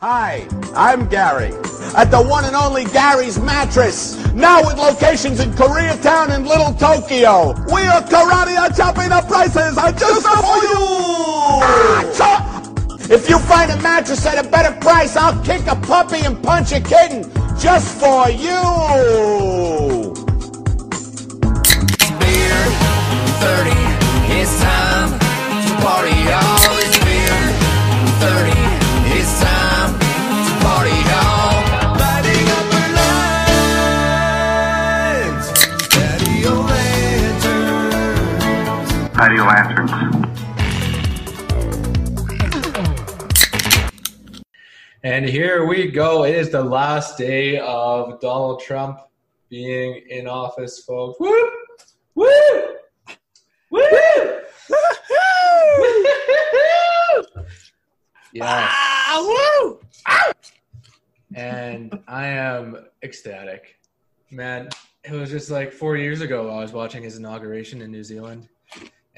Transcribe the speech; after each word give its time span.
Hi, 0.00 0.46
I'm 0.76 1.08
Gary 1.08 1.52
at 1.96 2.12
the 2.12 2.22
one 2.22 2.44
and 2.44 2.54
only 2.54 2.84
Gary's 2.84 3.36
Mattress. 3.36 4.14
Now 4.32 4.64
with 4.64 4.78
locations 4.78 5.40
in 5.40 5.50
Koreatown 5.50 6.30
and 6.30 6.46
Little 6.46 6.72
Tokyo. 6.74 7.52
We 7.66 7.82
are 7.82 8.00
karate 8.02 8.56
are 8.56 8.70
chopping 8.70 9.08
the 9.08 9.24
prices 9.26 9.76
are 9.76 9.90
just 9.90 10.24
for 10.24 10.56
you. 10.62 10.78
Ah! 12.22 12.62
If 13.10 13.28
you 13.28 13.40
find 13.40 13.72
a 13.72 13.82
mattress 13.82 14.24
at 14.24 14.38
a 14.38 14.48
better 14.48 14.72
price, 14.80 15.16
I'll 15.16 15.42
kick 15.42 15.66
a 15.66 15.74
puppy 15.74 16.20
and 16.24 16.40
punch 16.44 16.70
a 16.70 16.80
kitten 16.80 17.24
just 17.58 17.98
for 17.98 18.30
you. 18.30 18.54
beer, 22.22 22.62
30, 23.42 23.70
it's 24.38 24.60
time 24.62 25.18
to 25.18 25.82
party 25.82 26.32
all 26.32 26.87
patio 39.18 39.44
lanterns. 39.44 39.90
And 45.02 45.28
here 45.28 45.66
we 45.66 45.90
go. 45.90 46.22
It 46.22 46.36
is 46.36 46.50
the 46.50 46.62
last 46.62 47.18
day 47.18 47.58
of 47.58 48.20
Donald 48.20 48.60
Trump 48.60 49.00
being 49.48 50.04
in 50.08 50.28
office, 50.28 50.84
folks. 50.84 51.18
Woo! 51.18 51.50
Woo! 52.14 52.28
Woo! 53.72 53.80
yes. 58.32 58.44
Ah, 58.44 59.20
woo! 59.20 59.80
And 61.34 61.98
I 62.06 62.26
am 62.28 62.86
ecstatic. 63.02 63.80
Man, 64.30 64.68
it 65.02 65.10
was 65.10 65.30
just 65.30 65.50
like 65.50 65.72
four 65.72 65.96
years 65.96 66.20
ago 66.20 66.50
I 66.50 66.60
was 66.60 66.72
watching 66.72 67.02
his 67.02 67.16
inauguration 67.16 67.82
in 67.82 67.90
New 67.90 68.04
Zealand. 68.04 68.48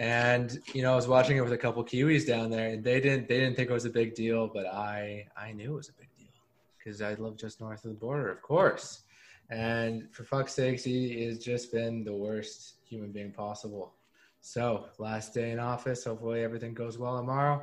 And 0.00 0.58
you 0.72 0.80
know, 0.80 0.94
I 0.94 0.96
was 0.96 1.06
watching 1.06 1.36
it 1.36 1.42
with 1.42 1.52
a 1.52 1.58
couple 1.58 1.84
Kiwis 1.84 2.26
down 2.26 2.48
there, 2.48 2.70
and 2.70 2.82
they 2.82 3.02
didn't 3.02 3.28
they 3.28 3.38
didn't 3.38 3.54
think 3.54 3.68
it 3.68 3.72
was 3.72 3.84
a 3.84 3.90
big 3.90 4.14
deal, 4.14 4.48
but 4.48 4.64
I 4.66 5.26
I 5.36 5.52
knew 5.52 5.74
it 5.74 5.76
was 5.76 5.90
a 5.90 5.92
big 5.92 6.08
deal 6.16 6.32
because 6.78 7.02
I 7.02 7.12
live 7.14 7.36
just 7.36 7.60
north 7.60 7.84
of 7.84 7.90
the 7.90 7.98
border, 7.98 8.30
of 8.30 8.40
course. 8.40 9.02
And 9.50 10.08
for 10.10 10.24
fuck's 10.24 10.54
sakes, 10.54 10.82
he 10.84 11.22
has 11.26 11.38
just 11.38 11.70
been 11.70 12.02
the 12.02 12.14
worst 12.14 12.76
human 12.88 13.12
being 13.12 13.30
possible. 13.30 13.92
So 14.40 14.86
last 14.96 15.34
day 15.34 15.50
in 15.50 15.58
office, 15.58 16.04
hopefully 16.04 16.42
everything 16.42 16.72
goes 16.72 16.96
well 16.96 17.18
tomorrow 17.18 17.62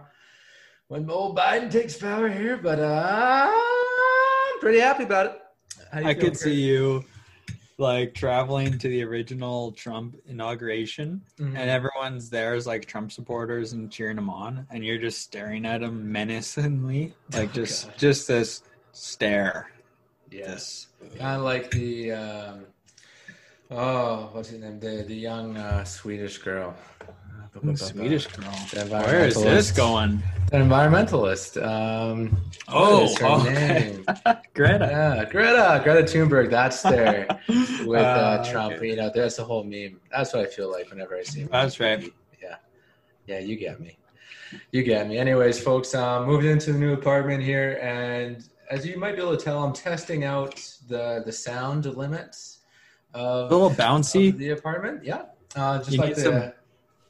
when 0.89 1.09
old 1.09 1.35
Biden 1.35 1.71
takes 1.71 1.97
power 1.97 2.29
here. 2.29 2.55
But 2.55 2.79
uh, 2.79 3.51
I'm 3.51 4.59
pretty 4.59 4.79
happy 4.79 5.05
about 5.05 5.25
it. 5.25 5.41
I 5.91 6.13
could 6.13 6.37
see 6.37 6.53
you 6.53 7.03
like 7.79 8.13
traveling 8.15 8.77
to 8.79 8.87
the 8.87 9.03
original 9.03 9.71
Trump 9.73 10.15
inauguration, 10.27 11.21
Mhm. 11.39 11.55
and 11.57 11.69
everyone's 11.69 12.29
there 12.29 12.53
as 12.55 12.65
like 12.65 12.85
Trump 12.85 13.11
supporters 13.11 13.73
and 13.73 13.91
cheering 13.91 14.17
him 14.17 14.29
on, 14.29 14.65
and 14.71 14.83
you're 14.83 14.97
just 14.97 15.21
staring 15.21 15.65
at 15.65 15.83
him 15.83 16.11
menacingly, 16.11 17.13
like 17.33 17.49
Oh, 17.49 17.53
just 17.53 17.87
God. 17.87 17.97
just 17.97 18.27
this 18.27 18.63
stare. 18.93 19.71
Yes, 20.31 20.87
kind 21.17 21.37
of 21.37 21.43
like 21.43 21.69
the 21.71 22.11
um, 22.13 22.65
oh, 23.71 24.29
what's 24.33 24.49
his 24.49 24.59
name? 24.59 24.79
The 24.79 25.03
the 25.07 25.15
young 25.15 25.55
uh, 25.57 25.83
Swedish 25.83 26.39
girl. 26.39 26.75
Swedish 27.75 28.27
girl. 28.27 28.51
Where 28.89 29.25
is 29.25 29.35
this 29.41 29.71
going? 29.71 30.21
An 30.53 30.69
environmentalist. 30.69 31.61
Um, 31.61 32.37
Oh, 32.69 33.01
what 33.03 33.11
is 33.11 33.17
her 33.19 33.27
okay. 33.27 33.53
name? 33.53 34.05
Greta. 34.53 34.87
Yeah, 34.91 35.25
Greta, 35.29 35.81
Greta 35.83 36.03
Thunberg. 36.03 36.49
That's 36.49 36.81
there 36.81 37.27
with 37.85 38.01
uh, 38.01 38.03
Uh, 38.03 38.51
Trump. 38.51 38.75
okay. 38.75 38.87
You 38.89 38.95
know, 38.97 39.11
that's 39.13 39.37
the 39.37 39.43
whole 39.43 39.63
meme. 39.63 39.99
That's 40.11 40.33
what 40.33 40.43
I 40.43 40.45
feel 40.49 40.71
like 40.71 40.89
whenever 40.89 41.15
I 41.15 41.23
see. 41.23 41.41
him. 41.41 41.49
That's 41.51 41.79
right. 41.79 42.11
Yeah, 42.41 42.55
yeah, 43.27 43.39
you 43.39 43.55
get 43.57 43.79
me. 43.79 43.97
You 44.71 44.83
get 44.83 45.07
me. 45.07 45.17
Anyways, 45.17 45.59
folks, 45.59 45.93
um, 45.95 46.25
moved 46.27 46.45
into 46.45 46.71
the 46.73 46.79
new 46.79 46.93
apartment 46.93 47.43
here, 47.43 47.79
and 47.81 48.47
as 48.71 48.85
you 48.85 48.97
might 48.97 49.15
be 49.15 49.21
able 49.21 49.35
to 49.35 49.43
tell, 49.43 49.61
I'm 49.63 49.73
testing 49.73 50.23
out 50.23 50.55
the 50.87 51.23
the 51.25 51.31
sound 51.31 51.85
limits 51.85 52.59
of, 53.13 53.51
A 53.51 53.53
little 53.55 53.69
bouncy. 53.71 54.35
the 54.37 54.51
apartment. 54.51 55.03
Yeah, 55.03 55.23
uh, 55.55 55.79
just 55.79 55.91
You 55.91 55.97
like 55.99 56.15
to 56.15 56.21
some- 56.21 56.51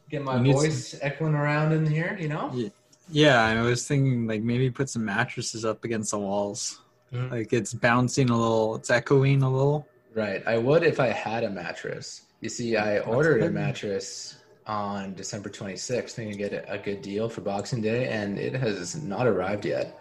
get 0.10 0.24
my 0.24 0.42
you 0.42 0.54
voice 0.54 0.98
echoing 1.02 1.34
around 1.34 1.72
in 1.74 1.86
here. 1.86 2.18
You 2.20 2.30
know. 2.30 2.52
Yeah. 2.54 2.70
Yeah, 3.10 3.42
I 3.42 3.62
was 3.62 3.88
thinking 3.88 4.28
like 4.28 4.42
maybe 4.42 4.70
put 4.70 4.90
some 4.90 5.06
mattresses 5.06 5.64
up 5.64 5.86
against 5.86 6.12
the 6.12 6.20
walls. 6.20 6.82
Mhm. 7.14 7.32
Like 7.32 7.54
it's 7.54 7.74
bouncing 7.74 8.30
a 8.30 8.38
little, 8.38 8.76
it's 8.76 8.90
echoing 8.90 9.44
a 9.44 9.50
little. 9.50 9.88
Right. 10.14 10.44
I 10.46 10.58
would 10.58 10.84
if 10.84 11.00
I 11.00 11.08
had 11.08 11.44
a 11.44 11.50
mattress. 11.50 12.24
You 12.42 12.50
see, 12.50 12.76
I 12.76 13.00
ordered 13.00 13.44
a 13.44 13.50
mattress 13.50 14.38
on 14.66 15.14
December 15.14 15.50
26th, 15.50 16.12
thinking 16.12 16.38
to 16.38 16.38
get 16.38 16.54
a, 16.54 16.74
a 16.74 16.78
good 16.78 17.02
deal 17.02 17.30
for 17.30 17.42
Boxing 17.42 17.82
Day, 17.82 18.10
and 18.10 18.38
it 18.38 18.54
has 18.54 19.02
not 19.02 19.26
arrived 19.26 19.66
yet. 19.66 20.00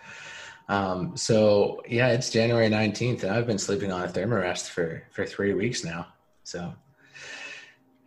Um, 0.68 1.16
so 1.16 1.82
yeah, 1.88 2.08
it's 2.08 2.30
January 2.30 2.68
19th, 2.68 3.22
and 3.22 3.32
I've 3.32 3.46
been 3.46 3.58
sleeping 3.58 3.92
on 3.92 4.02
a 4.02 4.08
thermarest 4.08 4.70
for 4.70 5.04
for 5.12 5.24
three 5.24 5.54
weeks 5.54 5.84
now. 5.84 6.08
So 6.42 6.74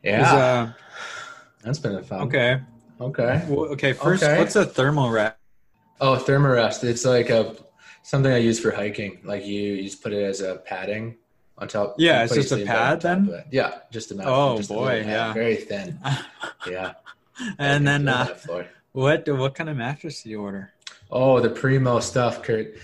yeah, 0.04 0.22
Is, 0.22 0.28
uh, 0.28 0.74
that's 1.64 1.80
been 1.80 1.96
a 1.96 2.04
fun. 2.04 2.22
okay. 2.22 2.62
Okay. 3.02 3.46
Well, 3.48 3.68
okay, 3.72 3.94
first, 3.94 4.24
Okay. 4.24 4.38
what's 4.38 4.58
a 4.58 4.66
thermal 4.66 5.10
wrap? 5.10 5.38
Oh, 6.02 6.16
thermarest. 6.18 6.84
It's 6.84 7.06
like 7.06 7.30
a 7.30 7.56
something 8.04 8.32
I 8.32 8.38
use 8.38 8.60
for 8.60 8.72
hiking. 8.72 9.20
Like 9.24 9.46
you, 9.46 9.74
you 9.76 9.84
just 9.84 10.02
put 10.04 10.12
it 10.14 10.24
as 10.24 10.42
a 10.42 10.56
padding 10.58 11.16
on 11.58 11.68
top. 11.68 11.96
Yeah, 11.98 12.24
it's 12.24 12.34
just 12.34 12.52
a 12.52 12.66
pad 12.66 13.02
then? 13.02 13.44
Yeah, 13.52 13.80
just 13.92 14.12
a 14.12 14.16
mat. 14.16 14.26
Oh, 14.28 14.58
just 14.58 14.70
boy, 14.70 15.04
yeah. 15.06 15.34
very 15.34 15.56
thin. 15.56 16.00
Yeah. 16.70 16.94
and 17.58 17.88
then 17.88 18.10
uh, 18.10 18.38
what 18.92 19.28
what 19.30 19.56
kind 19.56 19.70
of 19.70 19.78
mattress 19.78 20.24
do 20.24 20.30
you 20.30 20.42
order? 20.42 20.74
Oh, 21.10 21.40
the 21.40 21.50
Primo 21.50 22.00
stuff, 22.02 22.44
Kurt. 22.44 22.76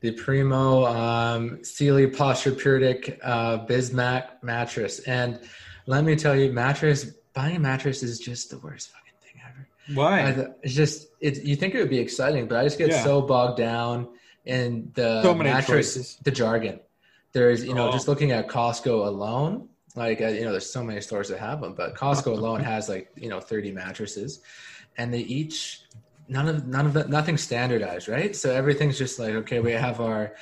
The 0.00 0.10
Primo 0.12 0.84
um, 0.84 1.64
Sealy 1.64 2.06
Posturepedic 2.08 3.18
uh, 3.22 3.64
Bismack 3.66 4.42
mattress. 4.42 4.98
And 5.00 5.40
let 5.86 6.04
me 6.04 6.14
tell 6.14 6.36
you, 6.36 6.52
mattress 6.52 7.12
buying 7.34 7.56
a 7.56 7.58
mattress 7.60 8.02
is 8.02 8.18
just 8.18 8.50
the 8.50 8.58
worst 8.58 8.90
fucking 8.90 9.12
thing 9.22 9.40
ever. 9.48 9.68
Why? 9.98 10.32
Th- 10.32 10.48
it's 10.62 10.74
just 10.74 11.08
it. 11.20 11.42
You 11.44 11.56
think 11.56 11.74
it 11.74 11.78
would 11.80 11.90
be 11.90 11.98
exciting, 11.98 12.46
but 12.46 12.58
I 12.58 12.64
just 12.64 12.78
get 12.78 12.90
Yeah. 12.90 13.02
so 13.04 13.22
bogged 13.22 13.58
down 13.58 14.08
in 14.44 14.90
the 14.94 15.22
So 15.22 15.34
mattress, 15.34 15.94
choices. 15.94 16.18
the 16.24 16.30
jargon. 16.30 16.80
There's 17.32 17.64
you 17.64 17.74
know 17.74 17.88
Oh. 17.88 17.92
just 17.92 18.08
looking 18.08 18.30
at 18.32 18.48
Costco 18.48 19.06
alone, 19.06 19.68
like 19.96 20.20
uh, 20.20 20.28
you 20.28 20.44
know 20.44 20.50
there's 20.50 20.70
so 20.70 20.82
many 20.84 21.00
stores 21.00 21.28
that 21.28 21.38
have 21.38 21.60
them, 21.60 21.74
but 21.74 21.94
Costco 21.94 22.26
alone 22.38 22.60
has 22.62 22.88
like 22.88 23.10
you 23.16 23.28
know 23.28 23.40
30 23.40 23.72
mattresses, 23.72 24.40
and 24.98 25.12
they 25.14 25.20
each 25.20 25.82
none 26.28 26.48
of 26.48 26.66
none 26.66 26.86
of 26.86 26.96
it 26.96 27.08
nothing 27.08 27.36
standardized, 27.38 28.08
right? 28.08 28.36
So 28.36 28.50
everything's 28.52 28.98
just 28.98 29.18
like 29.18 29.30
okay, 29.34 29.60
we 29.60 29.72
have 29.72 30.00
our 30.00 30.34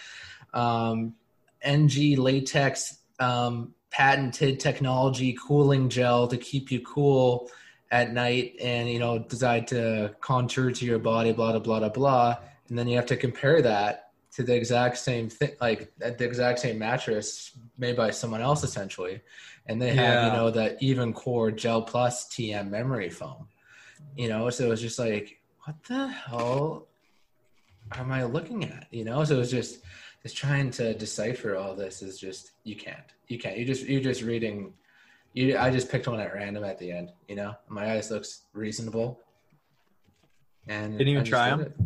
um, 0.53 1.15
NG 1.63 2.17
latex 2.17 2.99
um, 3.21 3.75
patented 3.91 4.61
technology 4.61 5.37
cooling 5.47 5.89
gel 5.89 6.27
to 6.29 6.37
keep 6.37 6.71
you 6.71 6.81
cool 6.81 7.51
at 7.91 8.13
night 8.13 8.55
and 8.63 8.89
you 8.89 8.99
know 8.99 9.19
decide 9.19 9.67
to 9.67 10.15
contour 10.21 10.71
to 10.71 10.85
your 10.85 10.99
body 10.99 11.33
blah 11.33 11.59
blah 11.59 11.79
blah 11.81 11.89
blah. 11.89 12.37
And 12.69 12.79
then 12.79 12.87
you 12.87 12.97
have 12.97 13.07
to 13.07 13.17
compare 13.17 13.61
that 13.63 14.11
to 14.33 14.45
the 14.45 14.55
exact 14.55 14.97
same 14.99 15.29
thing 15.29 15.51
like 15.61 15.91
the 15.99 16.25
exact 16.25 16.61
same 16.61 16.79
mattress 16.79 17.53
made 17.79 17.97
by 17.97 18.11
someone 18.11 18.41
else 18.41 18.63
essentially. 18.63 19.21
And 19.67 19.83
they 19.83 19.89
have 19.91 19.97
Yeah. 19.97 20.27
you 20.27 20.33
know 20.33 20.51
the 20.51 20.77
even 20.81 21.13
core 21.13 21.51
gel 21.51 21.83
plus 21.83 22.29
tm 22.29 22.71
memory 22.71 23.11
foam. 23.11 23.49
You 24.17 24.29
know 24.29 24.51
so 24.51 24.67
it 24.67 24.69
was 24.69 24.81
just 24.81 24.99
like 25.01 25.41
what 25.65 25.83
the 25.85 26.07
hell 26.09 26.87
am 27.93 28.13
i 28.13 28.23
looking 28.25 28.65
at? 28.65 28.87
You 28.93 29.05
know 29.05 29.25
so 29.25 29.35
it 29.35 29.39
was 29.39 29.51
just 29.51 29.81
just 30.23 30.37
trying 30.37 30.71
to 30.71 30.95
decipher 30.95 31.57
all 31.57 31.75
this 31.75 32.03
is 32.03 32.19
just 32.19 32.53
you 32.65 32.77
can't 32.77 33.15
you 33.29 33.39
can't 33.39 33.57
you 33.59 33.65
just 33.65 33.87
you're 33.87 34.01
just 34.01 34.23
reading 34.23 34.73
you 35.33 35.57
i 35.59 35.71
just 35.71 35.91
picked 35.91 36.07
one 36.09 36.21
at 36.21 36.35
random 36.35 36.65
at 36.65 36.79
the 36.79 36.91
end 36.91 37.13
you 37.29 37.35
know 37.37 37.55
my 37.69 37.93
eyes 37.93 38.11
looks 38.11 38.43
reasonable 38.53 39.21
and 40.69 40.99
Didn't 40.99 41.09
even 41.13 41.25
try 41.25 41.51
them 41.51 41.61
it. 41.61 41.77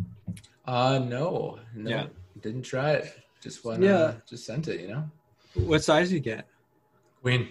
uh 0.65 0.99
no 0.99 1.59
no 1.73 1.89
Yeah. 1.89 2.07
didn't 2.41 2.63
try 2.63 2.91
it 2.93 3.17
just 3.41 3.63
went 3.63 3.83
Yeah. 3.83 3.95
uh, 3.97 4.13
just 4.27 4.45
sent 4.45 4.67
it 4.67 4.81
you 4.81 4.87
know 4.89 5.09
What 5.53 5.83
size 5.83 6.09
do 6.09 6.15
you 6.15 6.21
get? 6.21 6.47
queen 7.21 7.49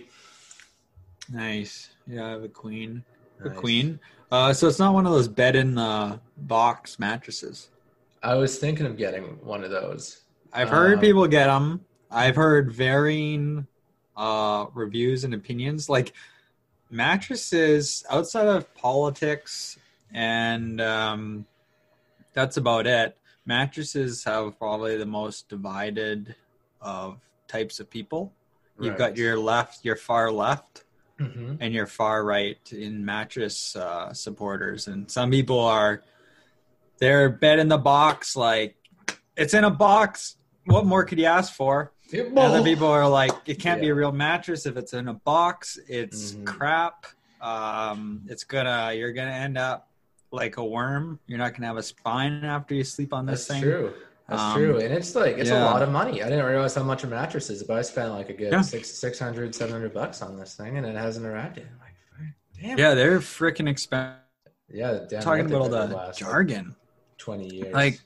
Nice. 1.33 1.89
Yeah, 2.07 2.27
I 2.27 2.31
have 2.33 2.45
a 2.45 2.49
queen. 2.51 3.03
A 3.43 3.49
queen. 3.49 3.99
Uh, 4.31 4.53
so 4.53 4.69
it's 4.69 4.79
not 4.79 4.93
one 4.93 5.07
of 5.07 5.13
those 5.13 5.27
bed 5.27 5.57
in 5.57 5.75
the 5.75 6.21
box 6.37 6.99
mattresses. 6.99 7.71
i 8.23 8.35
was 8.35 8.59
thinking 8.59 8.85
of 8.85 8.99
getting 8.99 9.25
one 9.43 9.65
of 9.65 9.71
those 9.71 10.24
I've 10.55 10.71
heard 10.71 10.95
Um, 10.95 11.01
people 11.01 11.27
get 11.27 11.47
them. 11.47 11.85
I've 12.11 12.37
heard 12.37 12.71
varying 12.73 13.67
uh, 14.17 14.67
reviews 14.73 15.25
and 15.25 15.35
opinions. 15.35 15.89
Like 15.89 16.13
mattresses 16.91 18.05
outside 18.09 18.47
of 18.47 18.73
politics, 18.75 19.77
and 20.13 20.81
um, 20.81 21.45
that's 22.33 22.57
about 22.57 22.87
it. 22.87 23.17
mattresses 23.47 24.25
have 24.25 24.59
probably 24.59 24.97
the 24.97 25.05
most 25.05 25.51
divided 25.51 26.35
of 26.81 27.21
types 27.47 27.79
of 27.79 27.91
people. 27.91 28.33
You've 28.81 28.97
got 28.97 29.19
your 29.19 29.39
left, 29.39 29.85
your 29.85 29.97
far 29.97 30.31
left, 30.33 30.85
Mhm. 31.21 31.59
and 31.61 31.75
your 31.75 31.87
far 31.87 32.25
right 32.25 32.59
in 32.73 33.05
mattress 33.05 33.77
uh, 33.77 34.15
supporters. 34.15 34.89
And 34.89 35.11
some 35.11 35.31
people 35.31 35.61
are 35.61 36.03
they're 36.99 37.29
bed 37.29 37.59
in 37.59 37.69
the 37.69 37.77
box, 37.77 38.35
like 38.35 38.77
it's 39.37 39.53
in 39.53 39.65
a 39.65 39.71
box. 39.71 40.37
What 40.67 40.87
more 40.87 41.05
could 41.05 41.19
you 41.19 41.27
ask 41.27 41.53
for? 41.53 41.93
And 42.13 42.39
other 42.39 42.63
people 42.63 42.87
are 42.87 43.09
like, 43.09 43.33
it 43.47 43.59
can't 43.59 43.81
be 43.81 43.89
a 43.89 43.95
real 43.95 44.13
mattress 44.13 44.67
if 44.67 44.77
it's 44.77 44.93
in 44.93 45.09
a 45.09 45.15
box. 45.15 45.79
It's 45.89 46.33
Mhm. 46.33 46.47
crap. 46.47 47.07
Um, 47.41 48.23
it's 48.29 48.45
gonna 48.45 48.93
you're 48.95 49.13
gonna 49.13 49.31
end 49.31 49.59
up 49.59 49.89
like 50.31 50.57
a 50.57 50.65
worm. 50.65 51.19
You're 51.27 51.39
not 51.39 51.55
gonna 51.55 51.67
have 51.67 51.77
a 51.77 51.83
spine 51.83 52.45
after 52.45 52.75
you 52.75 52.85
sleep 52.85 53.13
on 53.13 53.27
this 53.27 53.47
thing. 53.47 53.61
That's 53.63 53.73
thing. 53.73 53.81
true. 53.91 53.95
That's 54.29 54.41
Um, 54.43 54.55
true. 54.57 54.81
And 54.81 54.95
it's 54.95 55.15
like 55.15 55.37
it's 55.39 55.51
yeah. 55.51 55.63
a 55.63 55.67
lot 55.67 55.83
of 55.83 55.91
money. 55.91 56.23
I 56.23 56.29
didn't 56.29 56.45
realize 56.47 56.75
how 56.75 56.83
much 56.83 57.05
a 57.05 57.07
mattress 57.07 57.51
is, 57.51 57.63
but 57.63 57.77
I 57.79 57.83
spent 57.83 58.13
like 58.13 58.31
a 58.31 58.33
good 58.33 58.53
Yeah. 58.53 58.63
six 58.63 58.89
six 58.91 59.19
hundred, 59.19 59.55
seven 59.55 59.73
hundred 59.73 59.93
bucks 59.93 60.23
on 60.23 60.37
this 60.39 60.55
thing 60.55 60.79
and 60.79 60.87
it 60.87 60.97
hasn't 60.97 61.27
arrived 61.27 61.59
yet. 61.59 61.67
Like, 61.81 62.29
damn. 62.61 62.79
Yeah, 62.79 62.95
they're 62.95 63.19
freaking 63.21 63.69
expensive. 63.69 64.21
Yeah, 64.73 65.01
damn 65.09 65.21
Talking 65.23 65.47
about 65.47 65.61
all 65.61 65.69
the 65.69 66.13
jargon. 66.17 66.75
twenty 67.19 67.55
years. 67.55 67.75
Like, 67.75 68.01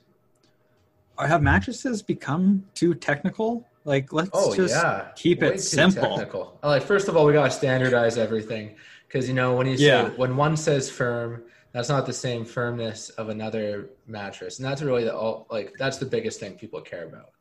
have 1.27 1.41
mattresses 1.41 2.01
become 2.01 2.65
too 2.73 2.93
technical? 2.95 3.67
Like, 3.85 4.11
let's 4.13 4.29
oh 4.33 4.55
just 4.55 4.75
yeah, 4.75 5.07
keep 5.15 5.41
Way 5.41 5.49
it 5.55 5.59
simple. 5.61 6.17
Technical. 6.17 6.59
Like 6.63 6.83
first 6.83 7.07
of 7.07 7.15
all, 7.17 7.25
we 7.25 7.33
gotta 7.33 7.51
standardize 7.51 8.17
everything 8.17 8.75
because 9.07 9.27
you 9.27 9.33
know 9.33 9.55
when 9.55 9.67
you 9.67 9.77
say 9.77 9.85
Yeah. 9.85 10.09
when 10.09 10.35
one 10.37 10.55
says 10.57 10.89
firm, 10.89 11.43
that's 11.71 11.89
not 11.89 12.05
the 12.05 12.13
same 12.13 12.45
firmness 12.45 13.09
of 13.11 13.29
another 13.29 13.89
mattress, 14.05 14.59
and 14.59 14.67
that's 14.67 14.81
really 14.81 15.03
the 15.05 15.15
all 15.15 15.47
like 15.49 15.73
that's 15.79 15.97
the 15.97 16.05
biggest 16.05 16.39
thing 16.39 16.53
people 16.55 16.81
care 16.81 17.05
about. 17.05 17.31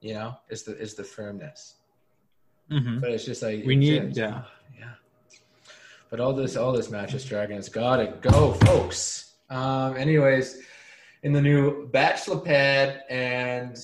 You 0.00 0.14
know, 0.14 0.36
is 0.48 0.62
the 0.62 0.78
is 0.78 0.94
the 0.94 1.04
firmness. 1.04 1.74
Mhm. 2.70 3.00
But 3.00 3.10
it's 3.10 3.24
just 3.24 3.42
like 3.42 3.64
We 3.66 3.76
need- 3.76 3.94
it's- 3.96 4.16
yeah. 4.16 4.42
yeah. 4.78 4.90
But 6.10 6.20
all 6.20 6.32
this, 6.32 6.56
all 6.56 6.72
this 6.72 6.90
mattress 6.90 7.24
dragon 7.24 7.56
has 7.56 7.68
gotta 7.68 8.14
go, 8.20 8.52
folks. 8.64 9.34
Um, 9.50 9.96
anyways, 9.96 10.62
in 11.22 11.32
the 11.32 11.40
new 11.42 11.86
Bachelor 11.88 12.40
Pad, 12.40 13.02
and 13.10 13.78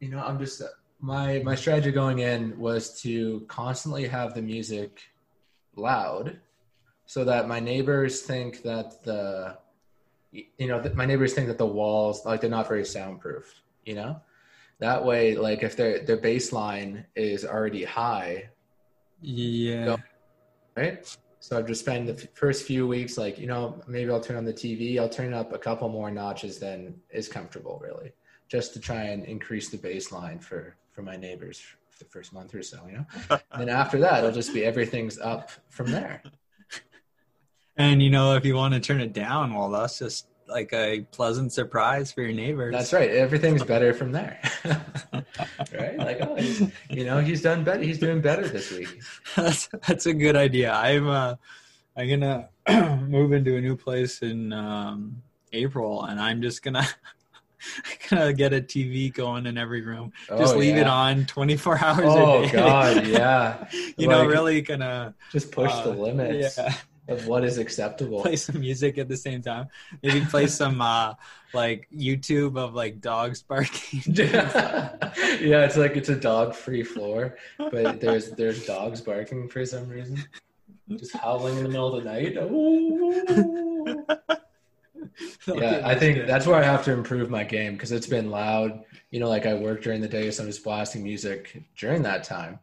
you 0.00 0.08
know, 0.08 0.18
I'm 0.18 0.38
just 0.38 0.62
my 1.00 1.40
my 1.40 1.54
strategy 1.54 1.92
going 1.92 2.20
in 2.20 2.58
was 2.58 3.00
to 3.02 3.44
constantly 3.48 4.06
have 4.06 4.34
the 4.34 4.42
music 4.42 5.02
loud, 5.76 6.38
so 7.06 7.24
that 7.24 7.48
my 7.48 7.60
neighbors 7.60 8.22
think 8.22 8.62
that 8.62 9.02
the, 9.04 9.56
you 10.32 10.66
know, 10.68 10.82
my 10.94 11.06
neighbors 11.06 11.34
think 11.34 11.48
that 11.48 11.58
the 11.58 11.66
walls 11.66 12.24
like 12.24 12.40
they're 12.40 12.50
not 12.50 12.68
very 12.68 12.84
soundproof. 12.84 13.62
You 13.84 13.94
know, 13.94 14.20
that 14.78 15.04
way, 15.04 15.36
like 15.36 15.62
if 15.62 15.76
their 15.76 16.04
their 16.04 16.18
baseline 16.18 17.04
is 17.14 17.44
already 17.44 17.84
high, 17.84 18.48
Yeah. 19.20 19.84
Go. 19.84 19.96
right? 20.76 21.16
So 21.42 21.58
I've 21.58 21.66
just 21.66 21.80
spent 21.80 22.06
the 22.06 22.12
f- 22.12 22.28
first 22.34 22.64
few 22.64 22.86
weeks 22.86 23.18
like, 23.18 23.36
you 23.36 23.48
know, 23.48 23.82
maybe 23.88 24.12
I'll 24.12 24.20
turn 24.20 24.36
on 24.36 24.44
the 24.44 24.52
TV. 24.52 25.00
I'll 25.00 25.08
turn 25.08 25.34
up 25.34 25.52
a 25.52 25.58
couple 25.58 25.88
more 25.88 26.08
notches 26.08 26.60
than 26.60 26.94
is 27.10 27.26
comfortable, 27.28 27.80
really, 27.82 28.12
just 28.48 28.72
to 28.74 28.80
try 28.80 29.02
and 29.06 29.24
increase 29.24 29.68
the 29.68 29.76
baseline 29.76 30.40
for 30.40 30.76
for 30.92 31.02
my 31.02 31.16
neighbors 31.16 31.58
for 31.58 31.98
the 31.98 32.04
first 32.04 32.32
month 32.32 32.54
or 32.54 32.62
so, 32.62 32.78
you 32.86 32.92
know. 32.92 33.40
and 33.52 33.68
after 33.68 33.98
that, 33.98 34.18
it'll 34.18 34.30
just 34.30 34.54
be 34.54 34.64
everything's 34.64 35.18
up 35.18 35.50
from 35.68 35.90
there. 35.90 36.22
And 37.74 38.02
you 38.02 38.10
know, 38.10 38.36
if 38.36 38.44
you 38.44 38.54
want 38.54 38.74
to 38.74 38.80
turn 38.80 39.00
it 39.00 39.14
down, 39.14 39.54
well, 39.54 39.70
that's 39.70 39.98
just 39.98 40.26
like 40.52 40.72
a 40.72 41.00
pleasant 41.10 41.52
surprise 41.52 42.12
for 42.12 42.22
your 42.22 42.32
neighbors. 42.32 42.72
That's 42.72 42.92
right. 42.92 43.10
Everything's 43.10 43.64
better 43.64 43.92
from 43.92 44.12
there, 44.12 44.38
right? 45.72 45.98
Like, 45.98 46.18
oh, 46.20 46.36
he's, 46.36 46.60
you 46.90 47.04
know, 47.04 47.18
he's 47.20 47.42
done 47.42 47.64
better. 47.64 47.82
He's 47.82 47.98
doing 47.98 48.20
better 48.20 48.46
this 48.46 48.70
week. 48.70 49.02
that's 49.36 49.68
that's 49.88 50.06
a 50.06 50.14
good 50.14 50.36
idea. 50.36 50.72
I'm 50.72 51.08
uh, 51.08 51.34
I'm 51.96 52.08
gonna 52.08 52.48
move 53.08 53.32
into 53.32 53.56
a 53.56 53.60
new 53.60 53.76
place 53.76 54.22
in 54.22 54.52
um, 54.52 55.22
April, 55.52 56.04
and 56.04 56.20
I'm 56.20 56.40
just 56.42 56.62
gonna 56.62 56.86
gonna 58.08 58.32
get 58.32 58.52
a 58.52 58.60
TV 58.60 59.12
going 59.12 59.46
in 59.46 59.56
every 59.58 59.82
room. 59.82 60.12
Just 60.28 60.54
Oh, 60.54 60.58
leave 60.58 60.76
it 60.76 60.86
on 60.86 61.24
24 61.26 61.78
hours 61.84 62.04
Oh 62.06 62.42
a 62.42 62.46
day. 62.46 62.52
God, 62.52 63.06
yeah. 63.06 63.68
you 63.96 64.08
know, 64.08 64.24
really 64.24 64.60
gonna 64.62 65.14
Just 65.30 65.50
push 65.52 65.72
the 65.84 65.90
uh, 65.92 65.94
limits 65.94 66.58
Yeah, 66.58 66.74
of 67.12 67.26
what 67.26 67.44
is 67.44 67.58
acceptable. 67.58 68.22
play 68.22 68.36
some 68.36 68.60
music 68.60 68.98
at 68.98 69.08
the 69.08 69.16
same 69.16 69.42
time. 69.42 69.68
Maybe 70.02 70.24
play 70.24 70.46
some 70.46 70.80
uh, 70.80 71.14
like 71.52 71.88
YouTube 71.94 72.58
of 72.58 72.74
like 72.74 73.00
dogs 73.00 73.42
barking. 73.48 74.02
yeah, 74.06 75.64
it's 75.64 75.76
like 75.76 75.96
it's 75.96 76.08
a 76.08 76.16
dog-free 76.16 76.84
floor, 76.84 77.36
but 77.58 78.00
there's 78.00 78.30
there's 78.30 78.66
dogs 78.66 79.00
barking 79.00 79.48
for 79.48 79.64
some 79.64 79.88
reason, 79.88 80.22
just 80.90 81.16
howling 81.16 81.58
in 81.58 81.64
the 81.64 81.68
middle 81.68 81.94
of 81.94 82.04
the 82.04 82.10
night. 82.10 82.36
Ooh. 82.36 84.06
Yeah, 85.46 85.82
I 85.84 85.94
think 85.94 86.26
that's 86.26 86.46
where 86.46 86.56
I 86.56 86.62
have 86.62 86.84
to 86.84 86.92
improve 86.92 87.28
my 87.28 87.44
game 87.44 87.74
because 87.74 87.92
it's 87.92 88.06
been 88.06 88.30
loud. 88.30 88.84
You 89.10 89.20
know, 89.20 89.28
like 89.28 89.46
I 89.46 89.54
work 89.54 89.82
during 89.82 90.00
the 90.00 90.08
day, 90.08 90.30
so 90.30 90.42
I'm 90.42 90.48
just 90.48 90.64
blasting 90.64 91.02
music 91.02 91.62
during 91.76 92.02
that 92.02 92.24
time. 92.24 92.60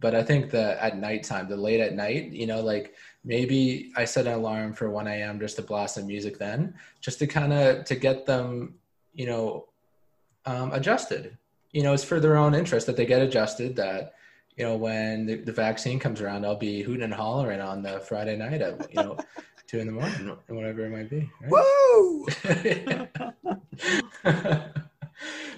But 0.00 0.14
I 0.14 0.22
think 0.22 0.50
that 0.52 0.78
at 0.78 0.98
nighttime, 0.98 1.48
the 1.48 1.56
late 1.56 1.80
at 1.80 1.94
night, 1.94 2.32
you 2.32 2.46
know, 2.46 2.62
like 2.62 2.94
maybe 3.24 3.92
I 3.96 4.04
set 4.04 4.26
an 4.26 4.34
alarm 4.34 4.72
for 4.72 4.90
1 4.90 5.06
a.m. 5.06 5.40
just 5.40 5.56
to 5.56 5.62
blast 5.62 5.96
some 5.96 6.06
music 6.06 6.38
then, 6.38 6.74
just 7.00 7.18
to 7.18 7.26
kind 7.26 7.52
of 7.52 7.84
to 7.84 7.94
get 7.94 8.26
them, 8.26 8.74
you 9.14 9.26
know, 9.26 9.66
um, 10.46 10.72
adjusted. 10.72 11.36
You 11.72 11.82
know, 11.82 11.92
it's 11.92 12.04
for 12.04 12.20
their 12.20 12.36
own 12.36 12.54
interest 12.54 12.86
that 12.86 12.96
they 12.96 13.06
get 13.06 13.22
adjusted. 13.22 13.76
That 13.76 14.14
you 14.56 14.64
know, 14.64 14.76
when 14.76 15.26
the, 15.26 15.36
the 15.36 15.52
vaccine 15.52 15.98
comes 15.98 16.20
around, 16.20 16.44
I'll 16.44 16.56
be 16.56 16.82
hooting 16.82 17.04
and 17.04 17.14
hollering 17.14 17.60
on 17.60 17.82
the 17.82 18.00
Friday 18.00 18.36
night 18.36 18.60
at 18.60 18.92
you 18.92 19.02
know 19.02 19.16
two 19.66 19.78
in 19.78 19.86
the 19.86 19.92
morning, 19.92 20.36
whatever 20.48 20.86
it 20.86 20.90
might 20.90 21.10
be. 21.10 21.30
right? 21.42 21.50
Woo! 21.50 22.26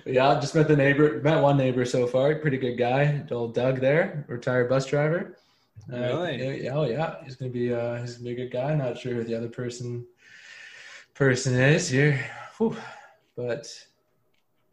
yeah, 0.04 0.38
just 0.40 0.54
met 0.54 0.68
the 0.68 0.76
neighbor. 0.76 1.20
Met 1.22 1.40
one 1.40 1.56
neighbor 1.56 1.84
so 1.84 2.06
far. 2.06 2.34
Pretty 2.34 2.58
good 2.58 2.76
guy. 2.76 3.24
Old 3.30 3.54
Doug 3.54 3.80
there, 3.80 4.24
retired 4.28 4.68
bus 4.68 4.86
driver. 4.86 5.36
Uh, 5.90 5.96
Really? 5.96 6.64
yeah, 6.64 6.74
oh 6.74 6.84
yeah, 6.84 7.16
he's 7.24 7.36
gonna 7.36 7.50
be. 7.50 7.72
Uh, 7.72 8.00
he's 8.00 8.14
gonna 8.16 8.24
be 8.34 8.42
a 8.42 8.44
good 8.44 8.52
guy. 8.52 8.74
Not 8.74 8.98
sure 8.98 9.14
who 9.14 9.24
the 9.24 9.34
other 9.34 9.48
person 9.48 10.06
person 11.14 11.54
is 11.54 11.88
here, 11.88 12.24
Whew. 12.58 12.76
but 13.36 13.66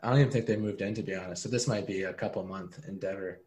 I 0.02 0.10
don't 0.10 0.20
even 0.20 0.32
think 0.32 0.46
they 0.46 0.56
moved 0.56 0.82
in 0.82 0.94
to 0.96 1.04
be 1.04 1.16
honest. 1.16 1.44
So 1.44 1.50
this 1.50 1.68
might 1.68 1.88
be 1.88 2.04
a 2.04 2.14
couple 2.14 2.44
month 2.44 2.80
endeavor. 2.88 3.40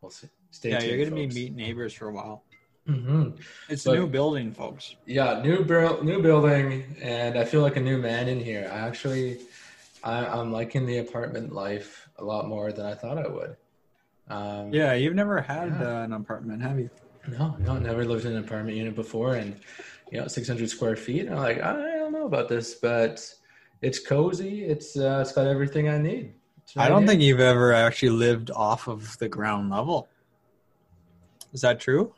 We'll 0.00 0.10
see. 0.10 0.28
Stay 0.50 0.70
Yeah, 0.70 0.78
tuned. 0.78 0.90
you're 0.98 1.08
gonna 1.10 1.22
folks. 1.22 1.34
be 1.34 1.40
meeting 1.40 1.56
neighbors 1.56 1.92
for 1.92 2.08
a 2.08 2.12
while. 2.12 2.44
Mhm. 2.88 3.38
It's 3.68 3.84
But- 3.84 3.96
a 3.96 4.00
new 4.00 4.06
building, 4.06 4.52
folks. 4.52 4.96
Yeah, 5.06 5.42
new 5.42 5.64
bur- 5.64 6.02
new 6.02 6.22
building, 6.22 6.96
and 7.02 7.36
I 7.38 7.44
feel 7.44 7.60
like 7.62 7.76
a 7.76 7.80
new 7.80 7.98
man 7.98 8.26
in 8.28 8.40
here. 8.40 8.68
I 8.72 8.78
actually, 8.78 9.40
I, 10.02 10.24
I'm 10.26 10.50
liking 10.52 10.86
the 10.86 10.98
apartment 10.98 11.52
life 11.52 12.08
a 12.16 12.24
lot 12.24 12.48
more 12.48 12.72
than 12.72 12.86
I 12.86 12.94
thought 12.94 13.18
I 13.18 13.28
would. 13.28 13.56
Um, 14.30 14.72
Yeah, 14.72 14.94
you've 14.94 15.14
never 15.14 15.40
had 15.40 15.68
Yeah. 15.68 16.00
uh, 16.00 16.04
an 16.04 16.12
apartment, 16.12 16.62
have 16.62 16.78
you? 16.78 16.90
No, 17.28 17.56
no, 17.58 17.78
never 17.78 18.04
lived 18.04 18.24
in 18.24 18.32
an 18.32 18.44
apartment 18.44 18.76
unit 18.76 18.94
before, 18.94 19.34
and 19.34 19.56
you 20.10 20.20
know, 20.20 20.26
600 20.26 20.68
square 20.70 20.96
feet. 20.96 21.28
I'm 21.28 21.36
like, 21.36 21.60
I 21.62 21.72
don't 21.98 22.12
know 22.12 22.26
about 22.26 22.48
this, 22.48 22.76
but 22.76 23.22
it's 23.82 23.98
cozy. 23.98 24.64
It's 24.64 24.96
uh, 24.96 25.18
it's 25.22 25.32
got 25.32 25.46
everything 25.46 25.88
I 25.88 25.98
need. 25.98 26.34
It's 26.62 26.76
I 26.76 26.88
don't 26.88 27.00
here. 27.00 27.08
think 27.08 27.22
you've 27.22 27.40
ever 27.40 27.72
actually 27.72 28.10
lived 28.10 28.50
off 28.50 28.88
of 28.88 29.18
the 29.18 29.28
ground 29.28 29.70
level. 29.70 30.08
Is 31.52 31.60
that 31.60 31.80
true? 31.80 32.14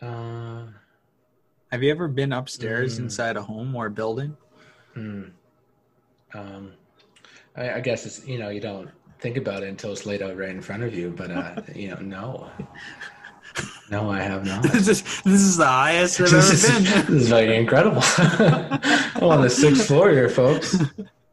Uh, 0.00 0.66
Have 1.70 1.82
you 1.82 1.90
ever 1.90 2.08
been 2.08 2.32
upstairs 2.32 2.96
Mm. 2.98 3.04
inside 3.04 3.36
a 3.36 3.42
home 3.42 3.74
or 3.76 3.88
building? 3.90 4.36
hmm. 4.94 5.24
Um, 6.34 6.72
I, 7.56 7.74
I 7.74 7.80
guess 7.80 8.06
it's 8.06 8.26
you 8.26 8.38
know 8.38 8.48
you 8.50 8.60
don't 8.60 8.90
think 9.20 9.36
about 9.36 9.62
it 9.62 9.68
until 9.68 9.92
it's 9.92 10.06
laid 10.06 10.22
out 10.22 10.36
right 10.36 10.50
in 10.50 10.60
front 10.60 10.82
of 10.82 10.94
you. 10.94 11.10
But 11.10 11.30
uh, 11.30 11.62
you 11.74 11.88
know, 11.88 12.00
no, 12.00 12.50
no, 13.90 14.10
I 14.10 14.20
have 14.20 14.44
not. 14.44 14.62
this 14.62 14.88
is 14.88 15.02
this 15.22 15.40
is 15.40 15.56
the 15.56 15.66
highest 15.66 16.20
I've 16.20 16.30
this, 16.30 16.52
is, 16.52 16.64
ever 16.64 16.78
been. 16.78 17.14
this 17.14 17.22
is 17.22 17.28
very 17.28 17.56
incredible. 17.56 18.02
I'm 19.14 19.24
on 19.24 19.42
the 19.42 19.50
sixth 19.50 19.86
floor 19.86 20.10
here, 20.10 20.28
folks. 20.28 20.76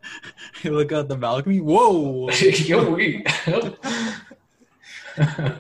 you 0.63 0.71
look 0.71 0.91
out 0.91 1.07
the 1.07 1.17
balcony. 1.17 1.59
Whoa! 1.61 2.29
Yo, 2.31 2.91
we. 2.91 3.23
Oh, 5.17 5.57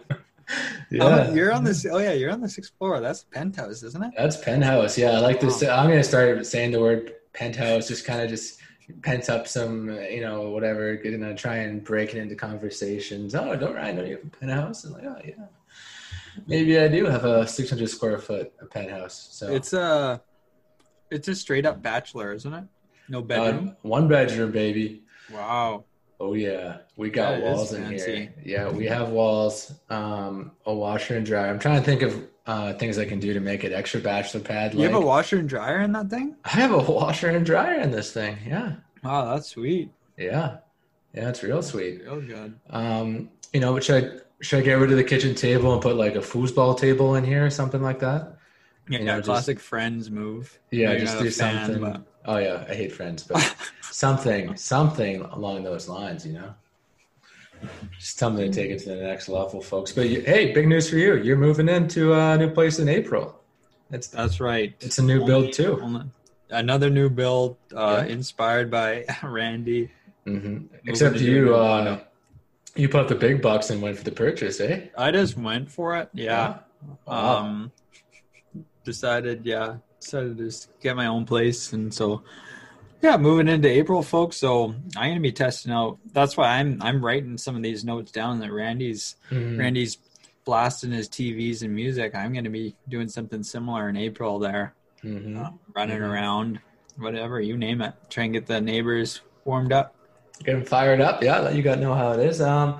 yeah, 0.89 1.31
you're 1.33 1.51
on 1.51 1.63
this. 1.65 1.85
Oh 1.85 1.97
yeah, 1.97 2.13
you're 2.13 2.31
on 2.31 2.39
the 2.39 2.47
sixth 2.47 2.71
floor. 2.77 3.01
That's 3.01 3.23
penthouse, 3.23 3.83
isn't 3.83 4.01
it? 4.01 4.13
that's 4.17 4.37
penthouse. 4.37 4.97
Yeah, 4.97 5.11
I 5.11 5.19
like 5.19 5.41
this. 5.41 5.61
I'm 5.61 5.89
gonna 5.89 6.03
start 6.03 6.45
saying 6.45 6.71
the 6.71 6.79
word 6.79 7.13
penthouse. 7.33 7.89
Just 7.89 8.05
kind 8.05 8.21
of 8.21 8.29
just 8.29 8.61
pent 9.01 9.29
up 9.29 9.47
some, 9.47 9.89
uh, 9.89 9.99
you 10.01 10.21
know, 10.21 10.49
whatever. 10.49 10.95
Gonna 10.95 11.35
try 11.35 11.57
and 11.57 11.83
break 11.83 12.13
it 12.13 12.19
into 12.19 12.35
conversations. 12.35 13.35
Oh, 13.35 13.55
don't 13.55 13.77
I 13.77 13.91
know 13.91 14.03
you 14.03 14.17
have 14.17 14.25
a 14.25 14.29
penthouse? 14.37 14.83
And 14.83 14.93
like, 14.93 15.03
oh 15.05 15.21
yeah, 15.25 15.45
maybe 16.47 16.79
I 16.79 16.87
do 16.87 17.05
have 17.05 17.25
a 17.25 17.47
600 17.47 17.89
square 17.89 18.17
foot 18.19 18.51
penthouse. 18.71 19.29
So 19.31 19.51
It's 19.53 19.73
a, 19.73 20.21
it's 21.11 21.27
a 21.27 21.35
straight 21.35 21.65
up 21.65 21.81
bachelor, 21.81 22.33
isn't 22.33 22.53
it? 22.53 22.63
No 23.09 23.19
Uh, 23.19 23.21
bedroom. 23.23 23.77
one 23.83 24.07
bedroom, 24.07 24.51
baby. 24.51 25.03
wow. 25.31 25.83
Oh 26.19 26.33
yeah, 26.33 26.77
we 26.95 27.11
got 27.11 27.33
That 27.33 27.43
walls 27.43 27.73
in 27.73 27.83
fancy. 27.83 28.15
here. 28.15 28.33
Yeah, 28.43 28.69
we 28.71 28.85
have 28.87 29.09
walls. 29.09 29.71
Um, 29.91 30.51
a 30.65 30.73
washer 30.73 31.15
and 31.15 31.23
dryer. 31.23 31.47
I'm 31.51 31.59
trying 31.59 31.77
to 31.79 31.85
think 31.85 32.01
of 32.01 32.27
uh, 32.47 32.73
things 32.73 32.97
I 32.97 33.05
can 33.05 33.19
do 33.19 33.33
to 33.33 33.39
make 33.39 33.63
it 33.63 33.71
extra 33.73 33.99
bachelor 33.99 34.39
pad. 34.41 34.73
You 34.73 34.83
have 34.83 34.93
a 34.95 34.99
washer 34.99 35.37
and 35.37 35.47
dryer 35.49 35.81
in 35.81 35.91
that 35.91 36.09
thing? 36.09 36.35
I 36.45 36.49
have 36.49 36.71
a 36.71 36.79
washer 36.79 37.29
and 37.29 37.45
dryer 37.45 37.79
in 37.79 37.91
this 37.91 38.11
thing. 38.11 38.37
Yeah, 38.47 38.75
Wow, 39.03 39.33
that's 39.35 39.49
sweet. 39.49 39.91
yeah, 40.17 40.57
yeah. 41.13 41.29
It's 41.29 41.43
real 41.43 41.61
sweet. 41.61 42.01
Real 42.03 42.21
good. 42.21 42.57
Um, 42.69 43.29
you 43.53 43.59
know, 43.59 43.79
should 43.79 44.03
I 44.03 44.17
should 44.41 44.59
I 44.59 44.61
get 44.63 44.73
rid 44.75 44.91
of 44.91 44.97
the 44.97 45.03
kitchen 45.03 45.35
table 45.35 45.73
and 45.73 45.81
put 45.81 45.95
like 45.95 46.15
a 46.15 46.19
foosball 46.19 46.77
table 46.79 47.15
in 47.15 47.23
here 47.23 47.45
or 47.45 47.49
something 47.49 47.81
like 47.81 47.99
that? 47.99 48.37
Yeah, 48.89 48.99
You 48.99 49.05
know, 49.05 49.17
just- 49.17 49.25
classic 49.27 49.59
friends 49.59 50.09
move. 50.09 50.57
Yeah, 50.71 50.91
You're 50.91 50.99
just 51.01 51.19
do 51.19 51.29
fan, 51.29 51.65
something. 51.65 51.81
but- 51.83 52.03
Oh 52.29 52.37
yeah, 52.37 52.65
I 52.69 52.73
hate 52.73 52.91
friends, 52.91 53.23
but 53.23 53.55
something, 53.81 54.55
something 54.73 55.21
along 55.21 55.63
those 55.63 55.87
lines, 55.87 56.25
you 56.25 56.33
know. 56.33 56.53
Just 57.99 58.19
tell 58.19 58.29
me 58.29 58.45
to 58.47 58.51
take 58.53 58.69
it 58.71 58.79
to 58.79 58.89
the 58.89 58.95
next 58.97 59.27
level, 59.29 59.61
folks. 59.61 59.91
But 59.91 60.09
you, 60.09 60.21
hey, 60.21 60.53
big 60.53 60.67
news 60.67 60.89
for 60.89 60.97
you! 60.97 61.15
You're 61.15 61.37
moving 61.37 61.69
into 61.69 62.13
a 62.13 62.37
new 62.37 62.49
place 62.51 62.79
in 62.79 62.87
April. 62.89 63.41
It's 63.91 64.07
That's 64.07 64.39
right. 64.39 64.75
it's 64.81 64.97
a 64.99 65.03
new 65.03 65.25
build 65.25 65.53
too. 65.53 65.79
Only- 65.81 66.05
Another 66.49 66.89
new 66.89 67.09
build, 67.09 67.57
uh, 67.75 68.03
Yeah. 68.07 68.13
inspired 68.13 68.71
by 68.71 69.03
Randy. 69.23 69.91
hmm 70.25 70.59
Except 70.85 71.17
to 71.17 71.23
do 71.23 71.29
a 71.29 71.33
you, 71.49 71.55
uh, 71.55 71.99
you 72.75 72.87
put 72.89 73.01
up 73.01 73.07
the 73.09 73.15
big 73.15 73.41
bucks 73.41 73.69
and 73.69 73.81
went 73.81 73.97
for 73.97 74.03
the 74.05 74.11
purchase, 74.13 74.61
eh? 74.61 74.87
I 74.97 75.11
just 75.11 75.37
went 75.37 75.69
for 75.69 75.97
it. 75.97 76.09
Yeah. 76.13 76.59
Wow. 77.05 77.37
Um, 77.39 77.71
decided, 78.83 79.45
yeah, 79.45 79.77
decided 79.99 80.37
to 80.37 80.45
just 80.45 80.69
get 80.79 80.95
my 80.95 81.07
own 81.07 81.25
place, 81.25 81.73
and 81.73 81.93
so 81.93 82.23
yeah, 83.01 83.17
moving 83.17 83.47
into 83.47 83.67
April, 83.69 84.01
folks. 84.01 84.37
So 84.37 84.73
I'm 84.95 85.09
gonna 85.11 85.19
be 85.19 85.31
testing 85.31 85.71
out. 85.71 85.97
That's 86.13 86.35
why 86.37 86.59
I'm 86.59 86.81
I'm 86.81 87.03
writing 87.03 87.37
some 87.37 87.55
of 87.55 87.63
these 87.63 87.83
notes 87.85 88.11
down 88.11 88.39
that 88.39 88.51
Randy's 88.51 89.15
Mhm. 89.31 89.57
Randy's 89.59 89.97
blasting 90.45 90.91
his 90.91 91.09
TVs 91.09 91.61
and 91.61 91.73
music. 91.75 92.15
I'm 92.15 92.33
gonna 92.33 92.49
be 92.49 92.75
doing 92.87 93.09
something 93.09 93.43
similar 93.43 93.89
in 93.89 93.97
April 93.97 94.39
there, 94.39 94.73
Mhm. 95.03 95.37
uh, 95.45 95.51
running 95.75 95.99
Mhm. 95.99 96.09
around, 96.09 96.59
whatever 96.97 97.39
you 97.41 97.57
name 97.57 97.81
it, 97.81 97.93
try 98.09 98.23
and 98.25 98.33
get 98.33 98.47
the 98.47 98.61
neighbors 98.61 99.21
warmed 99.45 99.71
up. 99.73 99.93
Getting 100.43 100.63
fired 100.65 101.01
up. 101.01 101.21
Yeah, 101.23 101.39
let 101.39 101.55
you 101.55 101.63
got 101.63 101.75
to 101.75 101.81
know 101.81 101.93
how 101.95 102.11
it 102.13 102.19
is. 102.19 102.41
Um, 102.41 102.79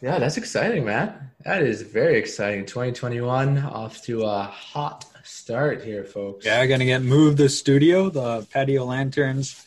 yeah, 0.00 0.18
that's 0.18 0.36
exciting, 0.36 0.84
man. 0.84 1.12
That 1.44 1.62
is 1.62 1.82
very 1.82 2.16
exciting. 2.18 2.64
2021 2.66 3.58
off 3.58 4.00
to 4.04 4.22
a 4.22 4.42
hot 4.44 5.04
start 5.24 5.82
here, 5.82 6.04
folks. 6.04 6.44
Yeah, 6.46 6.60
I'm 6.60 6.68
gonna 6.68 6.84
get 6.84 7.02
moved 7.02 7.38
the 7.38 7.48
studio, 7.48 8.08
the 8.10 8.46
patio 8.50 8.84
lanterns. 8.84 9.64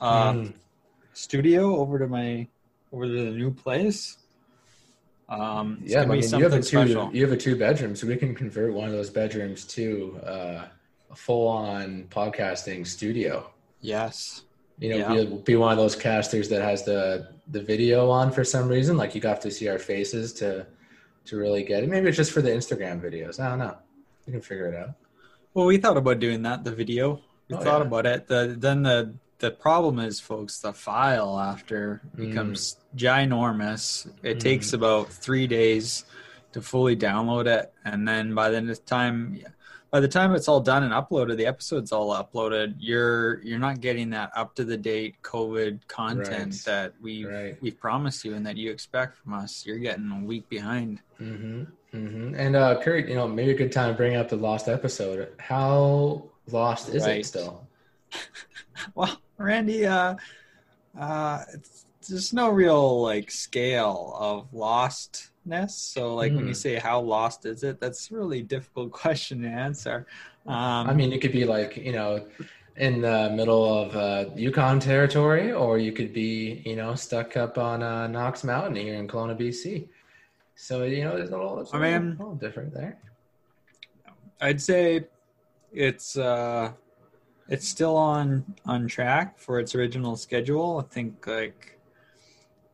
Uh, 0.00 0.32
Mm. 0.32 0.52
studio 1.12 1.76
over 1.76 1.98
to 1.98 2.06
my 2.06 2.46
over 2.92 3.04
to 3.04 3.12
the 3.12 3.30
new 3.30 3.50
place. 3.52 4.16
Um, 5.28 5.78
it's 5.82 5.92
yeah, 5.92 6.02
I 6.02 6.06
mean, 6.06 6.22
you 6.22 6.42
have 6.42 6.52
a 6.54 6.56
two. 6.56 6.62
special. 6.62 7.10
You 7.12 7.22
have 7.22 7.32
a 7.32 7.36
two 7.36 7.54
bedroom, 7.56 7.94
so 7.94 8.06
we 8.06 8.16
can 8.16 8.34
convert 8.34 8.72
one 8.72 8.86
of 8.88 8.92
those 8.92 9.10
bedrooms 9.10 9.64
to 9.66 10.18
uh, 10.24 10.64
a 11.10 11.14
full 11.14 11.46
on 11.46 12.06
podcasting 12.10 12.86
studio. 12.86 13.50
Yes, 13.80 14.42
You 14.78 14.90
know, 14.90 14.96
Yeah. 15.14 15.24
be, 15.24 15.36
be 15.52 15.56
one 15.56 15.72
of 15.72 15.78
those 15.78 15.94
casters 15.94 16.48
that 16.48 16.62
has 16.62 16.84
the 16.84 17.28
the 17.48 17.60
video 17.62 18.08
on 18.10 18.32
for 18.32 18.44
some 18.44 18.66
reason. 18.68 18.96
Like 18.96 19.14
you 19.14 19.20
have 19.22 19.40
to 19.40 19.50
see 19.50 19.68
our 19.68 19.78
faces 19.78 20.32
to 20.34 20.66
to 21.26 21.36
really 21.36 21.62
get 21.62 21.84
it. 21.84 21.88
Maybe 21.90 22.08
it's 22.08 22.16
just 22.16 22.32
for 22.32 22.40
the 22.42 22.50
Instagram 22.50 23.00
videos. 23.00 23.38
I 23.38 23.48
don't 23.50 23.58
know. 23.58 23.76
We 24.26 24.32
can 24.32 24.40
figure 24.42 24.66
it 24.66 24.74
out. 24.74 24.90
Well, 25.54 25.66
we 25.66 25.78
thought 25.78 25.96
about 25.96 26.18
doing 26.20 26.42
that. 26.42 26.64
The 26.64 26.72
video, 26.74 27.20
we 27.48 27.56
Oh, 27.56 27.60
thought 27.60 27.80
yeah. 27.80 27.86
about 27.86 28.06
it. 28.06 28.26
The 28.28 28.54
then 28.58 28.82
the 28.82 29.14
the 29.38 29.50
problem 29.50 29.98
is, 29.98 30.20
folks, 30.20 30.58
the 30.60 30.72
file 30.72 31.38
after 31.40 32.02
Mm. 32.14 32.28
becomes 32.28 32.76
ginormous. 32.96 34.06
It 34.22 34.36
Mm. 34.36 34.40
takes 34.40 34.72
about 34.74 35.10
three 35.12 35.46
days 35.46 36.04
to 36.52 36.60
fully 36.60 36.96
download 36.96 37.46
it, 37.46 37.72
and 37.84 38.06
then 38.06 38.34
by 38.34 38.50
the 38.50 38.76
time 38.76 39.42
by 39.90 39.98
the 39.98 40.06
time 40.06 40.34
it's 40.36 40.46
all 40.46 40.60
done 40.60 40.84
and 40.84 40.92
uploaded, 40.92 41.36
the 41.36 41.46
episode's 41.46 41.90
all 41.90 42.10
uploaded. 42.14 42.74
You're 42.78 43.42
you're 43.42 43.58
not 43.58 43.80
getting 43.80 44.10
that 44.10 44.30
up 44.36 44.54
to 44.56 44.64
the 44.64 44.76
date 44.76 45.16
COVID 45.22 45.88
content 45.88 46.52
Right. 46.52 46.62
that 46.66 46.94
we 47.00 47.24
Right. 47.24 47.56
we've 47.60 47.78
promised 47.78 48.24
you 48.24 48.34
and 48.34 48.46
that 48.46 48.56
you 48.56 48.70
expect 48.70 49.16
from 49.18 49.32
us. 49.34 49.64
You're 49.66 49.78
getting 49.78 50.10
a 50.12 50.24
week 50.24 50.48
behind. 50.48 51.00
hmm 51.18 51.64
hmm 51.92 52.34
And 52.36 52.54
uh, 52.56 52.80
Kurt, 52.80 53.08
you 53.08 53.14
know, 53.14 53.26
maybe 53.26 53.50
a 53.52 53.54
good 53.54 53.72
time 53.72 53.90
to 53.92 53.96
bring 53.96 54.16
up 54.16 54.28
the 54.28 54.36
lost 54.36 54.68
episode. 54.68 55.28
How 55.38 56.30
lost 56.50 56.88
is 56.88 57.06
Right. 57.06 57.08
it 57.08 57.24
still? 57.24 57.66
Well, 58.94 59.20
Randy, 59.38 59.86
uh, 59.86 60.16
uh, 60.98 61.44
it's, 61.54 61.86
there's 62.08 62.32
no 62.32 62.50
real 62.50 63.02
like 63.02 63.30
scale 63.30 64.14
of 64.18 64.52
lostness. 64.52 65.70
So, 65.72 66.14
like 66.14 66.36
when 66.36 66.46
you 66.46 66.54
Hmm. 66.54 66.54
say 66.54 66.76
how 66.76 67.00
lost 67.00 67.46
is 67.46 67.62
it, 67.64 67.80
that's 67.80 68.10
a 68.10 68.16
really 68.16 68.42
difficult 68.42 68.92
question 68.92 69.42
to 69.42 69.48
answer. 69.48 70.06
Um, 70.46 70.86
I 70.86 70.94
mean, 70.94 71.12
you 71.12 71.18
could 71.18 71.32
be 71.32 71.44
like, 71.44 71.76
you 71.76 71.92
know, 71.92 72.26
in 72.76 73.02
the 73.02 73.30
middle 73.34 73.64
of 73.64 73.94
uh, 73.96 74.30
Yukon 74.34 74.80
territory, 74.80 75.52
or 75.52 75.78
you 75.78 75.92
could 75.92 76.12
be, 76.12 76.62
you 76.64 76.76
know, 76.76 76.94
stuck 76.94 77.36
up 77.36 77.58
on 77.58 77.82
uh, 77.82 78.06
Knox 78.06 78.44
Mountain 78.44 78.76
here 78.76 78.94
in 78.94 79.06
Kelowna, 79.08 79.36
BC. 79.36 79.88
So, 80.62 80.82
you 80.84 81.04
know, 81.04 81.16
there's 81.16 81.30
a 81.30 81.36
little, 81.38 81.60
it's 81.60 81.72
a 81.72 81.76
I 81.76 81.78
little, 81.80 82.00
mean- 82.00 82.10
little 82.18 82.34
different 82.34 82.74
there. 82.74 82.98
I'd 84.42 84.60
say 84.60 85.04
it's 85.72 86.16
uh, 86.16 86.72
it's 87.48 87.68
still 87.68 87.96
on 87.96 88.44
on 88.66 88.86
track 88.86 89.38
for 89.38 89.58
its 89.60 89.74
original 89.74 90.16
schedule. 90.16 90.78
I 90.78 90.94
think 90.94 91.26
like 91.26 91.78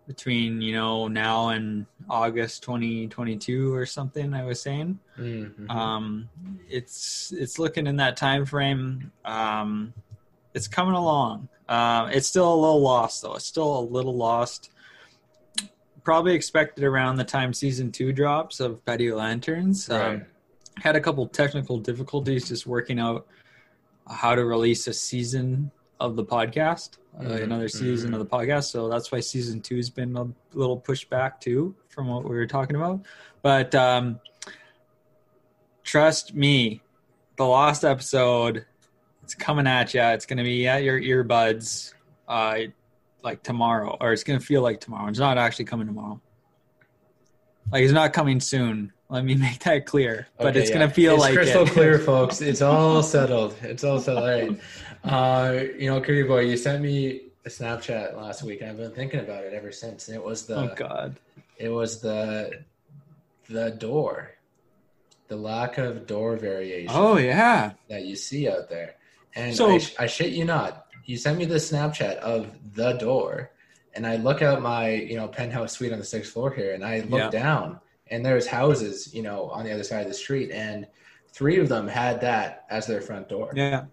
between 0.06 0.60
you 0.60 0.72
know 0.74 1.08
now 1.08 1.48
and 1.48 1.86
August 2.08 2.62
2022 2.62 3.74
or 3.74 3.84
something. 3.86 4.32
I 4.34 4.44
was 4.44 4.60
saying. 4.62 4.98
Mhm. 5.18 5.68
um 5.70 6.28
it's 6.68 7.32
it's 7.36 7.58
looking 7.58 7.86
in 7.88 7.96
that 7.96 8.16
time 8.16 8.44
frame 8.44 9.10
um 9.24 9.92
it's 10.54 10.68
coming 10.68 10.94
along 10.94 11.48
uh, 11.68 12.08
it's 12.12 12.28
still 12.28 12.52
a 12.52 12.58
little 12.64 12.80
lost 12.82 13.22
though 13.22 13.34
it's 13.34 13.46
still 13.46 13.78
a 13.78 13.84
little 13.96 14.14
lost 14.14 14.70
probably 16.06 16.34
expected 16.36 16.84
around 16.84 17.16
the 17.16 17.24
time 17.24 17.52
season 17.52 17.90
two 17.90 18.12
drops 18.12 18.60
of 18.60 18.82
patio 18.84 19.16
lanterns. 19.16 19.90
Um, 19.90 20.22
had 20.76 20.94
a 20.94 21.00
couple 21.00 21.26
technical 21.26 21.78
difficulties 21.78 22.48
just 22.48 22.64
working 22.64 23.00
out 23.00 23.26
how 24.08 24.36
to 24.36 24.44
release 24.44 24.86
a 24.86 24.92
season 24.92 25.68
of 25.98 26.14
the 26.14 26.24
podcast 26.24 26.98
uh, 27.18 27.24
Mhm, 27.24 27.42
another 27.42 27.68
season 27.68 28.14
of 28.14 28.20
the 28.20 28.26
podcast. 28.26 28.70
So 28.70 28.88
that's 28.88 29.10
why 29.10 29.18
season 29.18 29.60
two's 29.60 29.90
been 29.90 30.16
a 30.16 30.28
little 30.54 30.76
pushed 30.76 31.10
back 31.10 31.40
too 31.40 31.74
from 31.88 32.06
what 32.06 32.22
we 32.22 32.36
were 32.36 32.46
talking 32.46 32.76
about. 32.76 33.00
But 33.42 33.74
um 33.74 34.20
trust 35.82 36.34
me, 36.34 36.82
the 37.36 37.44
lost 37.44 37.84
episode, 37.84 38.64
it's 39.24 39.34
coming 39.34 39.66
at 39.66 39.92
you. 39.92 40.02
It's 40.02 40.26
going 40.26 40.38
to 40.38 40.44
be 40.44 40.68
at 40.68 40.84
your 40.84 41.00
earbuds, 41.00 41.94
uh, 42.28 42.58
like 43.26 43.42
tomorrow, 43.42 43.96
or 44.00 44.12
it's 44.12 44.24
going 44.24 44.38
to 44.38 44.44
feel 44.44 44.62
like 44.62 44.80
tomorrow. 44.80 45.08
It's 45.08 45.18
not 45.18 45.36
actually 45.36 45.66
coming 45.66 45.86
tomorrow. 45.86 46.20
Like 47.70 47.82
it's 47.82 47.92
not 47.92 48.12
coming 48.12 48.40
soon. 48.40 48.92
Let 49.10 49.24
me 49.24 49.34
make 49.46 49.58
that 49.64 49.84
clear. 49.84 50.28
But 50.38 50.48
Okay, 50.48 50.60
it's 50.60 50.70
yeah. 50.70 50.76
going 50.76 50.88
to 50.88 50.94
feel 50.94 51.14
it's 51.14 51.20
like 51.20 51.34
crystal 51.34 51.64
it. 51.64 51.70
clear, 51.70 51.98
folks. 52.12 52.40
It's 52.40 52.62
all 52.62 53.02
settled. 53.02 53.56
It's 53.62 53.84
all 53.84 53.98
settled. 54.00 54.24
Right. 54.24 54.60
Uh, 55.04 55.64
you 55.78 55.90
know, 55.90 56.00
Curry 56.00 56.22
boy, 56.22 56.40
you 56.40 56.56
sent 56.56 56.82
me 56.82 57.22
a 57.44 57.48
Snapchat 57.48 58.16
last 58.16 58.42
week, 58.44 58.60
and 58.62 58.70
I've 58.70 58.76
been 58.76 58.92
thinking 58.92 59.20
about 59.20 59.44
it 59.44 59.52
ever 59.52 59.72
since. 59.72 60.08
And 60.08 60.16
it 60.16 60.22
was 60.24 60.46
the 60.46 60.56
oh 60.56 60.74
God. 60.74 61.18
it 61.58 61.68
was 61.68 62.00
the 62.00 62.62
the 63.48 63.70
door, 63.72 64.30
the 65.28 65.36
lack 65.36 65.78
of 65.78 66.06
door 66.06 66.36
variation 66.36 66.90
Oh 66.94 67.16
yeah. 67.16 67.72
that 67.88 68.04
you 68.04 68.14
see 68.16 68.48
out 68.48 68.68
there. 68.70 68.94
And 69.36 69.54
So- 69.54 69.70
I, 69.70 69.78
sh- 69.78 69.94
I 69.98 70.06
shit 70.06 70.30
you 70.32 70.44
not, 70.44 70.85
you 71.06 71.16
sent 71.16 71.38
me 71.38 71.44
the 71.44 71.54
Snapchat 71.56 72.16
of 72.16 72.48
the 72.74 72.92
door, 72.94 73.50
and 73.94 74.06
I 74.06 74.16
look 74.16 74.42
out 74.42 74.60
my 74.60 74.90
you 74.90 75.16
know 75.16 75.28
penthouse 75.28 75.72
suite 75.72 75.92
on 75.92 75.98
the 75.98 76.04
sixth 76.04 76.32
floor 76.32 76.50
here, 76.52 76.74
and 76.74 76.84
I 76.84 77.00
look 77.00 77.20
Yeah. 77.20 77.30
down, 77.30 77.80
and 78.10 78.24
there's 78.24 78.46
houses 78.46 79.14
you 79.14 79.22
know 79.22 79.44
on 79.50 79.64
the 79.64 79.72
other 79.72 79.84
side 79.84 80.02
of 80.02 80.08
the 80.08 80.14
street, 80.14 80.50
and 80.50 80.86
three 81.32 81.58
of 81.58 81.68
them 81.68 81.86
had 81.88 82.20
that 82.22 82.64
as 82.70 82.86
their 82.86 83.00
front 83.00 83.28
door. 83.28 83.52
Yeah. 83.54 83.84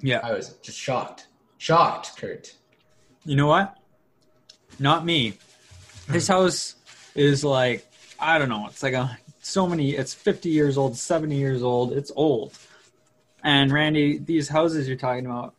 Yeah. 0.00 0.20
I 0.22 0.32
was 0.32 0.54
just 0.62 0.78
shocked, 0.78 1.26
shocked, 1.58 2.16
Kurt. 2.16 2.54
You 3.24 3.36
know 3.36 3.46
what? 3.48 3.76
Not 4.78 5.04
me. 5.04 5.34
This 6.08 6.26
Hmm. 6.26 6.32
house 6.34 6.74
is 7.14 7.44
like 7.44 7.86
I 8.18 8.38
don't 8.38 8.48
know. 8.50 8.66
It's 8.66 8.82
like 8.82 8.94
a 8.94 9.18
so 9.42 9.66
many. 9.66 9.90
It's 9.92 10.12
fifty 10.14 10.50
years 10.50 10.76
old, 10.78 10.96
seventy 10.96 11.36
years 11.36 11.62
old. 11.62 11.92
It's 11.92 12.12
old. 12.14 12.52
And 13.42 13.72
Randy, 13.72 14.18
these 14.18 14.48
houses 14.48 14.86
you're 14.86 14.98
talking 14.98 15.24
about, 15.24 15.54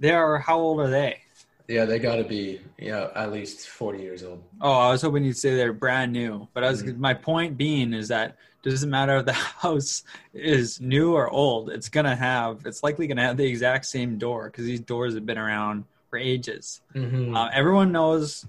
they 0.00 0.10
are 0.12 0.38
how 0.38 0.58
old 0.58 0.80
are 0.80 0.90
they? 0.90 1.18
Yeah, 1.68 1.84
they 1.84 1.98
got 1.98 2.16
to 2.16 2.24
be 2.24 2.60
yeah 2.78 3.08
at 3.16 3.32
least 3.32 3.68
forty 3.68 4.00
years 4.00 4.22
old. 4.22 4.42
Oh, 4.60 4.70
I 4.72 4.90
was 4.90 5.02
hoping 5.02 5.24
you'd 5.24 5.36
say 5.36 5.56
they're 5.56 5.72
brand 5.72 6.12
new, 6.12 6.46
but 6.54 6.62
I 6.62 6.70
was 6.70 6.82
Mm-hmm. 6.84 7.00
my 7.00 7.14
point 7.14 7.56
being 7.56 7.92
is 7.92 8.08
that 8.08 8.36
doesn't 8.62 8.90
matter 8.90 9.16
if 9.18 9.26
the 9.26 9.32
house 9.64 10.02
is 10.32 10.80
new 10.80 11.14
or 11.14 11.28
old. 11.28 11.70
It's 11.70 11.88
gonna 11.88 12.14
have 12.16 12.62
it's 12.66 12.82
likely 12.84 13.06
gonna 13.08 13.22
have 13.22 13.36
the 13.36 13.46
exact 13.46 13.86
same 13.86 14.16
door 14.18 14.44
because 14.48 14.64
these 14.64 14.80
doors 14.80 15.14
have 15.14 15.26
been 15.26 15.38
around 15.38 15.84
for 16.10 16.18
ages. 16.18 16.80
Mm-hmm. 16.94 17.34
Uh, 17.36 17.48
everyone 17.52 17.90
knows 17.90 18.46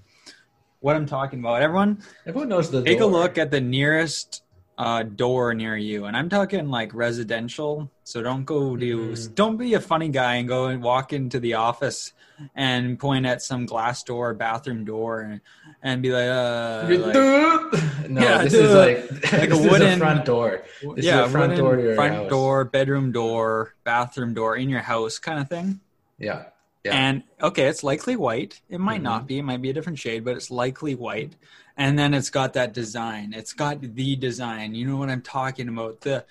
what 0.80 0.94
I'm 0.94 1.06
talking 1.06 1.40
about. 1.40 1.60
Everyone 1.62 2.00
Everyone 2.24 2.48
knows 2.48 2.70
the. 2.70 2.82
take 2.84 2.98
door. 3.00 3.08
a 3.10 3.12
look 3.12 3.36
at 3.36 3.50
the 3.50 3.60
nearest 3.60 4.42
uh, 4.78 5.02
door 5.02 5.52
near 5.54 5.76
you, 5.76 6.04
and 6.06 6.16
I'm 6.16 6.28
talking 6.28 6.70
like 6.70 6.94
residential. 6.94 7.90
So 8.04 8.22
don't 8.22 8.44
go 8.44 8.76
to 8.76 8.96
Mhm. 9.10 9.34
don't 9.34 9.56
be 9.58 9.74
a 9.74 9.80
funny 9.80 10.08
guy 10.08 10.36
and 10.36 10.46
go 10.48 10.66
and 10.66 10.80
walk 10.82 11.12
into 11.12 11.40
the 11.40 11.54
office 11.54 12.12
and 12.54 12.96
point 13.00 13.26
at 13.26 13.42
some 13.42 13.66
glass 13.66 14.04
door, 14.04 14.32
bathroom 14.34 14.84
door, 14.84 15.20
and, 15.22 15.40
and 15.82 16.00
be 16.00 16.12
like, 16.12 16.28
uh, 16.30 16.86
like 16.88 17.14
no, 18.08 18.20
Yeah, 18.22 18.44
this 18.44 18.52
dude. 18.52 18.64
is 18.66 18.74
like 18.74 19.32
Like 19.32 19.42
a 19.42 19.46
this 19.48 19.58
is 19.58 19.70
wooden- 19.70 19.98
front 19.98 20.24
door. 20.24 20.62
This 20.94 21.04
yeah, 21.04 21.22
is 21.24 21.28
a 21.28 21.32
front 21.32 21.50
wooden 21.50 21.64
door 21.64 21.76
to 21.76 21.82
your 21.82 21.94
front 21.96 22.14
house. 22.14 22.30
door, 22.30 22.64
bedroom 22.64 23.10
door, 23.10 23.74
bathroom 23.82 24.32
door 24.34 24.56
in 24.56 24.68
your 24.68 24.80
house, 24.82 25.18
kind 25.18 25.40
of 25.40 25.48
thing. 25.48 25.80
Yeah, 26.20 26.44
Yeah. 26.84 26.94
And 26.94 27.22
okay, 27.42 27.66
it's 27.66 27.82
likely 27.82 28.14
white. 28.14 28.60
It 28.70 28.78
might 28.78 29.00
Mhm. 29.00 29.10
not 29.10 29.26
be. 29.26 29.38
It 29.38 29.42
might 29.42 29.60
be 29.60 29.70
a 29.70 29.72
different 29.74 29.98
shade, 29.98 30.24
but 30.24 30.36
it's 30.36 30.50
likely 30.52 30.94
white. 30.94 31.34
And 31.78 31.96
then 31.96 32.12
it's 32.12 32.28
got 32.28 32.54
that 32.54 32.74
design. 32.74 33.32
It's 33.32 33.52
got 33.52 33.80
the 33.80 34.16
design. 34.16 34.74
You 34.74 34.86
know 34.86 34.96
what 34.96 35.08
I'm 35.08 35.22
talking 35.22 35.68
about? 35.68 36.00
The 36.00 36.24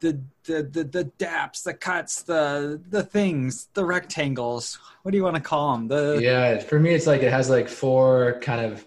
the 0.00 0.18
the 0.44 0.62
the, 0.62 0.84
the 0.84 1.04
daps, 1.18 1.62
the 1.62 1.74
cuts, 1.74 2.22
the 2.22 2.80
the 2.88 3.02
things, 3.02 3.68
the 3.74 3.84
rectangles. 3.84 4.78
What 5.02 5.12
do 5.12 5.18
you 5.18 5.24
want 5.24 5.36
to 5.36 5.42
call 5.42 5.72
them? 5.72 5.88
The 5.88 6.18
yeah. 6.22 6.58
For 6.58 6.80
me, 6.80 6.94
it's 6.94 7.06
like 7.06 7.22
it 7.22 7.30
has 7.30 7.50
like 7.50 7.68
four 7.68 8.40
kind 8.40 8.64
of 8.64 8.84